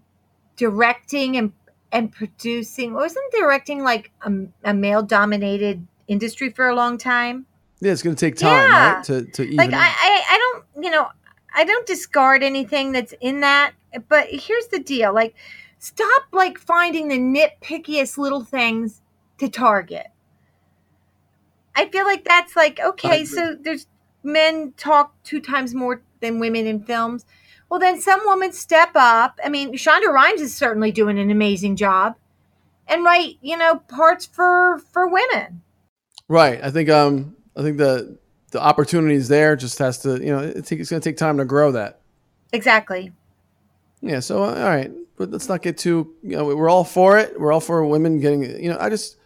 directing 0.57 1.37
and 1.37 1.53
and 1.92 2.12
producing 2.12 2.94
wasn't 2.94 3.33
directing 3.33 3.83
like 3.83 4.12
a, 4.23 4.33
a 4.64 4.73
male 4.73 5.03
dominated 5.03 5.87
industry 6.09 6.51
for 6.51 6.68
a 6.68 6.75
long 6.75 6.99
time. 6.99 7.46
Yeah, 7.80 7.92
it's 7.92 8.02
going 8.02 8.14
to 8.14 8.20
take 8.20 8.36
time, 8.36 8.50
Yeah. 8.50 8.94
right? 8.94 9.04
To 9.04 9.24
to 9.24 9.42
even. 9.42 9.56
Like 9.56 9.72
I, 9.72 9.78
I, 9.78 10.22
I 10.30 10.38
don't, 10.38 10.84
you 10.84 10.90
know, 10.90 11.08
I 11.54 11.64
don't 11.64 11.86
discard 11.86 12.42
anything 12.42 12.92
that's 12.92 13.14
in 13.20 13.40
that. 13.40 13.72
But 14.08 14.28
here's 14.30 14.66
the 14.68 14.78
deal: 14.78 15.14
like, 15.14 15.34
stop 15.78 16.24
like 16.32 16.58
finding 16.58 17.08
the 17.08 17.18
nitpickiest 17.18 18.18
little 18.18 18.44
things 18.44 19.00
to 19.38 19.48
target. 19.48 20.08
I 21.74 21.88
feel 21.88 22.04
like 22.04 22.24
that's 22.24 22.54
like 22.56 22.78
okay, 22.80 23.24
so 23.24 23.56
there's 23.58 23.86
men 24.22 24.74
talk 24.76 25.14
two 25.24 25.40
times 25.40 25.74
more 25.74 26.02
than 26.20 26.38
women 26.38 26.66
in 26.66 26.82
films. 26.82 27.24
Well, 27.70 27.80
then 27.80 28.00
some 28.00 28.20
women 28.24 28.52
step 28.52 28.90
up. 28.94 29.38
I 29.44 29.48
mean, 29.48 29.74
Shonda 29.74 30.08
Rhimes 30.12 30.40
is 30.40 30.54
certainly 30.54 30.90
doing 30.92 31.18
an 31.18 31.30
amazing 31.30 31.76
job, 31.76 32.16
and 32.86 33.04
write 33.04 33.38
you 33.40 33.56
know 33.56 33.76
parts 33.88 34.26
for 34.26 34.80
for 34.92 35.08
women. 35.08 35.62
Right. 36.28 36.62
I 36.62 36.70
think 36.70 36.90
um 36.90 37.36
I 37.56 37.62
think 37.62 37.78
the 37.78 38.18
the 38.50 38.60
opportunity 38.60 39.14
is 39.14 39.28
there. 39.28 39.56
Just 39.56 39.78
has 39.78 39.98
to 39.98 40.18
you 40.22 40.32
know 40.32 40.40
it 40.40 40.66
take, 40.66 40.80
it's 40.80 40.90
going 40.90 41.00
to 41.00 41.08
take 41.08 41.16
time 41.16 41.38
to 41.38 41.44
grow 41.44 41.72
that. 41.72 42.00
Exactly. 42.52 43.12
Yeah. 44.00 44.20
So 44.20 44.42
uh, 44.44 44.48
all 44.48 44.64
right, 44.64 44.90
but 45.16 45.30
let's 45.30 45.48
not 45.48 45.62
get 45.62 45.78
too 45.78 46.14
you 46.22 46.36
know 46.36 46.44
we're 46.44 46.68
all 46.68 46.84
for 46.84 47.18
it. 47.18 47.38
We're 47.38 47.52
all 47.52 47.60
for 47.60 47.84
women 47.84 48.18
getting 48.20 48.42
you 48.42 48.70
know 48.70 48.78
I 48.80 48.88
just 48.88 49.16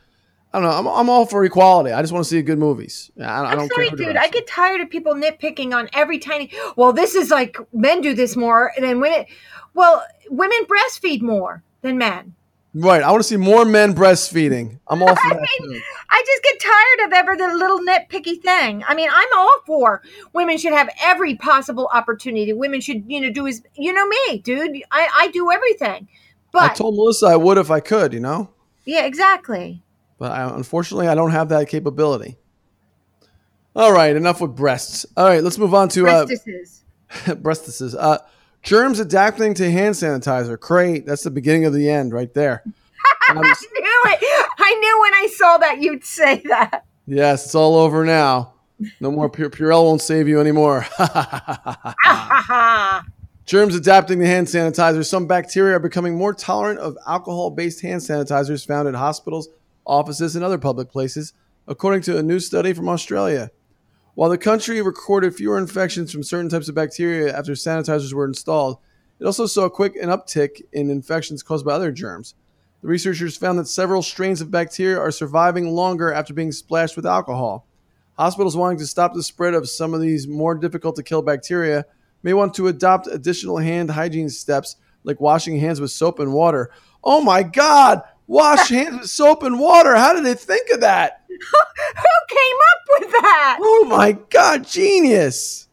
I 0.52 0.60
don't 0.60 0.68
know 0.68 0.76
I'm 0.76 0.87
I'm 0.87 1.10
all 1.10 1.26
for 1.26 1.44
equality. 1.44 1.92
I 1.92 2.00
just 2.00 2.12
want 2.12 2.24
to 2.24 2.28
see 2.28 2.40
good 2.42 2.58
movies. 2.58 3.10
I, 3.20 3.54
don't 3.54 3.68
sorry, 3.68 3.88
care 3.88 3.96
dude. 3.96 4.16
I 4.16 4.28
get 4.28 4.46
tired 4.46 4.80
of 4.80 4.90
people 4.90 5.14
nitpicking 5.14 5.74
on 5.74 5.88
every 5.92 6.18
tiny. 6.18 6.50
Well, 6.76 6.92
this 6.92 7.14
is 7.14 7.30
like 7.30 7.56
men 7.72 8.00
do 8.00 8.14
this 8.14 8.37
more 8.37 8.72
than 8.78 9.00
women. 9.00 9.26
Well, 9.74 10.04
women 10.30 10.58
breastfeed 10.66 11.22
more 11.22 11.62
than 11.82 11.98
men. 11.98 12.34
Right. 12.76 13.02
I 13.02 13.10
want 13.10 13.22
to 13.22 13.28
see 13.28 13.37
more 13.37 13.64
men 13.64 13.94
breastfeeding. 13.94 14.80
I'm 14.88 15.01
all 15.03 15.14
for 15.14 15.28
that. 15.34 15.49
too. 15.61 15.80
I 16.11 16.24
just 16.26 16.42
get 16.42 16.61
tired 16.61 17.07
of 17.09 17.12
every 17.12 17.36
the 17.36 17.57
little 17.57 17.78
nitpicky 17.80 18.42
thing. 18.42 18.82
I 18.88 18.94
mean, 18.96 19.09
I'm 19.12 19.28
all 19.36 19.59
for 19.64 20.03
women 20.32 20.59
should 20.59 20.72
have 20.72 20.88
every 21.03 21.36
possible 21.36 21.88
opportunity. 21.92 22.53
Women 22.53 22.80
should, 22.80 23.05
you 23.07 23.20
know, 23.20 23.30
do 23.30 23.46
as 23.46 23.62
you 23.76 23.92
know 23.92 24.07
me, 24.07 24.38
dude. 24.38 24.82
I 24.90 25.09
I 25.16 25.28
do 25.28 25.53
everything. 25.53 26.09
But 26.51 26.70
I 26.72 26.74
told 26.74 26.96
Melissa 26.96 27.26
I 27.26 27.36
would 27.36 27.59
if 27.59 27.70
I 27.70 27.78
could. 27.80 28.12
You 28.12 28.20
know. 28.20 28.51
yeah, 28.84 29.05
exactly. 29.07 29.82
but 30.18 30.32
I, 30.32 30.55
unfortunately, 30.55 31.07
I 31.09 31.14
don't 31.14 31.30
have 31.32 31.49
that 31.51 31.68
capability. 31.68 32.36
All 33.76 33.92
right, 33.92 34.14
enough 34.14 34.40
with 34.40 34.55
breasts. 34.55 35.05
All 35.16 35.24
right, 35.26 35.42
let's 35.42 35.59
move 35.59 35.74
on 35.74 35.88
to 35.90 36.07
uh, 36.07 36.26
Breastises. 36.26 36.80
breastises. 37.42 37.96
Uh, 37.99 38.18
germs 38.64 38.98
adapting 38.98 39.54
to 39.54 39.70
hand 39.70 39.94
sanitizer. 39.94 40.58
Great, 40.58 41.06
that's 41.06 41.22
the 41.22 41.30
beginning 41.30 41.64
of 41.64 41.72
the 41.72 41.88
end 41.88 42.12
right 42.12 42.32
there. 42.34 42.62
Um, 43.30 43.38
I 43.38 43.42
knew 43.42 44.02
it. 44.06 44.46
I 44.58 44.74
knew 44.80 45.00
when 45.00 45.14
I 45.14 45.28
saw 45.34 45.56
that 45.56 45.80
you'd 45.80 46.04
say 46.04 46.42
that. 46.46 46.84
yes, 47.06 47.46
it's 47.46 47.54
all 47.54 47.76
over 47.76 48.04
now. 48.04 48.52
No 49.00 49.10
more 49.10 49.30
Pure- 49.30 49.48
Purell 49.50 49.84
won't 49.84 50.02
save 50.02 50.28
you 50.28 50.40
anymore. 50.40 50.86
Germs 53.46 53.74
adapting 53.74 54.18
to 54.20 54.26
hand 54.26 54.46
sanitizer. 54.46 55.04
Some 55.06 55.26
bacteria 55.26 55.76
are 55.76 55.80
becoming 55.80 56.18
more 56.18 56.34
tolerant 56.34 56.80
of 56.80 56.98
alcohol 57.06 57.48
based 57.50 57.80
hand 57.80 58.02
sanitizers 58.02 58.66
found 58.66 58.88
at 58.88 58.94
hospitals, 58.94 59.48
offices, 59.86 60.36
and 60.36 60.44
other 60.44 60.58
public 60.58 60.90
places, 60.90 61.32
according 61.66 62.02
to 62.02 62.18
a 62.18 62.22
new 62.22 62.40
study 62.40 62.74
from 62.74 62.90
Australia. 62.90 63.50
While 64.14 64.30
the 64.30 64.38
country 64.38 64.80
recorded 64.80 65.34
fewer 65.34 65.58
infections 65.58 66.12
from 66.12 66.22
certain 66.22 66.48
types 66.48 66.68
of 66.68 66.76
bacteria 66.76 67.36
after 67.36 67.52
sanitizers 67.52 68.12
were 68.12 68.26
installed, 68.26 68.78
it 69.18 69.26
also 69.26 69.46
saw 69.46 69.64
a 69.64 69.70
quick 69.70 69.96
an 69.96 70.08
uptick 70.08 70.62
in 70.72 70.88
infections 70.88 71.42
caused 71.42 71.66
by 71.66 71.72
other 71.72 71.90
germs. 71.90 72.34
The 72.82 72.88
researchers 72.88 73.36
found 73.36 73.58
that 73.58 73.66
several 73.66 74.02
strains 74.02 74.40
of 74.40 74.52
bacteria 74.52 74.98
are 74.98 75.10
surviving 75.10 75.74
longer 75.74 76.12
after 76.12 76.32
being 76.32 76.52
splashed 76.52 76.94
with 76.94 77.06
alcohol. 77.06 77.66
Hospitals 78.16 78.56
wanting 78.56 78.78
to 78.78 78.86
stop 78.86 79.14
the 79.14 79.22
spread 79.22 79.54
of 79.54 79.68
some 79.68 79.94
of 79.94 80.00
these 80.00 80.28
more 80.28 80.54
difficult 80.54 80.94
to 80.96 81.02
kill 81.02 81.22
bacteria 81.22 81.84
may 82.22 82.34
want 82.34 82.54
to 82.54 82.68
adopt 82.68 83.08
additional 83.08 83.58
hand 83.58 83.90
hygiene 83.90 84.28
steps 84.28 84.76
like 85.02 85.20
washing 85.20 85.58
hands 85.58 85.80
with 85.80 85.90
soap 85.90 86.20
and 86.20 86.32
water. 86.32 86.70
Oh 87.02 87.20
my 87.20 87.42
God! 87.42 88.02
Wash 88.27 88.68
hands 88.70 89.01
with 89.01 89.11
soap 89.11 89.43
and 89.43 89.59
water. 89.59 89.95
How 89.95 90.14
did 90.14 90.25
they 90.25 90.35
think 90.35 90.70
of 90.72 90.81
that? 90.81 91.22
Who 91.29 91.37
came 91.37 92.57
up 92.72 93.01
with 93.01 93.11
that? 93.12 93.59
Oh 93.61 93.87
my 93.89 94.12
God! 94.31 94.66
Genius. 94.66 95.68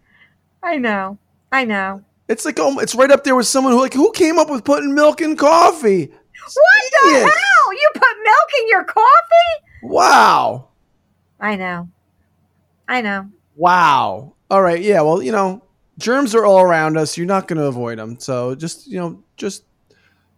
I 0.64 0.78
know. 0.78 1.18
I 1.52 1.66
know. 1.66 2.04
It's 2.28 2.46
like 2.46 2.58
oh, 2.60 2.80
it's 2.80 2.96
right 2.96 3.12
up 3.12 3.24
there 3.24 3.36
with 3.36 3.48
someone 3.48 3.74
who 3.74 3.80
like 3.80 3.94
who 3.94 4.12
came 4.12 4.40
up 4.40 4.50
with 4.50 4.64
putting 4.64 4.94
milk 4.94 5.22
in 5.22 5.36
coffee. 5.36 6.08
What 6.08 6.92
the 7.04 7.20
hell? 7.20 7.74
You 7.74 7.90
put 7.94 8.24
milk 8.24 8.50
in 8.62 8.70
your 8.70 8.84
coffee? 8.84 9.66
Wow. 9.84 10.70
I 11.40 11.56
know. 11.56 11.90
I 12.88 13.02
know. 13.02 13.30
Wow. 13.56 14.34
All 14.50 14.62
right. 14.62 14.82
Yeah. 14.82 15.02
Well, 15.02 15.22
you 15.22 15.32
know, 15.32 15.64
germs 15.98 16.36
are 16.36 16.46
all 16.46 16.62
around 16.62 16.98
us. 16.98 17.18
You're 17.18 17.28
not 17.28 17.48
going 17.48 17.58
to 17.58 17.66
avoid 17.66 17.98
them. 17.98 18.20
So 18.20 18.56
just, 18.56 18.88
you 18.88 19.00
know, 19.00 19.24
just 19.38 19.64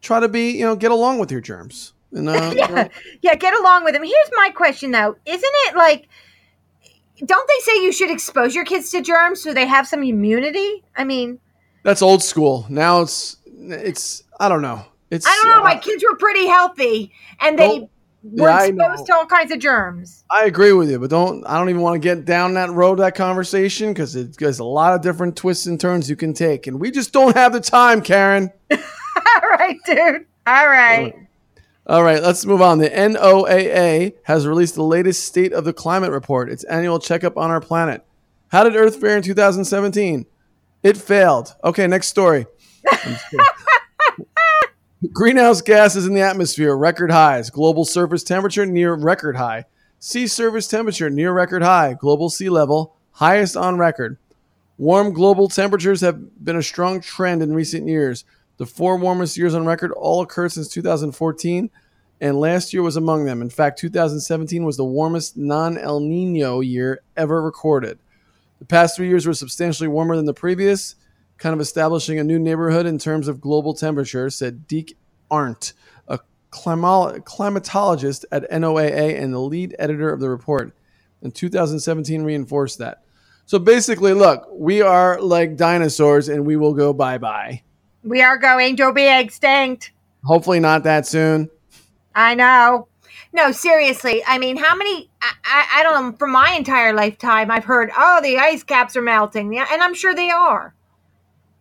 try 0.02 0.20
to 0.20 0.28
be, 0.28 0.52
you 0.52 0.66
know, 0.66 0.76
get 0.76 0.92
along 0.92 1.20
with 1.20 1.32
your 1.32 1.42
germs. 1.42 1.94
Uh, 2.16 2.54
yeah, 2.56 2.88
yeah, 3.22 3.36
get 3.36 3.58
along 3.60 3.84
with 3.84 3.94
them. 3.94 4.04
Here's 4.04 4.32
my 4.36 4.50
question 4.56 4.92
though. 4.92 5.16
Isn't 5.26 5.52
it 5.68 5.76
like 5.76 6.08
don't 7.26 7.48
they 7.48 7.60
say 7.64 7.84
you 7.84 7.92
should 7.92 8.12
expose 8.12 8.56
your 8.56 8.66
kids 8.66 8.90
to 8.92 9.02
germs 9.02 9.42
so 9.42 9.54
they 9.54 9.68
have 9.68 9.88
some 9.88 10.04
immunity? 10.04 10.84
I 10.96 11.04
mean, 11.04 11.40
that's 11.84 12.02
old 12.02 12.24
school. 12.24 12.66
Now 12.70 13.02
it's, 13.02 13.38
it's, 13.46 14.24
I 14.40 14.50
don't 14.50 14.62
know. 14.62 14.86
It's, 15.12 15.28
I 15.28 15.36
don't 15.36 15.48
know. 15.48 15.64
My 15.64 15.76
uh, 15.76 15.80
kids 15.80 16.04
were 16.04 16.18
pretty 16.18 16.48
healthy 16.48 17.12
and 17.40 17.58
they 17.58 17.88
were 18.24 18.50
Yeah, 18.50 18.64
exposed 18.64 19.06
to 19.08 19.16
all 19.16 19.26
kinds 19.26 19.52
of 19.52 19.60
germs. 19.60 20.24
I 20.32 20.46
agree 20.46 20.74
with 20.74 20.90
you, 20.90 20.98
but 20.98 21.10
don't, 21.10 21.46
I 21.46 21.60
don't 21.60 21.70
even 21.70 21.82
want 21.82 21.96
to 21.96 22.00
get 22.00 22.26
down 22.26 22.56
that 22.56 22.72
road, 22.72 23.00
that 23.00 23.16
conversation, 23.16 23.94
because 23.94 24.16
it, 24.16 24.38
there's 24.38 24.60
a 24.60 24.64
lot 24.64 24.94
of 24.94 25.02
different 25.02 25.36
twists 25.36 25.68
and 25.68 25.80
turns 25.80 26.10
you 26.10 26.16
can 26.16 26.34
take. 26.34 26.66
And 26.66 26.80
we 26.80 26.90
just 26.90 27.14
don't 27.14 27.36
have 27.36 27.54
the 27.54 27.60
time, 27.60 28.02
Karen. 28.02 28.52
all 28.72 29.50
right, 29.52 29.78
dude. 29.86 30.26
All 30.48 30.68
right. 30.68 31.14
All 31.86 32.04
right, 32.04 32.24
let's 32.24 32.46
move 32.46 32.62
on. 32.62 32.78
The 32.78 32.90
NOAA 32.90 34.14
has 34.24 34.48
released 34.48 34.76
the 34.76 34.84
latest 34.84 35.26
State 35.26 35.52
of 35.52 35.66
the 35.66 35.74
Climate 35.74 36.12
report, 36.12 36.50
its 36.50 36.64
annual 36.64 36.98
checkup 36.98 37.36
on 37.36 37.52
our 37.52 37.60
planet. 37.60 38.06
How 38.50 38.64
did 38.64 38.76
Earth 38.76 39.02
fare 39.02 39.18
in 39.18 39.24
2017? 39.24 40.26
It 40.82 40.96
failed. 40.96 41.54
Okay, 41.64 41.86
next 41.88 42.08
story. 42.08 42.46
I'm 42.90 43.14
just 43.14 43.30
kidding. 43.30 43.46
Greenhouse 45.12 45.62
gases 45.62 46.06
in 46.08 46.14
the 46.14 46.22
atmosphere, 46.22 46.78
record 46.78 47.12
highs. 47.12 47.50
Global 47.50 47.84
surface 47.84 48.24
temperature 48.24 48.66
near 48.66 48.94
record 48.94 49.36
high. 49.36 49.66
Sea 50.00 50.28
surface 50.28 50.68
temperature 50.68 51.10
near 51.10 51.34
record 51.34 51.64
high. 51.64 51.96
Global 51.96 52.30
sea 52.30 52.50
level, 52.50 52.96
highest 53.12 53.58
on 53.58 53.78
record. 53.78 54.18
Warm 54.78 55.12
global 55.12 55.50
temperatures 55.50 56.00
have 56.02 56.44
been 56.44 56.56
a 56.56 56.64
strong 56.64 57.02
trend 57.02 57.44
in 57.44 57.54
recent 57.54 57.88
years. 57.88 58.24
The 58.58 58.66
four 58.66 58.98
warmest 58.98 59.38
years 59.38 59.56
on 59.56 59.66
record 59.66 59.92
all 59.92 60.22
occurred 60.22 60.52
since 60.52 60.68
2014, 60.70 61.70
and 62.22 62.40
last 62.40 62.74
year 62.74 62.84
was 62.84 62.96
among 62.96 63.26
them. 63.26 63.42
In 63.42 63.50
fact, 63.50 63.80
2017 63.80 64.64
was 64.64 64.78
the 64.78 64.86
warmest 64.86 65.36
non 65.36 65.78
El 65.78 66.00
Nino 66.00 66.60
year 66.62 67.02
ever 67.18 67.42
recorded. 67.42 68.00
The 68.60 68.66
past 68.66 68.96
three 68.96 69.10
years 69.10 69.26
were 69.26 69.34
substantially 69.34 69.90
warmer 69.90 70.16
than 70.16 70.26
the 70.26 70.34
previous, 70.34 70.96
kind 71.38 71.54
of 71.54 71.60
establishing 71.60 72.20
a 72.20 72.24
new 72.24 72.40
neighborhood 72.40 72.86
in 72.86 72.98
terms 72.98 73.28
of 73.28 73.42
global 73.42 73.74
temperature, 73.74 74.30
said 74.30 74.68
Deke 74.68 74.96
Arndt, 75.30 75.74
a 76.08 76.20
climatologist 76.52 78.26
at 78.32 78.50
NOAA 78.52 79.22
and 79.22 79.34
the 79.34 79.40
lead 79.40 79.76
editor 79.80 80.14
of 80.14 80.20
the 80.20 80.30
report. 80.30 80.74
And 81.22 81.34
2017 81.34 82.24
reinforced 82.24 82.78
that. 82.78 83.04
So 83.46 83.60
basically, 83.60 84.14
look, 84.14 84.48
we 84.52 84.82
are 84.82 85.20
like 85.20 85.58
dinosaurs 85.58 86.30
and 86.30 86.46
we 86.46 86.56
will 86.56 86.74
go 86.74 86.94
bye 86.94 87.18
bye. 87.18 87.64
We 88.04 88.22
are 88.22 88.38
going 88.38 88.76
to 88.78 88.92
be 88.94 89.08
extinct. 89.08 89.92
Hopefully, 90.24 90.60
not 90.60 90.84
that 90.84 91.06
soon. 91.06 91.50
I 92.16 92.36
know. 92.36 92.88
No, 93.32 93.52
seriously. 93.52 94.24
I 94.26 94.38
mean, 94.38 94.58
how 94.58 94.76
many? 94.76 95.10
I, 95.22 95.66
I, 95.76 95.84
don't 95.84 96.12
know. 96.12 96.18
For 96.18 96.28
my 96.28 96.52
entire 96.52 96.94
lifetime, 96.94 97.50
I've 97.50 97.64
heard, 97.66 97.90
"Oh, 97.98 98.20
the 98.22 98.38
ice 98.38 98.64
caps 98.64 98.96
are 98.96 99.02
melting," 99.02 99.52
yeah, 99.54 99.66
and 99.72 99.82
I'm 99.82 99.96
sure 99.96 100.14
they 100.14 100.30
are. 100.30 100.74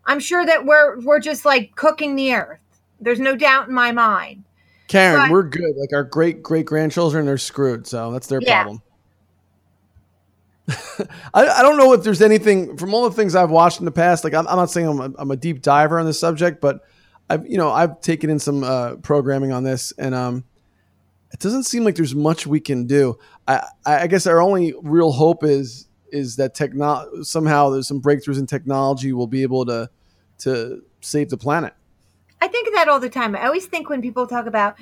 I'm 0.04 0.20
sure 0.20 0.44
that 0.44 0.66
we're 0.66 1.00
we're 1.00 1.20
just 1.20 1.44
like 1.44 1.74
cooking 1.74 2.14
the 2.16 2.34
earth. 2.34 2.58
There's 3.00 3.20
no 3.20 3.36
doubt 3.36 3.68
in 3.68 3.74
my 3.74 3.92
mind. 3.92 4.44
Karen, 4.88 5.16
Right. 5.22 5.30
we're 5.30 5.44
good. 5.44 5.74
Like 5.76 5.92
our 5.94 6.04
great 6.04 6.42
great 6.42 6.66
grandchildren 6.66 7.26
are 7.28 7.38
screwed, 7.38 7.86
so 7.86 8.12
that's 8.12 8.26
their 8.26 8.40
Yeah. 8.42 8.62
problem. 8.64 8.82
I, 11.34 11.46
I 11.46 11.62
don't 11.62 11.76
know 11.76 11.92
if 11.92 12.04
there's 12.04 12.22
anything 12.22 12.76
from 12.76 12.94
all 12.94 13.08
the 13.08 13.14
things 13.14 13.34
I've 13.34 13.50
watched 13.50 13.80
in 13.80 13.84
the 13.84 13.92
past. 13.92 14.24
Like 14.24 14.34
I'm, 14.34 14.46
I'm 14.46 14.56
not 14.56 14.70
saying 14.70 14.86
I'm 14.86 15.00
a, 15.00 15.12
I'm 15.18 15.30
a 15.30 15.36
deep 15.36 15.62
diver 15.62 15.98
on 15.98 16.06
this 16.06 16.20
subject, 16.20 16.60
but 16.60 16.80
I've 17.28 17.46
you 17.46 17.56
know 17.58 17.70
I've 17.70 18.00
taken 18.00 18.30
in 18.30 18.38
some 18.38 18.62
uh, 18.62 18.96
programming 18.96 19.52
on 19.52 19.64
this, 19.64 19.92
and 19.98 20.14
um, 20.14 20.44
it 21.32 21.40
doesn't 21.40 21.64
seem 21.64 21.84
like 21.84 21.96
there's 21.96 22.14
much 22.14 22.46
we 22.46 22.60
can 22.60 22.86
do. 22.86 23.18
I, 23.48 23.66
I 23.84 24.06
guess 24.06 24.26
our 24.26 24.40
only 24.40 24.74
real 24.82 25.12
hope 25.12 25.44
is 25.44 25.88
is 26.12 26.36
that 26.36 26.54
techno- 26.54 27.22
somehow 27.22 27.70
there's 27.70 27.88
some 27.88 28.00
breakthroughs 28.00 28.38
in 28.38 28.46
technology 28.46 29.12
will 29.12 29.26
be 29.26 29.42
able 29.42 29.66
to 29.66 29.90
to 30.38 30.82
save 31.00 31.30
the 31.30 31.36
planet. 31.36 31.74
I 32.40 32.48
think 32.48 32.74
that 32.74 32.88
all 32.88 33.00
the 33.00 33.08
time. 33.08 33.34
I 33.34 33.46
always 33.46 33.66
think 33.66 33.88
when 33.88 34.02
people 34.02 34.26
talk 34.26 34.46
about 34.46 34.76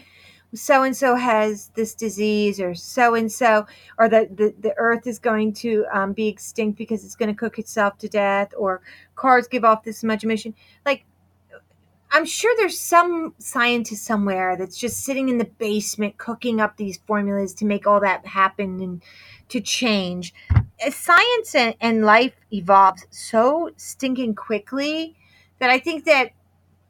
so 0.55 0.83
and 0.83 0.97
so 0.97 1.15
has 1.15 1.69
this 1.75 1.95
disease 1.95 2.61
or 2.61 2.75
so 2.75 3.15
and 3.15 3.31
so 3.31 3.67
or 3.99 4.09
that 4.09 4.37
the, 4.37 4.55
the 4.61 4.75
earth 4.77 5.07
is 5.07 5.19
going 5.19 5.53
to 5.53 5.85
um, 5.93 6.13
be 6.13 6.29
extinct 6.29 6.77
because 6.77 7.05
it's 7.05 7.15
going 7.15 7.29
to 7.29 7.39
cook 7.39 7.59
itself 7.59 7.97
to 7.99 8.09
death 8.09 8.53
or 8.57 8.81
cars 9.15 9.47
give 9.47 9.65
off 9.65 9.85
this 9.85 10.03
much 10.03 10.25
emission. 10.25 10.55
Like 10.85 11.05
i'm 12.13 12.25
sure 12.25 12.53
there's 12.57 12.81
some 12.81 13.33
scientist 13.39 14.05
somewhere 14.05 14.57
that's 14.57 14.77
just 14.77 15.05
sitting 15.05 15.29
in 15.29 15.39
the 15.39 15.45
basement 15.45 16.19
cooking 16.19 16.61
up 16.61 16.77
these 16.77 16.99
formulas 17.07 17.55
to 17.55 17.65
make 17.65 17.87
all 17.87 18.01
that 18.01 18.27
happen 18.27 18.81
and 18.81 19.03
to 19.49 19.61
change. 19.61 20.33
Science 20.91 21.55
and, 21.55 21.75
and 21.81 22.05
life 22.05 22.35
evolves 22.53 23.07
so 23.11 23.71
stinking 23.77 24.35
quickly 24.35 25.17
that 25.61 25.71
i 25.71 25.79
think 25.79 26.05
that 26.05 26.31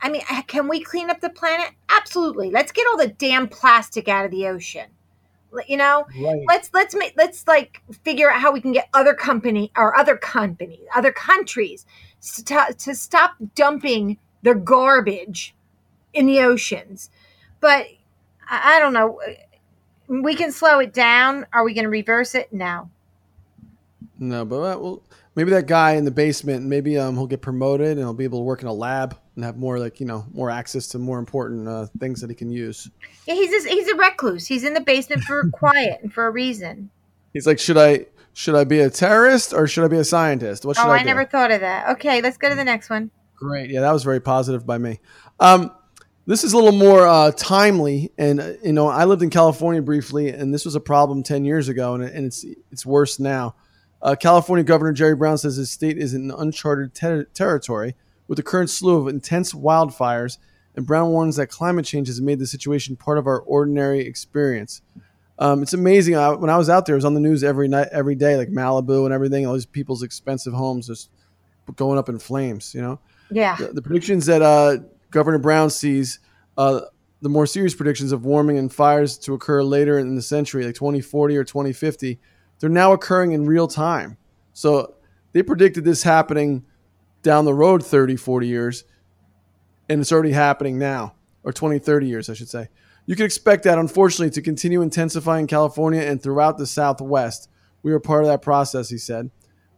I 0.02 0.08
mean, 0.10 0.22
can 0.46 0.68
we 0.68 0.80
clean 0.80 1.10
up 1.10 1.20
the 1.20 1.30
planet? 1.30 1.72
Absolutely. 1.88 2.50
Let's 2.50 2.72
get 2.72 2.86
all 2.88 2.96
the 2.96 3.08
damn 3.08 3.48
plastic 3.48 4.08
out 4.08 4.24
of 4.24 4.30
the 4.30 4.46
ocean. 4.46 4.86
You 5.66 5.76
know, 5.78 6.06
Right. 6.22 6.44
let's 6.46 6.70
let's 6.72 6.94
make 6.94 7.14
let's 7.16 7.46
like 7.48 7.82
figure 8.04 8.30
out 8.30 8.40
how 8.40 8.52
we 8.52 8.60
can 8.60 8.70
get 8.72 8.88
other 8.94 9.14
company 9.14 9.72
or 9.76 9.96
other 9.96 10.16
companies, 10.16 10.78
other 10.94 11.10
countries 11.10 11.86
to, 12.44 12.72
to 12.78 12.94
stop 12.94 13.34
dumping 13.56 14.16
their 14.42 14.54
garbage 14.54 15.54
in 16.14 16.26
the 16.26 16.40
oceans. 16.42 17.10
But 17.58 17.86
I, 18.48 18.76
I 18.76 18.78
don't 18.78 18.92
know. 18.92 19.18
We 20.06 20.36
can 20.36 20.52
slow 20.52 20.78
it 20.78 20.92
down. 20.94 21.46
Are 21.52 21.64
we 21.64 21.74
going 21.74 21.84
to 21.84 21.90
reverse 21.90 22.34
it? 22.36 22.52
No. 22.52 22.88
No, 24.18 24.44
but 24.44 24.56
uh, 24.56 24.78
well, 24.78 25.02
maybe 25.34 25.50
that 25.50 25.66
guy 25.66 25.92
in 25.92 26.04
the 26.04 26.10
basement, 26.10 26.64
maybe 26.66 26.98
um, 26.98 27.16
he'll 27.16 27.26
get 27.26 27.40
promoted 27.42 27.88
and 27.92 27.98
he'll 27.98 28.12
be 28.14 28.24
able 28.24 28.40
to 28.40 28.44
work 28.44 28.60
in 28.62 28.68
a 28.68 28.72
lab 28.72 29.16
and 29.40 29.46
have 29.46 29.56
more 29.56 29.78
like 29.78 30.00
you 30.00 30.06
know 30.06 30.26
more 30.34 30.50
access 30.50 30.86
to 30.88 30.98
more 30.98 31.18
important 31.18 31.66
uh, 31.66 31.86
things 31.98 32.20
that 32.20 32.28
he 32.28 32.36
can 32.36 32.50
use. 32.50 32.90
Yeah, 33.26 33.34
he's 33.34 33.48
just, 33.50 33.66
he's 33.66 33.88
a 33.88 33.94
recluse. 33.96 34.46
He's 34.46 34.64
in 34.64 34.74
the 34.74 34.82
basement 34.82 35.22
for 35.22 35.48
quiet 35.52 36.00
and 36.02 36.12
for 36.12 36.26
a 36.26 36.30
reason. 36.30 36.90
He's 37.32 37.46
like, 37.46 37.58
should 37.58 37.78
I 37.78 38.04
should 38.34 38.54
I 38.54 38.64
be 38.64 38.80
a 38.80 38.90
terrorist 38.90 39.54
or 39.54 39.66
should 39.66 39.82
I 39.84 39.88
be 39.88 39.96
a 39.96 40.04
scientist? 40.04 40.66
What 40.66 40.76
should 40.76 40.84
Oh, 40.86 40.90
I, 40.90 40.96
I 40.96 40.98
do? 41.00 41.06
never 41.06 41.24
thought 41.24 41.50
of 41.50 41.60
that. 41.62 41.88
Okay, 41.92 42.20
let's 42.20 42.36
go 42.36 42.50
to 42.50 42.54
the 42.54 42.64
next 42.64 42.90
one. 42.90 43.10
Great, 43.34 43.70
yeah, 43.70 43.80
that 43.80 43.92
was 43.92 44.04
very 44.04 44.20
positive 44.20 44.66
by 44.66 44.76
me. 44.76 45.00
Um, 45.40 45.72
this 46.26 46.44
is 46.44 46.52
a 46.52 46.56
little 46.58 46.78
more 46.78 47.06
uh, 47.06 47.32
timely, 47.32 48.12
and 48.18 48.40
uh, 48.40 48.52
you 48.62 48.74
know, 48.74 48.88
I 48.88 49.06
lived 49.06 49.22
in 49.22 49.30
California 49.30 49.80
briefly, 49.80 50.28
and 50.28 50.52
this 50.52 50.66
was 50.66 50.74
a 50.74 50.80
problem 50.80 51.22
ten 51.22 51.46
years 51.46 51.68
ago, 51.68 51.94
and, 51.94 52.04
and 52.04 52.26
it's 52.26 52.44
it's 52.70 52.84
worse 52.84 53.18
now. 53.18 53.54
Uh, 54.02 54.14
California 54.14 54.64
Governor 54.64 54.92
Jerry 54.92 55.16
Brown 55.16 55.38
says 55.38 55.56
his 55.56 55.70
state 55.70 55.96
is 55.96 56.12
in 56.12 56.30
uncharted 56.30 56.94
ter- 56.94 57.24
territory 57.24 57.96
with 58.30 58.36
the 58.36 58.44
current 58.44 58.70
slew 58.70 58.96
of 58.96 59.08
intense 59.08 59.52
wildfires, 59.52 60.38
and 60.76 60.86
Brown 60.86 61.08
warns 61.10 61.34
that 61.34 61.48
climate 61.48 61.84
change 61.84 62.06
has 62.06 62.20
made 62.20 62.38
the 62.38 62.46
situation 62.46 62.94
part 62.94 63.18
of 63.18 63.26
our 63.26 63.40
ordinary 63.40 64.06
experience. 64.06 64.82
Um, 65.36 65.64
it's 65.64 65.72
amazing. 65.72 66.14
I, 66.14 66.30
when 66.30 66.48
I 66.48 66.56
was 66.56 66.70
out 66.70 66.86
there, 66.86 66.94
it 66.94 66.98
was 66.98 67.04
on 67.04 67.14
the 67.14 67.20
news 67.20 67.42
every 67.42 67.66
night, 67.66 67.88
every 67.90 68.14
day, 68.14 68.36
like 68.36 68.50
Malibu 68.50 69.04
and 69.04 69.12
everything. 69.12 69.48
All 69.48 69.54
these 69.54 69.66
people's 69.66 70.04
expensive 70.04 70.52
homes 70.52 70.86
just 70.86 71.10
going 71.74 71.98
up 71.98 72.08
in 72.08 72.20
flames. 72.20 72.72
You 72.72 72.82
know, 72.82 73.00
Yeah. 73.32 73.56
the, 73.56 73.72
the 73.72 73.82
predictions 73.82 74.26
that 74.26 74.42
uh, 74.42 74.76
Governor 75.10 75.38
Brown 75.38 75.68
sees 75.68 76.20
uh, 76.56 76.82
the 77.22 77.28
more 77.28 77.46
serious 77.46 77.74
predictions 77.74 78.12
of 78.12 78.24
warming 78.24 78.58
and 78.58 78.72
fires 78.72 79.18
to 79.18 79.34
occur 79.34 79.62
later 79.64 79.98
in 79.98 80.14
the 80.14 80.22
century, 80.22 80.64
like 80.64 80.76
2040 80.76 81.36
or 81.36 81.42
2050, 81.42 82.20
they're 82.60 82.70
now 82.70 82.92
occurring 82.92 83.32
in 83.32 83.44
real 83.44 83.66
time. 83.66 84.18
So 84.52 84.94
they 85.32 85.42
predicted 85.42 85.84
this 85.84 86.04
happening 86.04 86.64
down 87.22 87.44
the 87.44 87.54
road 87.54 87.84
30, 87.84 88.16
40 88.16 88.46
years, 88.46 88.84
and 89.88 90.00
it's 90.00 90.12
already 90.12 90.32
happening 90.32 90.78
now, 90.78 91.14
or 91.42 91.52
20, 91.52 91.78
30 91.78 92.06
years, 92.06 92.30
I 92.30 92.34
should 92.34 92.48
say. 92.48 92.68
You 93.06 93.16
can 93.16 93.26
expect 93.26 93.64
that, 93.64 93.78
unfortunately, 93.78 94.30
to 94.30 94.42
continue 94.42 94.82
intensifying 94.82 95.42
in 95.42 95.46
California 95.48 96.00
and 96.00 96.22
throughout 96.22 96.58
the 96.58 96.66
Southwest. 96.66 97.48
We 97.82 97.92
are 97.92 98.00
part 98.00 98.22
of 98.22 98.28
that 98.28 98.42
process, 98.42 98.90
he 98.90 98.98
said. 98.98 99.30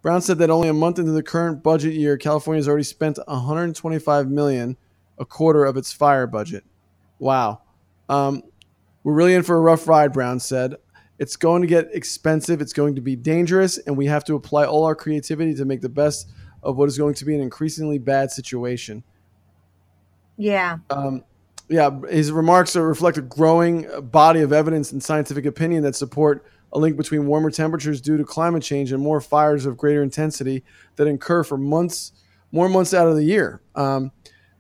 Brown 0.03 0.21
said 0.21 0.39
that 0.39 0.51
only 0.51 0.69
a 0.69 0.75
month 0.75 0.99
into 0.99 1.13
the 1.13 1.23
current 1.23 1.63
budget 1.63 1.95
year, 1.95 2.17
California 2.17 2.59
has 2.59 2.69
already 2.69 2.85
spent 2.85 3.19
125 3.27 4.29
million, 4.29 4.77
a 5.19 5.25
quarter 5.25 5.65
of 5.65 5.77
its 5.77 5.93
fire 5.93 6.27
budget. 6.27 6.65
Wow. 7.21 7.63
Um, 8.09 8.43
we're 9.05 9.15
really 9.15 9.35
in 9.35 9.45
for 9.45 9.57
a 9.57 9.61
rough 9.61 9.87
ride, 9.87 10.13
Brown 10.13 10.41
said. 10.41 10.75
It's 11.19 11.37
going 11.37 11.63
to 11.63 11.69
get 11.69 11.89
expensive, 11.95 12.61
it's 12.61 12.73
going 12.73 12.97
to 12.97 13.01
be 13.01 13.15
dangerous, 13.15 13.79
and 13.79 13.97
we 13.97 14.07
have 14.07 14.25
to 14.25 14.35
apply 14.35 14.65
all 14.65 14.85
our 14.85 14.97
creativity 14.97 15.55
to 15.55 15.65
make 15.65 15.81
the 15.81 15.89
best 15.89 16.29
of 16.63 16.77
what 16.77 16.89
is 16.89 16.99
going 16.99 17.15
to 17.15 17.25
be 17.25 17.35
an 17.35 17.41
increasingly 17.41 17.99
bad 17.99 18.31
situation. 18.31 19.03
Yeah. 20.37 20.79
Um, 20.91 21.25
yeah, 21.69 21.91
his 22.11 22.33
remarks 22.33 22.77
reflect 22.77 23.19
a 23.19 23.23
growing 23.23 23.87
body 24.11 24.41
of 24.41 24.53
evidence 24.53 24.93
and 24.93 25.03
scientific 25.03 25.47
opinion 25.47 25.83
that 25.85 25.97
support 25.97 26.45
a 26.73 26.79
link 26.79 26.97
between 26.97 27.27
warmer 27.27 27.51
temperatures 27.51 28.01
due 28.01 28.17
to 28.17 28.25
climate 28.25 28.63
change 28.63 28.93
and 28.93 29.03
more 29.03 29.21
fires 29.21 29.67
of 29.67 29.77
greater 29.77 30.03
intensity 30.03 30.65
that 30.97 31.07
incur 31.07 31.45
for 31.45 31.59
months, 31.59 32.13
more 32.51 32.69
months 32.69 32.95
out 32.95 33.09
of 33.09 33.17
the 33.17 33.25
year. 33.25 33.61
Um, 33.75 34.11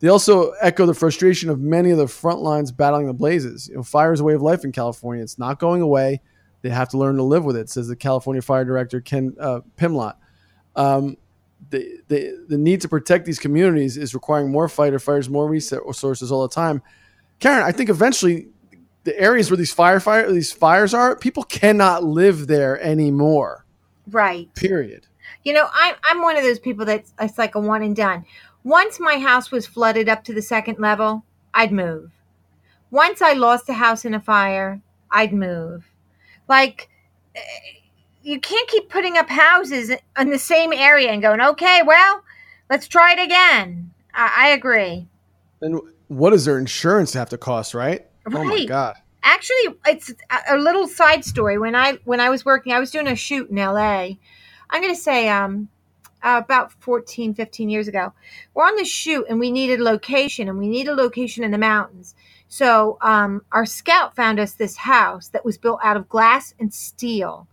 they 0.00 0.08
also 0.08 0.50
echo 0.60 0.84
the 0.84 0.94
frustration 0.94 1.48
of 1.48 1.60
many 1.60 1.90
of 1.90 1.98
the 1.98 2.08
front 2.08 2.40
lines 2.40 2.72
battling 2.72 3.06
the 3.06 3.14
blazes. 3.14 3.68
You 3.68 3.76
know, 3.76 3.82
fire 3.82 4.12
is 4.12 4.20
a 4.20 4.24
way 4.24 4.34
of 4.34 4.42
life 4.42 4.64
in 4.64 4.72
California. 4.72 5.22
It's 5.22 5.38
not 5.38 5.58
going 5.58 5.80
away. 5.80 6.20
They 6.62 6.70
have 6.70 6.88
to 6.90 6.98
learn 6.98 7.16
to 7.16 7.22
live 7.22 7.44
with 7.44 7.56
it, 7.56 7.70
says 7.70 7.88
the 7.88 7.96
California 7.96 8.42
Fire 8.42 8.64
Director 8.64 9.00
Ken 9.00 9.34
uh, 9.38 9.60
Pimlott. 9.76 10.14
Um, 10.74 11.16
the, 11.70 12.00
the, 12.08 12.44
the 12.48 12.58
need 12.58 12.80
to 12.82 12.88
protect 12.88 13.24
these 13.24 13.38
communities 13.38 13.96
is 13.96 14.14
requiring 14.14 14.50
more 14.50 14.68
fighter 14.68 14.98
fires, 14.98 15.28
more 15.28 15.48
resources 15.48 16.32
all 16.32 16.42
the 16.42 16.54
time. 16.54 16.82
Karen, 17.40 17.62
I 17.62 17.72
think 17.72 17.90
eventually 17.90 18.48
the 19.04 19.18
areas 19.18 19.50
where 19.50 19.56
these 19.56 19.74
firefire 19.74 20.32
these 20.32 20.52
fires 20.52 20.94
are, 20.94 21.16
people 21.16 21.42
cannot 21.42 22.04
live 22.04 22.46
there 22.46 22.80
anymore. 22.80 23.64
Right. 24.10 24.52
Period. 24.54 25.06
You 25.44 25.52
know, 25.52 25.68
I'm 25.72 25.94
I'm 26.04 26.22
one 26.22 26.36
of 26.36 26.44
those 26.44 26.58
people 26.58 26.84
that's 26.84 27.12
it's 27.20 27.38
like 27.38 27.54
a 27.54 27.60
one 27.60 27.82
and 27.82 27.96
done. 27.96 28.24
Once 28.64 29.00
my 29.00 29.18
house 29.18 29.50
was 29.50 29.66
flooded 29.66 30.08
up 30.08 30.22
to 30.24 30.34
the 30.34 30.42
second 30.42 30.78
level, 30.78 31.24
I'd 31.52 31.72
move. 31.72 32.12
Once 32.90 33.20
I 33.22 33.32
lost 33.32 33.68
a 33.68 33.72
house 33.72 34.04
in 34.04 34.14
a 34.14 34.20
fire, 34.20 34.80
I'd 35.10 35.32
move. 35.32 35.84
Like 36.48 36.88
eh, 37.34 37.40
you 38.22 38.40
can't 38.40 38.68
keep 38.68 38.88
putting 38.88 39.16
up 39.16 39.28
houses 39.28 39.90
in 40.18 40.30
the 40.30 40.38
same 40.38 40.72
area 40.72 41.10
and 41.10 41.22
going, 41.22 41.40
okay, 41.40 41.82
well, 41.84 42.22
let's 42.70 42.88
try 42.88 43.12
it 43.12 43.18
again. 43.18 43.92
I, 44.14 44.46
I 44.46 44.48
agree. 44.48 45.08
And 45.60 45.80
what 46.08 46.30
does 46.30 46.44
their 46.44 46.58
insurance 46.58 47.12
have 47.14 47.30
to 47.30 47.38
cost, 47.38 47.74
right? 47.74 48.06
Right. 48.26 48.36
Oh 48.36 48.44
my 48.44 48.64
god. 48.64 48.96
Actually, 49.24 49.76
it's 49.86 50.10
a, 50.10 50.56
a 50.56 50.58
little 50.58 50.88
side 50.88 51.24
story. 51.24 51.58
When 51.58 51.74
I 51.74 51.98
when 52.04 52.20
I 52.20 52.28
was 52.28 52.44
working, 52.44 52.72
I 52.72 52.80
was 52.80 52.90
doing 52.90 53.06
a 53.06 53.16
shoot 53.16 53.50
in 53.50 53.56
LA. 53.56 54.10
I'm 54.70 54.82
going 54.82 54.94
to 54.94 55.00
say 55.00 55.28
um 55.28 55.68
uh, 56.22 56.40
about 56.44 56.72
14, 56.72 57.34
15 57.34 57.68
years 57.68 57.88
ago. 57.88 58.12
We're 58.54 58.64
on 58.64 58.76
the 58.76 58.84
shoot 58.84 59.26
and 59.28 59.40
we 59.40 59.50
needed 59.50 59.80
a 59.80 59.84
location 59.84 60.48
and 60.48 60.58
we 60.58 60.68
need 60.68 60.88
a 60.88 60.94
location 60.94 61.44
in 61.44 61.50
the 61.50 61.58
mountains. 61.58 62.14
So 62.48 62.98
um, 63.00 63.42
our 63.50 63.66
scout 63.66 64.14
found 64.14 64.38
us 64.38 64.52
this 64.52 64.76
house 64.76 65.28
that 65.28 65.44
was 65.44 65.58
built 65.58 65.80
out 65.82 65.96
of 65.96 66.08
glass 66.08 66.54
and 66.60 66.72
steel. 66.72 67.48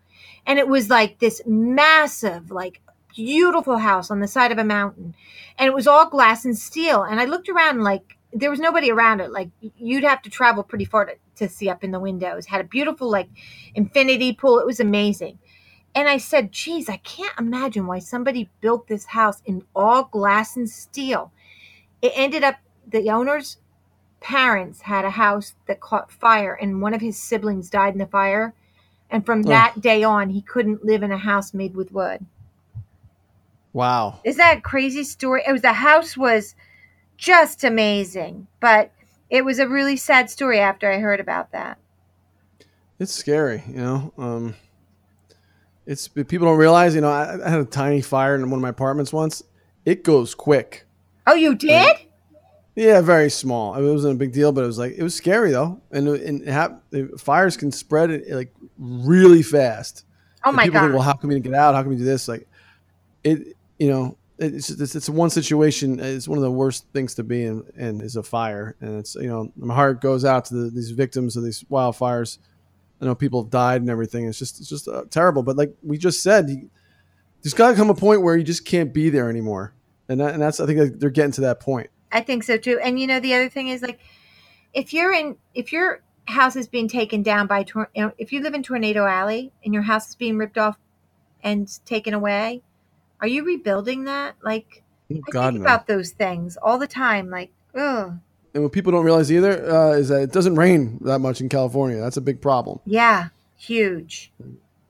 And 0.45 0.59
it 0.59 0.67
was 0.67 0.89
like 0.89 1.19
this 1.19 1.41
massive, 1.45 2.51
like 2.51 2.81
beautiful 3.15 3.77
house 3.77 4.11
on 4.11 4.19
the 4.19 4.27
side 4.27 4.51
of 4.51 4.57
a 4.57 4.63
mountain. 4.63 5.15
And 5.57 5.67
it 5.67 5.73
was 5.73 5.87
all 5.87 6.09
glass 6.09 6.45
and 6.45 6.57
steel. 6.57 7.03
And 7.03 7.19
I 7.19 7.25
looked 7.25 7.49
around 7.49 7.83
like 7.83 8.17
there 8.31 8.49
was 8.49 8.59
nobody 8.59 8.91
around 8.91 9.21
it. 9.21 9.31
Like 9.31 9.49
you'd 9.77 10.03
have 10.03 10.21
to 10.23 10.29
travel 10.29 10.63
pretty 10.63 10.85
far 10.85 11.05
to, 11.05 11.15
to 11.35 11.49
see 11.49 11.69
up 11.69 11.83
in 11.83 11.91
the 11.91 11.99
windows. 11.99 12.45
Had 12.45 12.61
a 12.61 12.65
beautiful 12.65 13.09
like 13.09 13.29
infinity 13.75 14.33
pool. 14.33 14.59
It 14.59 14.65
was 14.65 14.79
amazing. 14.79 15.39
And 15.95 16.07
I 16.07 16.17
said, 16.17 16.51
geez, 16.51 16.87
I 16.87 16.97
can't 16.97 17.37
imagine 17.39 17.87
why 17.87 17.99
somebody 17.99 18.49
built 18.61 18.87
this 18.87 19.05
house 19.05 19.41
in 19.45 19.63
all 19.75 20.03
glass 20.03 20.55
and 20.55 20.69
steel. 20.69 21.31
It 22.01 22.13
ended 22.15 22.43
up 22.43 22.57
the 22.87 23.09
owner's 23.09 23.57
parents 24.21 24.81
had 24.81 25.05
a 25.05 25.11
house 25.11 25.55
that 25.67 25.79
caught 25.79 26.11
fire 26.11 26.53
and 26.53 26.81
one 26.81 26.93
of 26.93 27.01
his 27.01 27.17
siblings 27.17 27.69
died 27.69 27.93
in 27.93 27.99
the 27.99 28.05
fire. 28.05 28.53
And 29.09 29.25
from 29.25 29.43
that 29.43 29.81
day 29.81 30.03
on, 30.03 30.29
he 30.29 30.41
couldn't 30.41 30.85
live 30.85 31.01
in 31.01 31.11
a 31.11 31.17
house 31.17 31.53
made 31.53 31.75
with 31.75 31.91
wood. 31.91 32.25
Wow. 33.73 34.19
Is 34.23 34.37
that 34.37 34.57
a 34.57 34.61
crazy 34.61 35.03
story? 35.03 35.43
It 35.47 35.51
was 35.51 35.61
the 35.61 35.73
house 35.73 36.15
was 36.15 36.55
just 37.17 37.63
amazing. 37.63 38.47
But 38.59 38.91
it 39.29 39.45
was 39.45 39.59
a 39.59 39.67
really 39.67 39.97
sad 39.97 40.29
story 40.29 40.59
after 40.59 40.91
I 40.91 40.99
heard 40.99 41.19
about 41.19 41.51
that. 41.51 41.77
It's 42.99 43.13
scary, 43.13 43.63
you 43.67 43.77
know. 43.77 44.13
Um, 44.17 44.55
it's 45.85 46.07
people 46.07 46.47
don't 46.47 46.57
realize, 46.57 46.95
you 46.95 47.01
know. 47.01 47.09
I, 47.09 47.45
I, 47.45 47.49
had 47.49 47.59
a 47.61 47.65
tiny 47.65 48.01
fire 48.01 48.35
in 48.35 48.41
one 48.49 48.59
of 48.59 48.61
my 48.61 48.69
apartments 48.69 49.13
once. 49.13 49.41
It 49.85 50.03
goes 50.03 50.35
quick. 50.35 50.85
Oh, 51.25 51.33
you 51.33 51.55
did? 51.55 51.71
Like, 51.71 52.08
yeah, 52.79 53.01
very 53.01 53.29
small. 53.29 53.75
It 53.75 53.83
wasn't 53.83 54.15
a 54.15 54.17
big 54.17 54.31
deal, 54.31 54.53
but 54.53 54.63
it 54.63 54.67
was 54.67 54.79
like 54.79 54.93
it 54.93 55.03
was 55.03 55.13
scary 55.13 55.51
though, 55.51 55.81
and, 55.91 56.07
and 56.07 56.47
have, 56.47 56.81
fires 57.17 57.57
can 57.57 57.73
spread 57.73 58.09
it 58.09 58.29
like 58.31 58.53
really 58.77 59.43
fast. 59.43 60.05
Oh 60.45 60.53
my 60.53 60.63
people 60.63 60.79
god! 60.79 60.85
Think, 60.85 60.93
well, 60.93 61.03
how 61.03 61.11
can 61.11 61.27
we 61.27 61.37
get 61.41 61.53
out? 61.53 61.75
How 61.75 61.81
can 61.81 61.89
we 61.89 61.97
do 61.97 62.05
this? 62.05 62.29
Like, 62.29 62.47
it, 63.25 63.57
you 63.79 63.89
know, 63.89 64.17
it's, 64.37 64.69
it's, 64.69 64.95
it's 64.95 65.09
one 65.09 65.29
situation. 65.29 65.99
It's 65.99 66.25
one 66.25 66.37
of 66.37 66.41
the 66.41 66.51
worst 66.51 66.85
things 66.93 67.15
to 67.15 67.23
be 67.23 67.43
in, 67.43 67.65
in 67.75 67.99
is 67.99 68.15
a 68.15 68.23
fire, 68.23 68.77
and 68.79 68.97
it's 68.97 69.13
you 69.15 69.27
know 69.27 69.51
my 69.57 69.75
heart 69.75 69.99
goes 69.99 70.23
out 70.23 70.45
to 70.45 70.53
the, 70.53 70.69
these 70.69 70.91
victims 70.91 71.35
of 71.35 71.43
these 71.43 71.63
wildfires. 71.63 72.37
I 73.01 73.05
know 73.05 73.15
people 73.15 73.43
have 73.43 73.51
died 73.51 73.81
and 73.81 73.89
everything. 73.89 74.25
It's 74.25 74.39
just 74.39 74.61
it's 74.61 74.69
just 74.69 74.87
uh, 74.87 75.03
terrible. 75.09 75.43
But 75.43 75.57
like 75.57 75.75
we 75.83 75.97
just 75.97 76.23
said, 76.23 76.49
you, 76.49 76.69
there's 77.43 77.53
got 77.53 77.71
to 77.71 77.75
come 77.75 77.89
a 77.89 77.93
point 77.93 78.21
where 78.21 78.37
you 78.37 78.43
just 78.45 78.63
can't 78.63 78.93
be 78.93 79.09
there 79.09 79.29
anymore, 79.29 79.73
and 80.07 80.21
that, 80.21 80.33
and 80.33 80.41
that's 80.41 80.61
I 80.61 80.65
think 80.65 80.97
they're 80.97 81.09
getting 81.09 81.33
to 81.33 81.41
that 81.41 81.59
point. 81.59 81.89
I 82.11 82.21
think 82.21 82.43
so 82.43 82.57
too. 82.57 82.79
And 82.83 82.99
you 82.99 83.07
know 83.07 83.19
the 83.19 83.33
other 83.33 83.49
thing 83.49 83.69
is 83.69 83.81
like 83.81 83.99
if 84.73 84.93
you're 84.93 85.13
in 85.13 85.37
if 85.53 85.71
your 85.71 86.01
house 86.25 86.55
is 86.55 86.67
being 86.67 86.87
taken 86.87 87.23
down 87.23 87.47
by 87.47 87.63
tor- 87.63 87.89
if 88.17 88.31
you 88.31 88.41
live 88.41 88.53
in 88.53 88.63
Tornado 88.63 89.05
Alley 89.05 89.51
and 89.63 89.73
your 89.73 89.83
house 89.83 90.09
is 90.09 90.15
being 90.15 90.37
ripped 90.37 90.57
off 90.57 90.77
and 91.43 91.67
taken 91.85 92.13
away, 92.13 92.61
are 93.21 93.27
you 93.27 93.43
rebuilding 93.43 94.05
that? 94.05 94.35
Like, 94.43 94.83
I 95.11 95.19
God, 95.31 95.53
think 95.53 95.55
no. 95.55 95.61
about 95.61 95.87
those 95.87 96.11
things 96.11 96.57
all 96.57 96.77
the 96.77 96.87
time. 96.87 97.29
Like, 97.29 97.51
ugh. 97.75 98.17
And 98.53 98.63
what 98.63 98.71
people 98.71 98.91
don't 98.91 99.05
realize 99.05 99.31
either 99.31 99.69
uh, 99.69 99.91
is 99.91 100.09
that 100.09 100.21
it 100.21 100.31
doesn't 100.31 100.55
rain 100.55 100.99
that 101.01 101.19
much 101.19 101.41
in 101.41 101.49
California. 101.49 101.99
That's 101.99 102.17
a 102.17 102.21
big 102.21 102.41
problem. 102.41 102.79
Yeah, 102.85 103.29
huge. 103.57 104.31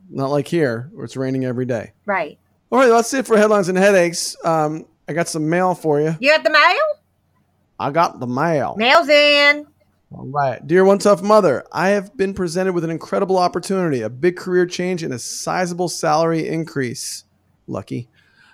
Not 0.10 0.30
like 0.32 0.48
here, 0.48 0.90
where 0.94 1.06
it's 1.06 1.18
raining 1.18 1.46
every 1.46 1.66
day. 1.66 1.92
Right. 2.06 2.38
All 2.72 2.80
right, 2.80 2.88
that's 2.88 3.14
it 3.14 3.26
for 3.26 3.38
headlines 3.38 3.68
and 3.68 3.78
headaches. 3.78 4.36
Um, 4.44 4.86
I 5.08 5.14
got 5.14 5.28
some 5.28 5.50
mail 5.50 5.76
for 5.76 6.00
you. 6.00 6.16
You 6.20 6.32
got 6.32 6.44
the 6.44 6.52
mail? 6.52 6.99
I 7.80 7.92
got 7.92 8.20
the 8.20 8.28
mail. 8.28 8.76
Mail's 8.78 9.08
in. 9.08 9.66
All 10.12 10.26
right. 10.26 10.66
Dear 10.66 10.84
One 10.84 10.98
Tough 10.98 11.22
Mother, 11.22 11.64
I 11.72 11.90
have 11.90 12.18
been 12.18 12.34
presented 12.34 12.74
with 12.74 12.84
an 12.84 12.90
incredible 12.90 13.38
opportunity, 13.38 14.02
a 14.02 14.10
big 14.10 14.36
career 14.36 14.66
change, 14.66 15.04
and 15.04 15.14
a 15.14 15.20
sizable 15.20 15.88
salary 15.88 16.48
increase. 16.48 17.26
Lucky. 17.68 18.10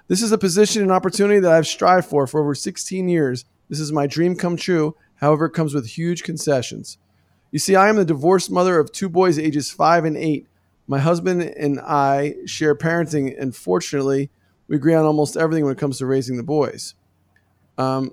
This 0.07 0.21
is 0.21 0.31
a 0.31 0.37
position 0.37 0.81
and 0.81 0.91
opportunity 0.91 1.39
that 1.39 1.51
I've 1.51 1.65
strived 1.65 2.07
for 2.07 2.27
for 2.27 2.41
over 2.41 2.53
16 2.53 3.09
years. 3.09 3.45
This 3.69 3.79
is 3.79 3.91
my 3.91 4.05
dream 4.05 4.35
come 4.35 4.57
true. 4.57 4.95
However, 5.15 5.45
it 5.45 5.53
comes 5.53 5.73
with 5.73 5.87
huge 5.87 6.23
concessions. 6.23 6.97
You 7.51 7.59
see, 7.59 7.75
I 7.75 7.89
am 7.89 7.95
the 7.95 8.05
divorced 8.05 8.51
mother 8.51 8.77
of 8.79 8.91
two 8.91 9.09
boys 9.09 9.39
ages 9.39 9.71
five 9.71 10.05
and 10.05 10.17
eight. 10.17 10.47
My 10.87 10.99
husband 10.99 11.41
and 11.41 11.79
I 11.79 12.35
share 12.45 12.75
parenting, 12.75 13.33
and 13.39 13.55
fortunately, 13.55 14.29
we 14.67 14.75
agree 14.75 14.93
on 14.93 15.05
almost 15.05 15.37
everything 15.37 15.63
when 15.63 15.73
it 15.73 15.79
comes 15.79 15.97
to 15.99 16.05
raising 16.05 16.37
the 16.37 16.43
boys. 16.43 16.93
Um, 17.77 18.11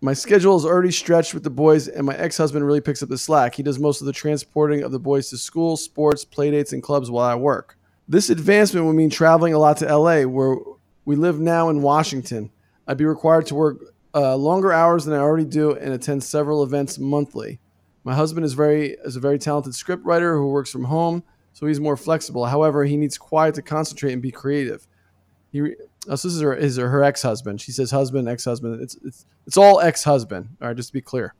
my 0.00 0.14
schedule 0.14 0.56
is 0.56 0.64
already 0.64 0.90
stretched 0.90 1.34
with 1.34 1.42
the 1.42 1.50
boys, 1.50 1.88
and 1.88 2.06
my 2.06 2.16
ex 2.16 2.36
husband 2.36 2.64
really 2.64 2.80
picks 2.80 3.02
up 3.02 3.10
the 3.10 3.18
slack. 3.18 3.54
He 3.54 3.62
does 3.62 3.78
most 3.78 4.00
of 4.00 4.06
the 4.06 4.12
transporting 4.12 4.82
of 4.82 4.92
the 4.92 4.98
boys 4.98 5.28
to 5.30 5.36
school, 5.36 5.76
sports, 5.76 6.24
playdates, 6.24 6.72
and 6.72 6.82
clubs 6.82 7.10
while 7.10 7.26
I 7.26 7.34
work. 7.34 7.76
This 8.08 8.30
advancement 8.30 8.86
would 8.86 8.96
mean 8.96 9.10
traveling 9.10 9.52
a 9.52 9.58
lot 9.58 9.76
to 9.78 9.96
LA, 9.96 10.22
where 10.22 10.56
we 11.04 11.16
live 11.16 11.38
now 11.38 11.68
in 11.68 11.82
Washington. 11.82 12.50
I'd 12.86 12.96
be 12.96 13.04
required 13.04 13.46
to 13.46 13.54
work 13.54 13.78
uh, 14.14 14.36
longer 14.36 14.72
hours 14.72 15.04
than 15.04 15.14
I 15.14 15.18
already 15.18 15.44
do 15.44 15.72
and 15.72 15.92
attend 15.92 16.24
several 16.24 16.62
events 16.62 16.98
monthly. 16.98 17.60
My 18.02 18.14
husband 18.14 18.46
is 18.46 18.54
very 18.54 18.96
is 19.04 19.16
a 19.16 19.20
very 19.20 19.38
talented 19.38 19.74
scriptwriter 19.74 20.34
who 20.34 20.48
works 20.48 20.72
from 20.72 20.84
home, 20.84 21.22
so 21.52 21.66
he's 21.66 21.78
more 21.78 21.96
flexible. 21.96 22.46
However, 22.46 22.84
he 22.84 22.96
needs 22.96 23.18
quiet 23.18 23.54
to 23.56 23.62
concentrate 23.62 24.14
and 24.14 24.22
be 24.22 24.30
creative. 24.30 24.86
He 25.52 25.74
oh, 26.08 26.16
so 26.16 26.28
this 26.28 26.34
is 26.34 26.40
her 26.40 26.54
is 26.54 26.76
her 26.76 27.02
ex 27.02 27.22
husband. 27.22 27.60
She 27.60 27.72
says 27.72 27.90
husband, 27.90 28.28
ex 28.28 28.44
husband. 28.44 28.80
It's 28.82 28.96
it's 29.04 29.26
it's 29.46 29.56
all 29.56 29.80
ex 29.80 30.04
husband. 30.04 30.56
All 30.60 30.68
right, 30.68 30.76
just 30.76 30.90
to 30.90 30.92
be 30.92 31.00
clear. 31.00 31.34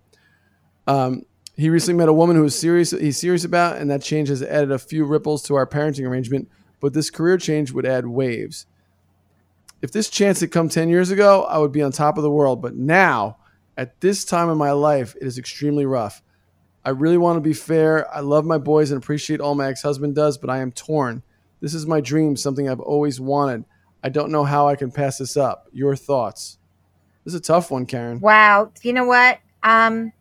Um, 0.86 1.22
he 1.56 1.68
recently 1.68 1.98
met 1.98 2.08
a 2.08 2.12
woman 2.12 2.36
who 2.36 2.42
was 2.42 2.58
serious. 2.58 2.90
He's 2.90 3.18
serious 3.18 3.44
about, 3.44 3.76
and 3.76 3.90
that 3.90 4.02
change 4.02 4.28
has 4.28 4.42
added 4.42 4.72
a 4.72 4.78
few 4.78 5.04
ripples 5.04 5.42
to 5.44 5.54
our 5.54 5.66
parenting 5.66 6.06
arrangement. 6.06 6.48
But 6.80 6.94
this 6.94 7.10
career 7.10 7.36
change 7.36 7.72
would 7.72 7.86
add 7.86 8.06
waves. 8.06 8.66
If 9.82 9.92
this 9.92 10.08
chance 10.08 10.40
had 10.40 10.50
come 10.50 10.68
ten 10.68 10.88
years 10.88 11.10
ago, 11.10 11.44
I 11.44 11.58
would 11.58 11.72
be 11.72 11.82
on 11.82 11.92
top 11.92 12.16
of 12.16 12.22
the 12.22 12.30
world. 12.30 12.62
But 12.62 12.74
now, 12.74 13.38
at 13.76 14.00
this 14.00 14.24
time 14.24 14.48
in 14.48 14.58
my 14.58 14.72
life, 14.72 15.14
it 15.16 15.26
is 15.26 15.38
extremely 15.38 15.86
rough. 15.86 16.22
I 16.82 16.90
really 16.90 17.18
want 17.18 17.36
to 17.36 17.42
be 17.42 17.52
fair. 17.52 18.10
I 18.14 18.20
love 18.20 18.46
my 18.46 18.56
boys 18.56 18.90
and 18.90 19.02
appreciate 19.02 19.40
all 19.40 19.54
my 19.54 19.68
ex-husband 19.68 20.14
does, 20.14 20.38
but 20.38 20.48
I 20.48 20.58
am 20.58 20.72
torn. 20.72 21.22
This 21.60 21.74
is 21.74 21.86
my 21.86 22.00
dream, 22.00 22.36
something 22.36 22.68
I've 22.68 22.80
always 22.80 23.20
wanted. 23.20 23.66
I 24.02 24.08
don't 24.08 24.30
know 24.30 24.44
how 24.44 24.68
I 24.68 24.76
can 24.76 24.90
pass 24.90 25.18
this 25.18 25.36
up. 25.36 25.68
Your 25.72 25.96
thoughts? 25.96 26.58
This 27.24 27.34
is 27.34 27.40
a 27.40 27.42
tough 27.42 27.70
one, 27.70 27.86
Karen. 27.86 28.20
Wow. 28.20 28.72
You 28.82 28.92
know 28.92 29.04
what? 29.04 29.38
Um, 29.62 30.12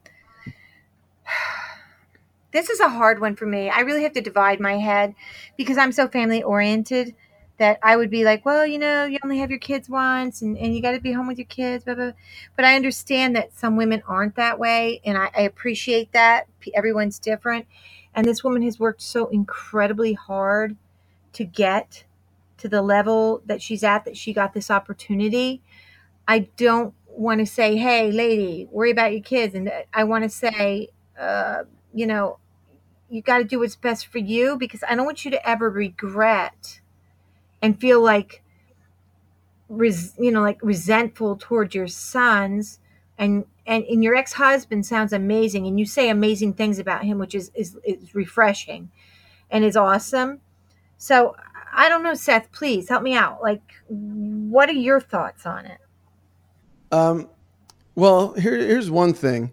this 2.51 2.69
is 2.69 2.80
a 2.80 2.89
hard 2.89 3.21
one 3.21 3.36
for 3.36 3.45
me. 3.45 3.69
I 3.69 3.82
really 3.82 4.03
have 4.03 4.13
to 4.13 4.21
divide 4.21 4.59
my 4.59 4.77
head 4.77 5.15
because 5.57 5.77
I'm 5.77 5.91
so 5.91 6.07
family 6.07 6.43
oriented 6.43 7.15
that 7.57 7.77
I 7.84 7.97
would 7.97 8.09
be 8.09 8.23
like, 8.23 8.45
well, 8.45 8.65
you 8.65 8.80
know, 8.80 9.05
you 9.05 9.19
only 9.23 9.38
have 9.39 9.49
your 9.49 9.59
kids 9.59 9.89
once 9.89 10.41
and, 10.41 10.57
and 10.57 10.73
you 10.73 10.82
got 10.82 10.91
to 10.91 11.01
be 11.01 11.11
home 11.11 11.27
with 11.27 11.38
your 11.38 11.47
kids. 11.47 11.84
Blah, 11.84 11.95
blah. 11.95 12.11
But 12.55 12.65
I 12.65 12.75
understand 12.75 13.36
that 13.36 13.53
some 13.53 13.75
women 13.75 14.01
aren't 14.07 14.36
that 14.36 14.59
way. 14.59 15.01
And 15.03 15.17
I, 15.17 15.30
I 15.36 15.41
appreciate 15.41 16.13
that. 16.13 16.47
Everyone's 16.73 17.19
different. 17.19 17.67
And 18.15 18.25
this 18.25 18.43
woman 18.43 18.61
has 18.63 18.80
worked 18.80 19.01
so 19.01 19.27
incredibly 19.27 20.13
hard 20.13 20.77
to 21.34 21.43
get 21.43 22.05
to 22.60 22.70
the 22.70 22.82
level 22.82 23.41
that 23.45 23.62
she's 23.62 23.84
at, 23.84 24.05
that 24.05 24.18
she 24.18 24.34
got 24.34 24.53
this 24.53 24.70
opportunity. 24.72 25.62
I 26.28 26.49
don't 26.57 26.93
want 27.07 27.39
to 27.39 27.45
say, 27.45 27.76
hey, 27.76 28.12
lady, 28.12 28.68
worry 28.72 28.91
about 28.91 29.12
your 29.12 29.22
kids. 29.22 29.55
And 29.55 29.72
I 29.93 30.03
want 30.03 30.24
to 30.24 30.30
say, 30.30 30.89
uh, 31.20 31.64
you 31.93 32.07
know, 32.07 32.39
you 33.10 33.22
got 33.22 33.39
to 33.39 33.43
do 33.43 33.60
what's 33.60 33.76
best 33.76 34.07
for 34.07 34.20
you 34.20 34.57
because 34.57 34.84
I 34.88 34.95
don't 34.95 35.05
want 35.05 35.26
you 35.26 35.32
to 35.32 35.49
ever 35.49 35.70
regret 35.70 36.80
and 37.62 37.80
feel 37.80 38.01
like 38.01 38.43
res, 39.70 40.14
you 40.20 40.32
know 40.32 40.41
like 40.41 40.60
resentful 40.62 41.38
towards 41.38 41.76
your 41.76 41.88
sons 41.88 42.80
and 43.18 43.45
and, 43.66 43.84
and 43.84 44.03
your 44.03 44.16
ex-husband 44.16 44.86
sounds 44.86 45.14
amazing 45.14 45.68
and 45.68 45.80
you 45.80 45.86
say 45.86 46.10
amazing 46.10 46.53
things 46.53 46.80
about 46.80 47.03
him 47.03 47.20
which 47.20 47.36
is, 47.36 47.51
is 47.53 47.78
is 47.84 48.16
refreshing 48.16 48.89
and 49.51 49.64
is 49.64 49.78
awesome 49.78 50.41
so 50.97 51.36
i 51.80 51.89
don't 51.89 52.03
know 52.03 52.13
seth 52.13 52.51
please 52.51 52.88
help 52.88 53.01
me 53.01 53.13
out 53.15 53.41
like 53.41 53.61
what 53.88 54.69
are 54.69 54.73
your 54.73 54.99
thoughts 54.99 55.45
on 55.45 55.65
it 55.65 55.80
um 56.91 57.27
well 57.95 58.34
here, 58.34 58.55
here's 58.55 58.91
one 58.91 59.13
thing 59.13 59.51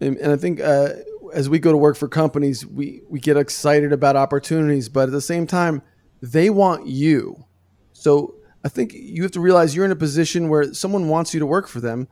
and, 0.00 0.16
and 0.16 0.32
i 0.32 0.36
think 0.36 0.60
uh, 0.60 0.90
as 1.34 1.48
we 1.48 1.58
go 1.58 1.70
to 1.70 1.78
work 1.78 1.96
for 1.96 2.08
companies 2.08 2.64
we 2.64 3.02
we 3.08 3.20
get 3.20 3.36
excited 3.36 3.92
about 3.92 4.16
opportunities 4.16 4.88
but 4.88 5.04
at 5.08 5.12
the 5.12 5.20
same 5.20 5.46
time 5.46 5.82
they 6.20 6.50
want 6.50 6.86
you. 6.86 7.44
So 7.92 8.34
I 8.64 8.68
think 8.68 8.92
you 8.92 9.22
have 9.22 9.32
to 9.32 9.40
realize 9.40 9.74
you're 9.74 9.84
in 9.84 9.92
a 9.92 9.96
position 9.96 10.48
where 10.48 10.72
someone 10.74 11.08
wants 11.08 11.32
you 11.32 11.40
to 11.40 11.46
work 11.46 11.68
for 11.68 11.80
them. 11.80 12.08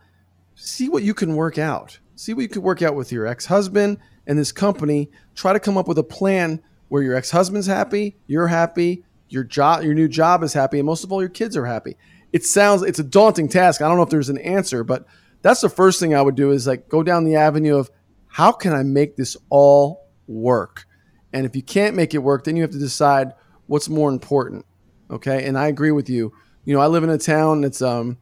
See 0.55 0.89
what 0.89 1.03
you 1.03 1.15
can 1.15 1.37
work 1.37 1.59
out. 1.59 1.99
See 2.15 2.35
what 2.35 2.43
you 2.43 2.49
can 2.49 2.63
work 2.63 2.83
out 2.83 2.95
with 2.95 3.13
your 3.13 3.27
ex 3.27 3.47
husband 3.47 3.99
and 4.27 4.39
this 4.39 4.53
company. 4.53 5.11
Try 5.35 5.53
to 5.53 5.61
come 5.61 5.77
up 5.77 5.89
with 5.89 5.99
a 5.99 6.05
plan 6.05 6.63
where 6.89 7.03
your 7.03 7.15
ex 7.15 7.31
husband's 7.31 7.67
happy, 7.67 8.17
you're 8.27 8.47
happy, 8.47 9.05
your 9.29 9.45
job, 9.45 9.83
your 9.83 9.95
new 9.95 10.09
job 10.09 10.43
is 10.43 10.53
happy, 10.53 10.79
and 10.79 10.87
most 10.87 11.05
of 11.05 11.13
all, 11.13 11.21
your 11.21 11.29
kids 11.29 11.57
are 11.57 11.67
happy. 11.67 11.97
It 12.33 12.45
sounds 12.45 12.83
it's 12.83 12.99
a 12.99 13.05
daunting 13.05 13.49
task. 13.49 13.81
I 13.81 13.89
don't 13.89 13.97
know 13.97 14.03
if 14.03 14.11
there's 14.11 14.29
an 14.29 14.39
answer, 14.39 14.85
but 14.85 15.07
that's 15.43 15.61
the 15.61 15.69
first 15.69 16.01
thing 16.01 16.15
I 16.15 16.23
would 16.23 16.35
do 16.35 16.51
is 16.51 16.67
like 16.67 16.89
go 16.89 17.03
down 17.03 17.25
the 17.25 17.37
avenue 17.37 17.77
of 17.77 17.91
how 18.27 18.53
can 18.53 18.73
I 18.73 18.83
make 18.83 19.17
this 19.17 19.37
all 19.49 20.09
work? 20.27 20.87
And 21.33 21.47
if 21.47 21.55
you 21.57 21.63
can't 21.63 21.97
make 21.97 22.15
it 22.15 22.19
work, 22.19 22.45
then 22.45 22.57
you 22.57 22.63
have 22.63 22.73
to 22.73 22.79
decide 22.79 23.33
what's 23.67 23.89
more 23.89 24.11
important. 24.11 24.67
Okay, 25.11 25.47
and 25.47 25.57
I 25.57 25.69
agree 25.69 25.93
with 25.93 26.11
you. 26.11 26.33
You 26.65 26.75
know, 26.75 26.81
I 26.81 26.89
live 26.89 27.05
in 27.05 27.11
a 27.11 27.19
town 27.19 27.61
that's 27.61 27.81
um, 27.81 28.19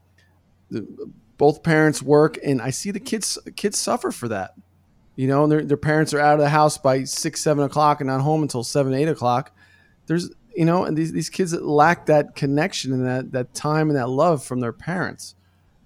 the, 0.70 0.86
both 1.38 1.62
parents 1.62 2.02
work, 2.02 2.38
and 2.44 2.60
I 2.60 2.70
see 2.70 2.90
the 2.90 3.00
kids 3.00 3.38
kids 3.56 3.78
suffer 3.78 4.10
for 4.10 4.28
that. 4.28 4.54
You 5.16 5.28
know, 5.28 5.46
their 5.46 5.64
their 5.64 5.76
parents 5.76 6.12
are 6.12 6.20
out 6.20 6.34
of 6.34 6.40
the 6.40 6.48
house 6.48 6.76
by 6.76 7.04
six 7.04 7.40
seven 7.40 7.64
o'clock 7.64 8.00
and 8.00 8.08
not 8.08 8.20
home 8.20 8.42
until 8.42 8.64
seven 8.64 8.92
eight 8.94 9.08
o'clock. 9.08 9.56
There's 10.06 10.30
you 10.54 10.64
know, 10.64 10.84
and 10.84 10.96
these 10.96 11.12
these 11.12 11.30
kids 11.30 11.52
lack 11.54 12.06
that 12.06 12.36
connection 12.36 12.92
and 12.92 13.06
that 13.06 13.32
that 13.32 13.54
time 13.54 13.88
and 13.88 13.98
that 13.98 14.08
love 14.08 14.44
from 14.44 14.60
their 14.60 14.72
parents, 14.72 15.34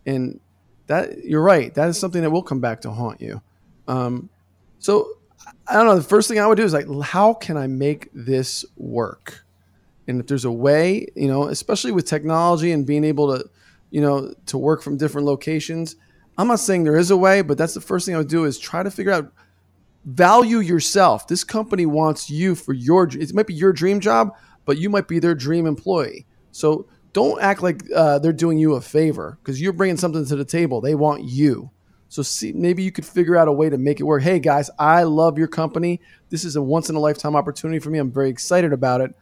and 0.06 0.40
that 0.86 1.24
you're 1.24 1.42
right. 1.42 1.74
That 1.74 1.88
is 1.88 1.98
something 1.98 2.22
that 2.22 2.30
will 2.30 2.42
come 2.42 2.60
back 2.60 2.80
to 2.82 2.90
haunt 2.90 3.20
you. 3.20 3.42
Um, 3.86 4.30
so 4.78 5.08
I 5.66 5.74
don't 5.74 5.86
know. 5.86 5.96
The 5.96 6.02
first 6.02 6.28
thing 6.28 6.38
I 6.38 6.46
would 6.46 6.56
do 6.56 6.64
is 6.64 6.72
like, 6.72 6.86
how 7.02 7.34
can 7.34 7.56
I 7.56 7.66
make 7.66 8.08
this 8.12 8.64
work? 8.76 9.44
and 10.08 10.20
if 10.20 10.26
there's 10.26 10.46
a 10.46 10.50
way, 10.50 11.06
you 11.14 11.28
know, 11.28 11.44
especially 11.44 11.92
with 11.92 12.06
technology 12.06 12.72
and 12.72 12.86
being 12.86 13.04
able 13.04 13.36
to, 13.36 13.48
you 13.90 14.00
know, 14.00 14.34
to 14.46 14.58
work 14.58 14.82
from 14.82 14.96
different 14.96 15.26
locations, 15.26 15.96
I'm 16.38 16.48
not 16.48 16.60
saying 16.60 16.84
there 16.84 16.96
is 16.96 17.10
a 17.10 17.16
way, 17.16 17.42
but 17.42 17.58
that's 17.58 17.74
the 17.74 17.80
first 17.80 18.06
thing 18.06 18.14
I 18.14 18.18
would 18.18 18.28
do 18.28 18.46
is 18.46 18.58
try 18.58 18.82
to 18.82 18.90
figure 18.90 19.12
out 19.12 19.30
value 20.06 20.58
yourself. 20.60 21.28
This 21.28 21.44
company 21.44 21.84
wants 21.84 22.30
you 22.30 22.54
for 22.54 22.72
your 22.72 23.06
it 23.06 23.34
might 23.34 23.46
be 23.46 23.54
your 23.54 23.72
dream 23.72 24.00
job, 24.00 24.34
but 24.68 24.76
you 24.76 24.90
might 24.90 25.08
be 25.08 25.18
their 25.18 25.34
dream 25.34 25.64
employee. 25.64 26.26
So 26.52 26.86
don't 27.14 27.40
act 27.40 27.62
like 27.62 27.84
uh, 27.96 28.18
they're 28.18 28.34
doing 28.34 28.58
you 28.58 28.74
a 28.74 28.82
favor 28.82 29.38
because 29.42 29.62
you're 29.62 29.72
bringing 29.72 29.96
something 29.96 30.26
to 30.26 30.36
the 30.36 30.44
table. 30.44 30.82
They 30.82 30.94
want 30.94 31.24
you. 31.24 31.70
So 32.10 32.20
see, 32.20 32.52
maybe 32.52 32.82
you 32.82 32.92
could 32.92 33.06
figure 33.06 33.34
out 33.34 33.48
a 33.48 33.52
way 33.52 33.70
to 33.70 33.78
make 33.78 33.98
it 33.98 34.02
work. 34.02 34.22
Hey 34.22 34.38
guys, 34.38 34.68
I 34.78 35.04
love 35.04 35.38
your 35.38 35.48
company. 35.48 36.02
This 36.28 36.44
is 36.44 36.54
a 36.54 36.60
once 36.60 36.90
in 36.90 36.96
a 36.96 37.00
lifetime 37.00 37.34
opportunity 37.34 37.78
for 37.78 37.88
me. 37.88 37.98
I'm 37.98 38.12
very 38.12 38.28
excited 38.28 38.74
about 38.74 39.00
it. 39.00 39.14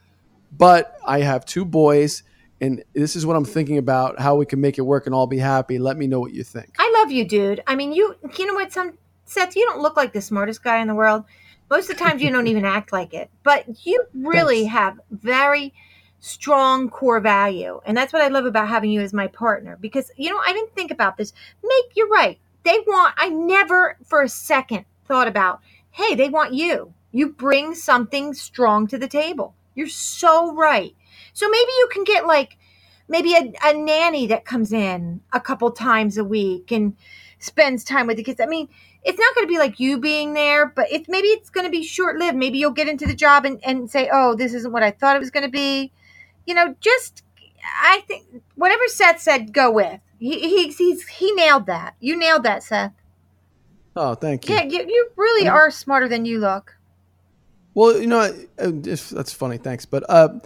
But 0.50 0.96
I 1.06 1.20
have 1.20 1.46
two 1.46 1.64
boys, 1.64 2.24
and 2.60 2.82
this 2.94 3.14
is 3.14 3.24
what 3.24 3.36
I'm 3.36 3.44
thinking 3.44 3.78
about 3.78 4.18
how 4.18 4.34
we 4.34 4.46
can 4.46 4.60
make 4.60 4.78
it 4.78 4.82
work 4.82 5.06
and 5.06 5.14
all 5.14 5.28
be 5.28 5.38
happy. 5.38 5.78
Let 5.78 5.96
me 5.96 6.08
know 6.08 6.18
what 6.18 6.34
you 6.34 6.42
think. 6.42 6.74
I 6.76 6.92
love 6.98 7.12
you, 7.12 7.24
dude. 7.24 7.62
I 7.68 7.76
mean, 7.76 7.92
you 7.92 8.16
you 8.36 8.46
know 8.46 8.54
what? 8.54 8.72
Some 8.72 8.98
Seth, 9.26 9.54
you 9.54 9.64
don't 9.64 9.80
look 9.80 9.96
like 9.96 10.12
the 10.12 10.20
smartest 10.20 10.64
guy 10.64 10.80
in 10.80 10.88
the 10.88 10.94
world. 10.96 11.22
Most 11.70 11.90
of 11.90 11.98
the 11.98 12.04
times, 12.04 12.22
you 12.22 12.30
don't 12.30 12.46
even 12.46 12.64
act 12.64 12.92
like 12.92 13.12
it. 13.14 13.30
But 13.42 13.86
you 13.86 14.04
really 14.14 14.62
Thanks. 14.62 14.72
have 14.72 15.00
very 15.10 15.74
strong 16.20 16.88
core 16.88 17.20
value, 17.20 17.80
and 17.84 17.96
that's 17.96 18.12
what 18.12 18.22
I 18.22 18.28
love 18.28 18.46
about 18.46 18.68
having 18.68 18.90
you 18.90 19.00
as 19.00 19.12
my 19.12 19.26
partner. 19.26 19.76
Because 19.80 20.10
you 20.16 20.30
know, 20.30 20.40
I 20.44 20.52
didn't 20.52 20.74
think 20.74 20.90
about 20.90 21.16
this. 21.16 21.32
Make 21.62 21.96
you're 21.96 22.08
right. 22.08 22.38
They 22.64 22.78
want. 22.86 23.14
I 23.16 23.28
never 23.28 23.96
for 24.04 24.22
a 24.22 24.28
second 24.28 24.84
thought 25.06 25.28
about. 25.28 25.60
Hey, 25.90 26.14
they 26.14 26.28
want 26.28 26.54
you. 26.54 26.92
You 27.12 27.30
bring 27.30 27.74
something 27.74 28.34
strong 28.34 28.86
to 28.88 28.98
the 28.98 29.08
table. 29.08 29.54
You're 29.74 29.88
so 29.88 30.54
right. 30.54 30.94
So 31.32 31.48
maybe 31.48 31.70
you 31.78 31.88
can 31.92 32.04
get 32.04 32.26
like 32.26 32.58
maybe 33.08 33.34
a, 33.34 33.52
a 33.64 33.74
nanny 33.74 34.26
that 34.26 34.44
comes 34.44 34.72
in 34.72 35.20
a 35.32 35.40
couple 35.40 35.70
times 35.70 36.18
a 36.18 36.24
week 36.24 36.72
and 36.72 36.96
spends 37.38 37.84
time 37.84 38.06
with 38.06 38.16
the 38.16 38.22
kids. 38.22 38.40
I 38.40 38.46
mean, 38.46 38.68
it's 39.06 39.18
not 39.18 39.34
going 39.36 39.46
to 39.46 39.48
be 39.48 39.58
like 39.58 39.78
you 39.78 39.98
being 39.98 40.34
there, 40.34 40.66
but 40.66 40.90
it's 40.90 41.08
maybe 41.08 41.28
it's 41.28 41.48
going 41.48 41.64
to 41.64 41.70
be 41.70 41.84
short 41.84 42.16
lived. 42.16 42.36
Maybe 42.36 42.58
you'll 42.58 42.72
get 42.72 42.88
into 42.88 43.06
the 43.06 43.14
job 43.14 43.44
and, 43.44 43.60
and 43.64 43.88
say, 43.88 44.10
oh, 44.12 44.34
this 44.34 44.52
isn't 44.52 44.72
what 44.72 44.82
I 44.82 44.90
thought 44.90 45.14
it 45.14 45.20
was 45.20 45.30
going 45.30 45.44
to 45.44 45.50
be. 45.50 45.92
You 46.44 46.54
know, 46.54 46.74
just, 46.80 47.22
I 47.80 48.02
think, 48.08 48.42
whatever 48.56 48.82
Seth 48.88 49.20
said, 49.20 49.52
go 49.52 49.70
with. 49.70 50.00
He, 50.18 50.40
he, 50.40 50.68
he's, 50.70 51.06
he 51.06 51.32
nailed 51.32 51.66
that. 51.66 51.94
You 52.00 52.18
nailed 52.18 52.42
that, 52.42 52.64
Seth. 52.64 52.92
Oh, 53.94 54.14
thank 54.14 54.48
you. 54.48 54.56
Yeah, 54.56 54.64
you, 54.64 54.84
you 54.88 55.10
really 55.14 55.48
are 55.48 55.70
smarter 55.70 56.08
than 56.08 56.24
you 56.24 56.40
look. 56.40 56.76
Well, 57.74 58.00
you 58.00 58.08
know, 58.08 58.32
that's 58.56 59.32
funny. 59.32 59.58
Thanks, 59.58 59.86
but 59.86 60.04
uh, 60.08 60.40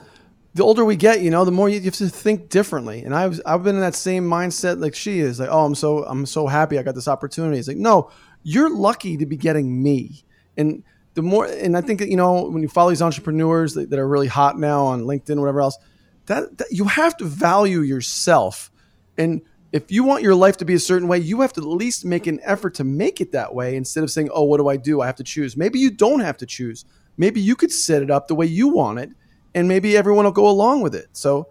the 0.54 0.64
older 0.64 0.84
we 0.84 0.96
get, 0.96 1.20
you 1.20 1.30
know, 1.30 1.44
the 1.44 1.52
more 1.52 1.68
you 1.68 1.80
have 1.80 1.94
to 1.94 2.08
think 2.08 2.48
differently. 2.48 3.02
And 3.02 3.14
I've 3.14 3.40
I've 3.46 3.62
been 3.62 3.76
in 3.76 3.80
that 3.80 3.94
same 3.94 4.24
mindset 4.24 4.80
like 4.80 4.94
she 4.94 5.20
is. 5.20 5.40
Like, 5.40 5.48
oh, 5.50 5.64
I'm 5.64 5.74
so 5.74 6.04
I'm 6.04 6.26
so 6.26 6.46
happy 6.46 6.78
I 6.78 6.82
got 6.82 6.94
this 6.94 7.08
opportunity. 7.08 7.58
It's 7.58 7.68
like, 7.68 7.76
no, 7.76 8.10
you're 8.42 8.74
lucky 8.74 9.16
to 9.16 9.26
be 9.26 9.36
getting 9.36 9.82
me. 9.82 10.24
And 10.56 10.82
the 11.14 11.22
more, 11.22 11.46
and 11.46 11.76
I 11.76 11.80
think 11.80 11.98
that 12.00 12.08
you 12.08 12.16
know, 12.16 12.48
when 12.48 12.62
you 12.62 12.68
follow 12.68 12.90
these 12.90 13.02
entrepreneurs 13.02 13.74
that, 13.74 13.90
that 13.90 13.98
are 13.98 14.08
really 14.08 14.26
hot 14.26 14.58
now 14.58 14.84
on 14.86 15.02
LinkedIn, 15.02 15.38
whatever 15.38 15.60
else, 15.60 15.78
that, 16.26 16.58
that 16.58 16.68
you 16.70 16.84
have 16.84 17.16
to 17.18 17.24
value 17.24 17.80
yourself. 17.80 18.70
And 19.18 19.42
if 19.72 19.92
you 19.92 20.04
want 20.04 20.22
your 20.22 20.34
life 20.34 20.56
to 20.58 20.64
be 20.64 20.74
a 20.74 20.80
certain 20.80 21.08
way, 21.08 21.18
you 21.18 21.40
have 21.40 21.52
to 21.54 21.60
at 21.60 21.66
least 21.66 22.04
make 22.04 22.26
an 22.26 22.40
effort 22.42 22.74
to 22.76 22.84
make 22.84 23.20
it 23.20 23.32
that 23.32 23.54
way 23.54 23.76
instead 23.76 24.02
of 24.02 24.10
saying, 24.10 24.30
oh, 24.32 24.44
what 24.44 24.58
do 24.58 24.68
I 24.68 24.76
do? 24.76 25.00
I 25.00 25.06
have 25.06 25.16
to 25.16 25.24
choose. 25.24 25.56
Maybe 25.56 25.78
you 25.78 25.90
don't 25.90 26.20
have 26.20 26.36
to 26.38 26.46
choose 26.46 26.84
maybe 27.20 27.40
you 27.40 27.54
could 27.54 27.70
set 27.70 28.02
it 28.02 28.10
up 28.10 28.28
the 28.28 28.34
way 28.34 28.46
you 28.46 28.68
want 28.68 28.98
it 28.98 29.10
and 29.54 29.68
maybe 29.68 29.96
everyone 29.96 30.24
will 30.24 30.32
go 30.32 30.48
along 30.48 30.82
with 30.82 30.94
it. 30.94 31.08
So, 31.12 31.48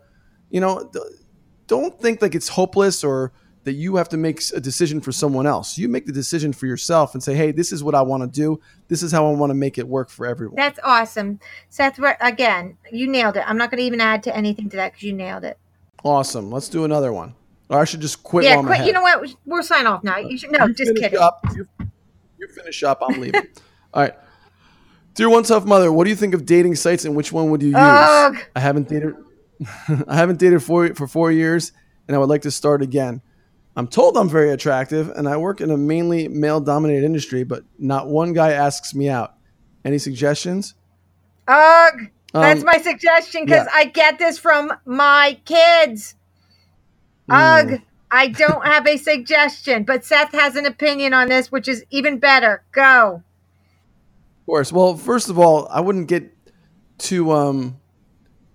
you 0.50 0.62
know, 0.62 0.91
don't 1.68 2.00
think 2.02 2.22
like 2.22 2.36
it's 2.36 2.47
hopeless 2.47 3.04
or 3.04 3.32
that 3.64 3.74
you 3.74 3.97
have 3.97 4.10
to 4.10 4.18
make 4.18 4.41
a 4.56 4.60
decision 4.60 5.02
for 5.02 5.12
someone 5.12 5.45
else. 5.45 5.78
You 5.78 5.89
make 5.89 6.06
the 6.06 6.12
decision 6.12 6.54
for 6.54 6.66
yourself 6.66 7.14
and 7.14 7.22
say, 7.22 7.36
"Hey, 7.36 7.52
this 7.52 7.72
is 7.72 7.84
what 7.84 7.93
I 7.93 8.02
want 8.02 8.24
to 8.24 8.28
do. 8.28 8.60
This 8.88 9.04
is 9.04 9.12
how 9.12 9.28
I 9.28 9.36
want 9.36 9.52
to 9.52 9.54
make 9.56 9.78
it 9.78 9.88
work 9.88 10.10
for 10.10 10.26
everyone." 10.26 10.56
That's 10.56 10.80
awesome, 10.84 11.39
Seth. 11.70 12.00
Again, 12.22 12.78
you 12.91 13.08
nailed 13.08 13.38
it. 13.38 13.43
I'm 13.45 13.58
not 13.58 13.70
going 13.70 13.80
to 13.80 13.86
even 13.86 14.02
add 14.02 14.24
to 14.24 14.36
anything 14.36 14.70
to 14.70 14.78
that 14.78 14.93
because 14.93 15.04
you 15.04 15.14
nailed 15.14 15.43
it. 15.43 15.60
Awesome. 16.04 16.50
Let's 16.52 16.70
do 16.70 16.86
another 16.86 17.12
one. 17.12 17.36
Or 17.70 17.80
I 17.80 17.86
should 17.86 18.00
just 18.02 18.24
quit. 18.24 18.45
Yeah, 18.45 18.62
quit. 18.62 18.86
You 18.86 18.93
know 18.93 19.02
what? 19.02 19.36
We'll 19.45 19.62
sign 19.62 19.86
off 19.86 20.04
now. 20.04 20.18
You 20.18 20.38
should 20.38 20.52
no, 20.52 20.68
just 20.70 20.95
kidding. 20.95 21.20
Up. 21.20 21.45
You 22.38 22.47
finish 22.47 22.84
up. 22.84 23.04
I'm 23.08 23.20
leaving. 23.20 23.47
All 23.93 24.04
right. 24.04 24.16
Dear 25.20 25.30
one 25.30 25.43
tough 25.43 25.65
mother, 25.65 25.91
what 25.91 26.05
do 26.05 26.11
you 26.11 26.15
think 26.15 26.34
of 26.34 26.45
dating 26.45 26.76
sites 26.76 27.03
and 27.03 27.13
which 27.13 27.34
one 27.34 27.49
would 27.49 27.61
you 27.61 27.67
use? 27.67 27.76
Ugh. 27.78 28.38
I 28.55 28.59
haven't 28.61 28.88
dated. 28.88 29.15
I 30.07 30.15
haven't 30.15 30.39
dated 30.39 30.63
for 30.63 30.93
for 30.95 31.07
four 31.07 31.30
years, 31.30 31.74
and 32.07 32.15
I 32.15 32.20
would 32.20 32.30
like 32.30 32.43
to 32.43 32.51
start 32.51 32.82
again. 32.82 33.22
I'm 33.76 33.89
told 33.89 34.15
I'm 34.15 34.30
very 34.30 34.49
attractive, 34.51 35.09
and 35.09 35.28
I 35.28 35.36
work 35.36 35.59
in 35.59 35.72
a 35.72 35.76
mainly 35.76 36.30
male-dominated 36.30 37.03
industry, 37.03 37.43
but 37.43 37.65
not 37.78 38.07
one 38.07 38.32
guy 38.32 38.51
asks 38.51 38.95
me 38.95 39.09
out. 39.09 39.34
Any 39.84 39.97
suggestions? 39.97 40.76
Ugh. 41.49 41.93
That's 42.32 42.61
Um, 42.61 42.65
my 42.65 42.78
suggestion 42.78 43.43
because 43.43 43.67
yeah. 43.70 43.78
I 43.78 43.86
get 43.88 44.20
this 44.20 44.38
from 44.38 44.72
my 44.86 45.38
kids. 45.43 46.15
Mm. 47.30 47.74
Ugh. 47.74 47.82
I 48.09 48.30
don't 48.30 48.65
have 48.65 48.88
a 48.88 48.95
suggestion, 48.95 49.84
but 49.84 50.05
Seth 50.05 50.32
has 50.32 50.55
an 50.55 50.65
opinion 50.65 51.13
on 51.13 51.28
this, 51.28 51.51
which 51.51 51.67
is 51.67 51.84
even 51.89 52.20
better. 52.20 52.63
Go. 52.72 53.22
Course. 54.50 54.74
Well, 54.74 54.97
first 54.97 55.30
of 55.30 55.38
all, 55.38 55.68
I 55.70 55.80
wouldn't 55.80 56.08
get 56.08 56.36
too 56.97 57.34
um, 57.34 57.80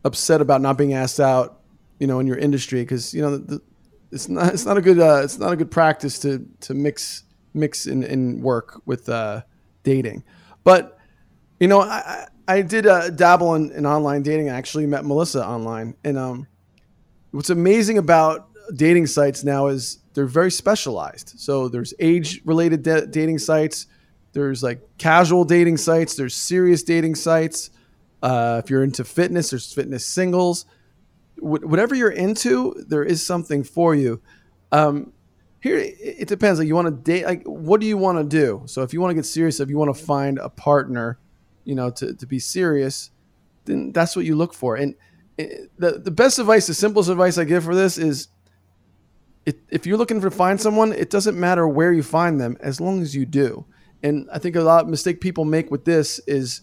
upset 0.05 0.41
about 0.41 0.61
not 0.61 0.77
being 0.77 0.93
asked 0.93 1.21
out, 1.21 1.61
you 2.01 2.09
know, 2.09 2.19
in 2.19 2.27
your 2.27 2.37
industry 2.37 2.83
because 2.83 3.15
you 3.15 3.23
know 3.23 3.37
the, 3.37 3.63
it's 4.11 4.29
not 4.29 4.53
it's 4.53 4.65
not 4.65 4.77
a 4.77 4.81
good 4.81 4.99
uh, 4.99 5.21
it's 5.23 5.39
not 5.39 5.53
a 5.53 5.57
good 5.57 5.71
practice 5.71 6.19
to 6.19 6.49
to 6.63 6.75
mix 6.75 7.23
mix 7.55 7.87
in, 7.87 8.03
in 8.03 8.43
work 8.43 8.83
with 8.87 9.09
uh, 9.09 9.43
dating. 9.85 10.25
But 10.65 10.99
you 11.61 11.69
know, 11.69 11.83
I 11.83 12.27
I 12.49 12.63
did 12.63 12.89
uh, 12.89 13.11
dabble 13.11 13.55
in, 13.55 13.71
in 13.71 13.87
online 13.87 14.23
dating. 14.23 14.51
I 14.51 14.57
actually 14.57 14.87
met 14.87 15.05
Melissa 15.05 15.47
online, 15.47 15.95
and 16.03 16.19
um, 16.19 16.49
what's 17.31 17.51
amazing 17.51 17.99
about 17.99 18.49
dating 18.75 19.07
sites 19.07 19.45
now 19.45 19.69
is 19.69 20.01
they're 20.15 20.27
very 20.27 20.51
specialized. 20.51 21.35
So 21.39 21.69
there's 21.69 21.95
age 22.01 22.43
related 22.45 22.83
da- 22.83 23.07
dating 23.07 23.39
sites. 23.39 23.87
There's 24.35 24.63
like 24.63 24.81
casual 24.99 25.45
dating 25.45 25.79
sites. 25.79 26.17
There's 26.17 26.35
serious 26.35 26.83
dating 26.83 27.15
sites. 27.15 27.71
Uh, 28.23 28.61
if 28.63 28.69
you're 28.69 28.85
into 28.85 29.05
fitness, 29.05 29.51
there's 29.51 29.73
fitness 29.73 30.05
singles. 30.05 30.67
Wh- 31.37 31.65
whatever 31.65 31.95
you're 31.95 32.11
into, 32.11 32.75
there 32.87 33.05
is 33.05 33.25
something 33.25 33.65
for 33.65 33.95
you. 33.95 34.21
Um, 34.73 35.13
here, 35.61 35.79
it 35.79 36.29
depends. 36.29 36.59
Like 36.59 36.69
you 36.69 36.75
want 36.75 36.89
to 36.89 37.13
date. 37.13 37.25
Like, 37.25 37.45
what 37.45 37.81
do 37.81 37.87
you 37.87 37.97
want 37.97 38.19
to 38.19 38.25
do? 38.25 38.65
So 38.67 38.83
if 38.83 38.93
you 38.93 39.01
want 39.01 39.13
to 39.13 39.15
get 39.15 39.25
serious, 39.25 39.61
if 39.61 39.71
you 39.71 39.79
want 39.79 39.97
to 39.97 40.05
find 40.05 40.39
a 40.39 40.51
partner, 40.51 41.19
you 41.65 41.75
know, 41.75 41.91
to, 41.91 42.13
to 42.13 42.27
be 42.27 42.39
serious, 42.39 43.11
then 43.65 43.93
that's 43.93 44.15
what 44.15 44.27
you 44.27 44.37
look 44.37 44.53
for. 44.53 44.77
And 44.77 44.95
the 45.37 46.01
the 46.03 46.11
best 46.11 46.39
advice, 46.39 46.67
the 46.67 46.75
simplest 46.75 47.09
advice 47.09 47.39
I 47.39 47.45
give 47.45 47.65
for 47.65 47.75
this 47.75 47.99
is, 47.99 48.29
it, 49.47 49.61
if 49.71 49.87
you're 49.87 49.97
looking 49.97 50.21
to 50.21 50.31
find 50.31 50.61
someone, 50.61 50.93
it 50.93 51.09
doesn't 51.09 51.39
matter 51.39 51.67
where 51.67 51.93
you 51.93 52.03
find 52.03 52.41
them 52.41 52.57
as 52.61 52.81
long 52.81 53.01
as 53.01 53.15
you 53.15 53.27
do. 53.27 53.65
And 54.05 54.29
I 54.31 54.39
think 54.39 54.55
a 54.55 54.61
lot 54.61 54.85
of 54.85 54.91
mistake 54.91 55.21
people 55.21 55.47
make 55.47 55.71
with 55.71 55.87
this 55.87 56.21
is 56.27 56.61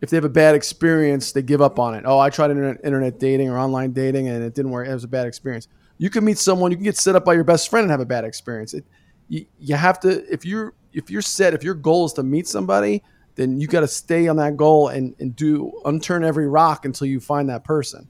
if 0.00 0.10
they 0.10 0.16
have 0.16 0.24
a 0.24 0.28
bad 0.28 0.56
experience, 0.56 1.30
they 1.30 1.40
give 1.40 1.62
up 1.62 1.78
on 1.78 1.94
it. 1.94 2.02
Oh, 2.04 2.18
I 2.18 2.30
tried 2.30 2.50
internet, 2.50 2.84
internet 2.84 3.20
dating 3.20 3.48
or 3.48 3.58
online 3.58 3.92
dating 3.92 4.28
and 4.28 4.42
it 4.42 4.54
didn't 4.54 4.72
work. 4.72 4.88
It 4.88 4.92
was 4.92 5.04
a 5.04 5.08
bad 5.08 5.26
experience. 5.26 5.68
You 5.98 6.10
can 6.10 6.24
meet 6.24 6.36
someone, 6.36 6.72
you 6.72 6.76
can 6.76 6.84
get 6.84 6.96
set 6.96 7.14
up 7.14 7.24
by 7.24 7.34
your 7.34 7.44
best 7.44 7.70
friend 7.70 7.84
and 7.84 7.90
have 7.92 8.00
a 8.00 8.06
bad 8.06 8.24
experience. 8.24 8.74
It, 8.74 8.84
you, 9.28 9.46
you 9.60 9.76
have 9.76 10.00
to 10.00 10.32
if 10.32 10.44
you're 10.44 10.74
if 10.92 11.10
you're 11.10 11.22
set 11.22 11.54
if 11.54 11.62
your 11.62 11.74
goal 11.74 12.06
is 12.06 12.12
to 12.14 12.24
meet 12.24 12.48
somebody, 12.48 13.04
then 13.36 13.60
you 13.60 13.68
got 13.68 13.80
to 13.80 13.88
stay 13.88 14.26
on 14.26 14.36
that 14.36 14.56
goal 14.56 14.88
and 14.88 15.14
and 15.20 15.36
do 15.36 15.80
unturn 15.84 16.24
every 16.24 16.48
rock 16.48 16.84
until 16.84 17.06
you 17.06 17.20
find 17.20 17.48
that 17.50 17.62
person. 17.62 18.08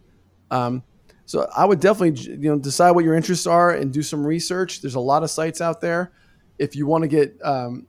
Um, 0.51 0.83
so 1.27 1.47
I 1.55 1.67
would 1.67 1.81
definitely 1.81 2.19
you 2.23 2.51
know 2.51 2.59
decide 2.59 2.93
what 2.93 3.05
your 3.05 3.15
interests 3.15 3.47
are 3.47 3.73
and 3.73 3.93
do 3.93 4.03
some 4.03 4.27
research. 4.27 4.81
There's 4.81 4.95
a 4.95 5.01
lot 5.01 5.23
of 5.23 5.31
sites 5.31 5.61
out 5.61 5.83
there. 5.83 6.13
If 6.59 6.75
you 6.75 6.87
want 6.87 7.03
to 7.03 7.09
get 7.09 7.37
um, 7.45 7.87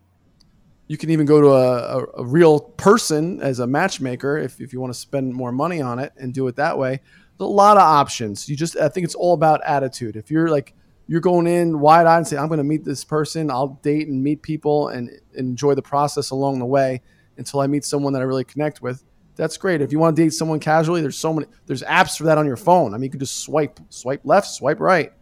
you 0.92 0.98
can 0.98 1.10
even 1.10 1.26
go 1.26 1.40
to 1.40 1.48
a, 1.48 2.00
a, 2.00 2.06
a 2.18 2.26
real 2.26 2.60
person 2.60 3.40
as 3.42 3.60
a 3.60 3.66
matchmaker 3.66 4.38
if, 4.38 4.60
if 4.60 4.74
you 4.74 4.82
want 4.82 4.94
to 4.94 5.00
spend 5.00 5.34
more 5.34 5.54
money 5.54 5.82
on 5.82 6.00
it 6.00 6.12
and 6.18 6.34
do 6.34 6.46
it 6.50 6.58
that 6.58 6.78
way. 6.78 7.00
There's 7.38 7.40
a 7.40 7.46
lot 7.46 7.78
of 7.78 7.84
options. 7.84 8.50
You 8.50 8.58
just 8.58 8.76
I 8.76 8.90
think 8.90 9.06
it's 9.06 9.16
all 9.16 9.34
about 9.34 9.62
attitude. 9.66 10.18
If 10.18 10.30
you're 10.30 10.50
like 10.50 10.74
you're 11.08 11.22
going 11.22 11.48
in 11.48 11.80
wide 11.80 12.08
eyed 12.08 12.18
and 12.18 12.28
say, 12.28 12.36
I'm 12.36 12.50
going 12.50 12.58
to 12.58 12.66
meet 12.66 12.84
this 12.84 13.06
person, 13.06 13.50
I'll 13.50 13.80
date 13.82 14.10
and 14.10 14.22
meet 14.22 14.42
people 14.42 14.90
and 14.90 15.10
enjoy 15.36 15.76
the 15.76 15.82
process 15.82 16.32
along 16.32 16.60
the 16.60 16.66
way 16.66 17.02
until 17.38 17.62
I 17.62 17.68
meet 17.68 17.86
someone 17.86 18.12
that 18.12 18.22
I 18.22 18.26
really 18.26 18.44
connect 18.44 18.82
with. 18.82 19.02
That's 19.38 19.56
great. 19.56 19.82
If 19.82 19.94
you 19.94 20.00
want 20.00 20.18
to 20.18 20.22
date 20.22 20.32
someone 20.32 20.60
casually, 20.60 21.00
there's 21.00 21.18
so 21.18 21.32
many 21.32 21.48
there's 21.68 21.84
apps 21.84 22.18
for 22.18 22.26
that 22.26 22.38
on 22.38 22.46
your 22.46 22.58
phone. 22.58 22.94
I 22.94 22.98
mean, 22.98 23.06
you 23.06 23.12
can 23.12 23.22
just 23.22 23.38
swipe, 23.46 23.80
swipe 23.88 24.22
left, 24.26 24.48
swipe 24.48 24.82
right. 24.82 25.14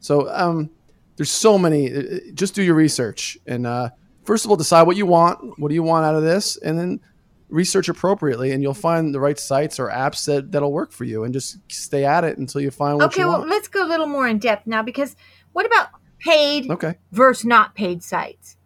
So 0.00 0.28
um, 0.30 0.68
there's 1.14 1.30
so 1.30 1.58
many. 1.58 1.94
uh, 1.94 2.02
Just 2.34 2.56
do 2.56 2.62
your 2.64 2.74
research 2.74 3.38
and 3.46 3.68
uh, 3.68 3.90
first 4.24 4.44
of 4.44 4.50
all, 4.50 4.56
decide 4.56 4.82
what 4.82 4.96
you 4.96 5.06
want. 5.06 5.58
What 5.58 5.68
do 5.68 5.74
you 5.74 5.82
want 5.82 6.04
out 6.04 6.14
of 6.14 6.22
this, 6.22 6.56
and 6.56 6.78
then 6.78 7.00
research 7.48 7.88
appropriately, 7.88 8.50
and 8.50 8.62
you'll 8.62 8.74
find 8.74 9.14
the 9.14 9.20
right 9.20 9.38
sites 9.38 9.78
or 9.78 9.88
apps 9.88 10.24
that 10.24 10.50
that'll 10.50 10.72
work 10.72 10.90
for 10.90 11.04
you. 11.04 11.24
And 11.24 11.32
just 11.32 11.58
stay 11.70 12.04
at 12.04 12.24
it 12.24 12.38
until 12.38 12.60
you 12.60 12.70
find 12.70 12.96
what 12.98 13.06
Okay, 13.06 13.22
you 13.22 13.28
well, 13.28 13.38
want. 13.40 13.50
let's 13.50 13.68
go 13.68 13.84
a 13.84 13.88
little 13.88 14.06
more 14.06 14.26
in 14.26 14.38
depth 14.38 14.66
now 14.66 14.82
because 14.82 15.14
what 15.52 15.66
about 15.66 15.88
paid 16.18 16.70
okay. 16.70 16.94
versus 17.12 17.44
not 17.44 17.74
paid 17.74 18.02
sites? 18.02 18.56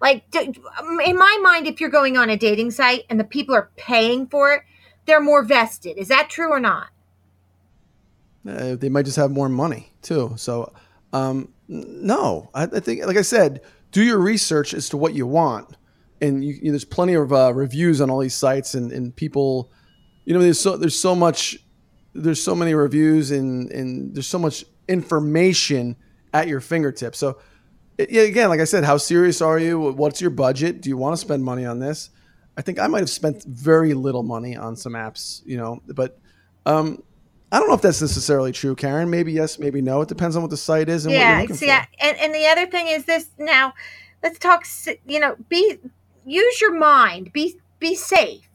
Like, 0.00 0.24
in 0.34 1.16
my 1.16 1.38
mind, 1.42 1.66
if 1.66 1.80
you're 1.80 1.90
going 1.90 2.16
on 2.16 2.28
a 2.28 2.36
dating 2.36 2.70
site 2.70 3.04
and 3.08 3.18
the 3.18 3.24
people 3.24 3.54
are 3.54 3.70
paying 3.76 4.26
for 4.26 4.52
it, 4.52 4.62
they're 5.06 5.22
more 5.22 5.42
vested. 5.42 5.96
Is 5.96 6.08
that 6.08 6.28
true 6.28 6.50
or 6.50 6.60
not? 6.60 6.88
Uh, 8.46 8.76
they 8.76 8.88
might 8.88 9.04
just 9.04 9.16
have 9.16 9.30
more 9.30 9.48
money 9.48 9.92
too. 10.02 10.32
So, 10.36 10.72
um, 11.12 11.52
no, 11.68 12.50
I, 12.54 12.64
I 12.64 12.80
think, 12.80 13.04
like 13.04 13.16
I 13.16 13.22
said, 13.22 13.62
do 13.92 14.02
your 14.02 14.18
research 14.18 14.74
as 14.74 14.88
to 14.90 14.96
what 14.96 15.14
you 15.14 15.26
want, 15.26 15.76
and 16.20 16.44
you, 16.44 16.54
you, 16.62 16.72
there's 16.72 16.84
plenty 16.84 17.14
of 17.14 17.32
uh, 17.32 17.52
reviews 17.54 18.00
on 18.00 18.10
all 18.10 18.20
these 18.20 18.34
sites, 18.34 18.74
and, 18.74 18.92
and 18.92 19.14
people, 19.14 19.70
you 20.24 20.34
know, 20.34 20.40
there's 20.40 20.60
so 20.60 20.76
there's 20.76 20.98
so 20.98 21.14
much, 21.14 21.58
there's 22.14 22.42
so 22.42 22.54
many 22.54 22.74
reviews, 22.74 23.30
and 23.30 23.70
and 23.70 24.14
there's 24.14 24.26
so 24.26 24.38
much 24.38 24.64
information 24.88 25.96
at 26.32 26.48
your 26.48 26.60
fingertips. 26.60 27.18
So, 27.18 27.38
yeah, 27.98 28.22
again, 28.22 28.48
like 28.48 28.60
I 28.60 28.64
said, 28.64 28.84
how 28.84 28.98
serious 28.98 29.40
are 29.40 29.58
you? 29.58 29.80
What's 29.92 30.20
your 30.20 30.30
budget? 30.30 30.82
Do 30.82 30.88
you 30.88 30.96
want 30.96 31.14
to 31.14 31.16
spend 31.16 31.44
money 31.44 31.64
on 31.64 31.78
this? 31.78 32.10
I 32.56 32.62
think 32.62 32.78
I 32.78 32.86
might 32.86 33.00
have 33.00 33.10
spent 33.10 33.44
very 33.44 33.94
little 33.94 34.22
money 34.22 34.56
on 34.56 34.76
some 34.76 34.92
apps, 34.92 35.42
you 35.44 35.56
know, 35.56 35.82
but 35.86 36.18
um, 36.64 37.02
I 37.52 37.58
don't 37.58 37.68
know 37.68 37.74
if 37.74 37.82
that's 37.82 38.00
necessarily 38.00 38.52
true, 38.52 38.74
Karen. 38.74 39.08
Maybe 39.08 39.32
yes, 39.32 39.58
maybe 39.58 39.80
no. 39.80 40.00
It 40.00 40.08
depends 40.08 40.34
on 40.36 40.42
what 40.42 40.50
the 40.50 40.56
site 40.56 40.88
is 40.88 41.06
and 41.06 41.14
what 41.14 41.20
you're 41.20 41.28
yeah. 41.28 41.54
See. 41.54 41.70
I, 41.70 41.86
and 42.00 42.16
and 42.18 42.34
the 42.34 42.46
other 42.46 42.66
thing 42.66 42.88
is 42.88 43.04
this. 43.04 43.30
Now, 43.38 43.74
let's 44.22 44.38
talk. 44.38 44.64
You 45.06 45.20
know, 45.20 45.36
be 45.48 45.78
use 46.24 46.60
your 46.60 46.74
mind. 46.74 47.32
Be 47.32 47.56
be 47.78 47.94
safe. 47.94 48.48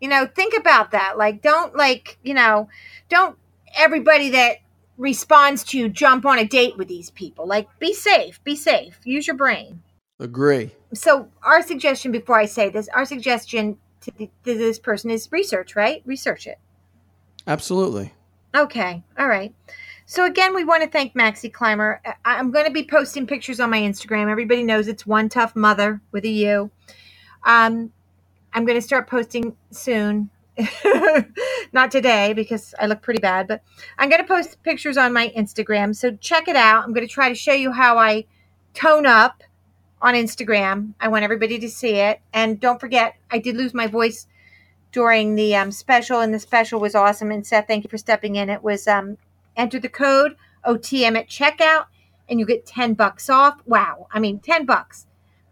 You 0.00 0.08
know, 0.08 0.26
think 0.26 0.54
about 0.56 0.92
that. 0.92 1.18
Like, 1.18 1.42
don't 1.42 1.76
like 1.76 2.18
you 2.22 2.34
know, 2.34 2.68
don't 3.10 3.36
everybody 3.76 4.30
that 4.30 4.58
responds 4.96 5.62
to 5.64 5.78
you 5.78 5.88
jump 5.90 6.24
on 6.24 6.38
a 6.38 6.46
date 6.46 6.78
with 6.78 6.88
these 6.88 7.10
people. 7.10 7.46
Like, 7.46 7.68
be 7.78 7.92
safe. 7.92 8.42
Be 8.42 8.56
safe. 8.56 8.98
Use 9.04 9.26
your 9.26 9.36
brain. 9.36 9.82
Agree. 10.18 10.70
so 10.94 11.28
our 11.42 11.60
suggestion 11.60 12.10
before 12.10 12.38
I 12.38 12.46
say 12.46 12.70
this, 12.70 12.88
our 12.88 13.04
suggestion 13.04 13.76
to, 14.00 14.10
th- 14.12 14.30
to 14.44 14.54
this 14.56 14.78
person 14.78 15.10
is 15.10 15.30
research, 15.30 15.76
right? 15.76 16.02
Research 16.06 16.46
it. 16.46 16.58
Absolutely. 17.46 18.12
Okay. 18.54 19.02
All 19.18 19.28
right. 19.28 19.54
So 20.06 20.24
again, 20.24 20.54
we 20.54 20.64
want 20.64 20.82
to 20.82 20.88
thank 20.88 21.14
Maxi 21.14 21.52
Climber. 21.52 22.00
I- 22.04 22.14
I'm 22.24 22.50
going 22.50 22.66
to 22.66 22.70
be 22.72 22.84
posting 22.84 23.26
pictures 23.26 23.60
on 23.60 23.70
my 23.70 23.80
Instagram. 23.80 24.30
Everybody 24.30 24.62
knows 24.62 24.88
it's 24.88 25.06
one 25.06 25.28
tough 25.28 25.54
mother 25.56 26.00
with 26.12 26.24
a 26.24 26.28
U. 26.28 26.70
Um, 27.44 27.92
I'm 28.52 28.64
going 28.64 28.78
to 28.78 28.82
start 28.82 29.08
posting 29.08 29.56
soon. 29.70 30.30
Not 31.72 31.90
today 31.90 32.32
because 32.32 32.74
I 32.80 32.86
look 32.86 33.02
pretty 33.02 33.20
bad, 33.20 33.46
but 33.46 33.62
I'm 33.98 34.08
going 34.08 34.22
to 34.22 34.28
post 34.28 34.62
pictures 34.62 34.96
on 34.96 35.12
my 35.12 35.32
Instagram. 35.36 35.94
So 35.94 36.16
check 36.16 36.48
it 36.48 36.56
out. 36.56 36.84
I'm 36.84 36.94
going 36.94 37.06
to 37.06 37.12
try 37.12 37.28
to 37.28 37.34
show 37.34 37.52
you 37.52 37.72
how 37.72 37.98
I 37.98 38.24
tone 38.72 39.04
up 39.06 39.42
on 40.00 40.14
Instagram. 40.14 40.94
I 41.00 41.08
want 41.08 41.24
everybody 41.24 41.58
to 41.58 41.68
see 41.68 41.96
it. 41.96 42.20
And 42.32 42.58
don't 42.58 42.80
forget, 42.80 43.16
I 43.30 43.38
did 43.38 43.56
lose 43.56 43.74
my 43.74 43.86
voice 43.86 44.26
during 44.92 45.34
the 45.34 45.54
um, 45.56 45.70
special, 45.72 46.20
and 46.20 46.32
the 46.32 46.38
special 46.38 46.80
was 46.80 46.94
awesome. 46.94 47.30
And 47.30 47.46
Seth, 47.46 47.66
thank 47.66 47.84
you 47.84 47.90
for 47.90 47.98
stepping 47.98 48.36
in. 48.36 48.48
It 48.50 48.62
was 48.62 48.86
um, 48.88 49.18
enter 49.56 49.78
the 49.78 49.88
code 49.88 50.36
OTM 50.66 51.16
at 51.16 51.28
checkout, 51.28 51.86
and 52.28 52.40
you 52.40 52.46
get 52.46 52.66
10 52.66 52.94
bucks 52.94 53.28
off. 53.28 53.60
Wow. 53.66 54.06
I 54.12 54.18
mean, 54.18 54.38
10 54.40 54.66
bucks. 54.66 55.06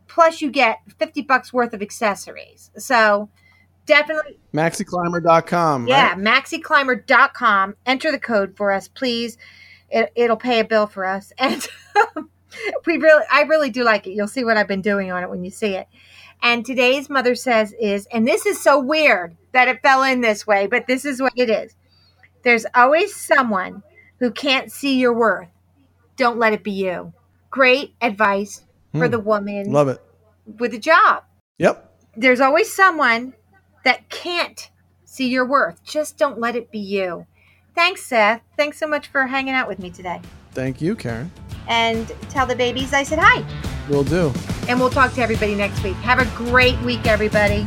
Plus, 0.08 0.40
you 0.40 0.50
get 0.50 0.78
50 0.98 1.22
bucks 1.22 1.52
worth 1.52 1.72
of 1.74 1.82
accessories. 1.82 2.70
So 2.76 3.28
definitely 3.86 4.38
MaxiClimber.com. 4.52 5.86
yeah, 5.88 6.10
Right? 6.14 6.18
maxiclimber.com. 6.18 7.74
Enter 7.86 8.12
the 8.12 8.18
code 8.18 8.56
for 8.56 8.72
us, 8.72 8.88
please. 8.88 9.36
It, 9.90 10.12
it'll 10.14 10.36
pay 10.36 10.60
a 10.60 10.64
bill 10.64 10.86
for 10.86 11.04
us. 11.04 11.32
And 11.38 11.66
we 12.86 12.98
really, 12.98 13.24
I 13.32 13.42
really 13.42 13.70
do 13.70 13.82
like 13.82 14.06
it. 14.06 14.12
You'll 14.12 14.28
see 14.28 14.44
what 14.44 14.56
I've 14.56 14.68
been 14.68 14.80
doing 14.82 15.10
on 15.10 15.22
it 15.24 15.30
when 15.30 15.42
you 15.44 15.50
see 15.50 15.74
it. 15.74 15.88
And 16.44 16.64
today's 16.64 17.08
mother 17.08 17.34
says 17.34 17.74
is, 17.80 18.06
and 18.12 18.28
this 18.28 18.44
is 18.44 18.60
so 18.60 18.78
weird 18.78 19.34
that 19.52 19.66
it 19.66 19.80
fell 19.82 20.02
in 20.02 20.20
this 20.20 20.46
way, 20.46 20.66
but 20.66 20.86
this 20.86 21.06
is 21.06 21.20
what 21.20 21.32
it 21.36 21.48
is. 21.48 21.74
There's 22.42 22.66
always 22.74 23.16
someone 23.16 23.82
who 24.20 24.30
can't 24.30 24.70
see 24.70 24.98
your 24.98 25.14
worth. 25.14 25.48
Don't 26.16 26.38
let 26.38 26.52
it 26.52 26.62
be 26.62 26.72
you. 26.72 27.14
Great 27.50 27.94
advice 28.02 28.62
for 28.92 29.06
Hmm. 29.06 29.10
the 29.12 29.18
woman 29.20 29.72
Love 29.72 29.88
it. 29.88 30.02
with 30.58 30.74
a 30.74 30.78
job. 30.78 31.24
Yep. 31.58 31.90
There's 32.14 32.40
always 32.42 32.70
someone 32.70 33.32
that 33.84 34.10
can't 34.10 34.70
see 35.06 35.28
your 35.28 35.46
worth. 35.46 35.82
Just 35.82 36.18
don't 36.18 36.38
let 36.38 36.56
it 36.56 36.70
be 36.70 36.78
you. 36.78 37.26
Thanks, 37.74 38.04
Seth. 38.04 38.42
Thanks 38.58 38.78
so 38.78 38.86
much 38.86 39.08
for 39.08 39.26
hanging 39.26 39.54
out 39.54 39.66
with 39.66 39.78
me 39.78 39.88
today. 39.90 40.20
Thank 40.52 40.82
you, 40.82 40.94
Karen. 40.94 41.30
And 41.68 42.12
tell 42.28 42.46
the 42.46 42.54
babies 42.54 42.92
I 42.92 43.02
said 43.02 43.18
hi. 43.18 43.42
Will 43.88 44.04
do. 44.04 44.30
And 44.68 44.80
we'll 44.80 44.90
talk 44.90 45.12
to 45.14 45.22
everybody 45.22 45.54
next 45.54 45.82
week. 45.82 45.96
Have 45.96 46.18
a 46.18 46.26
great 46.36 46.78
week, 46.80 47.06
everybody. 47.06 47.66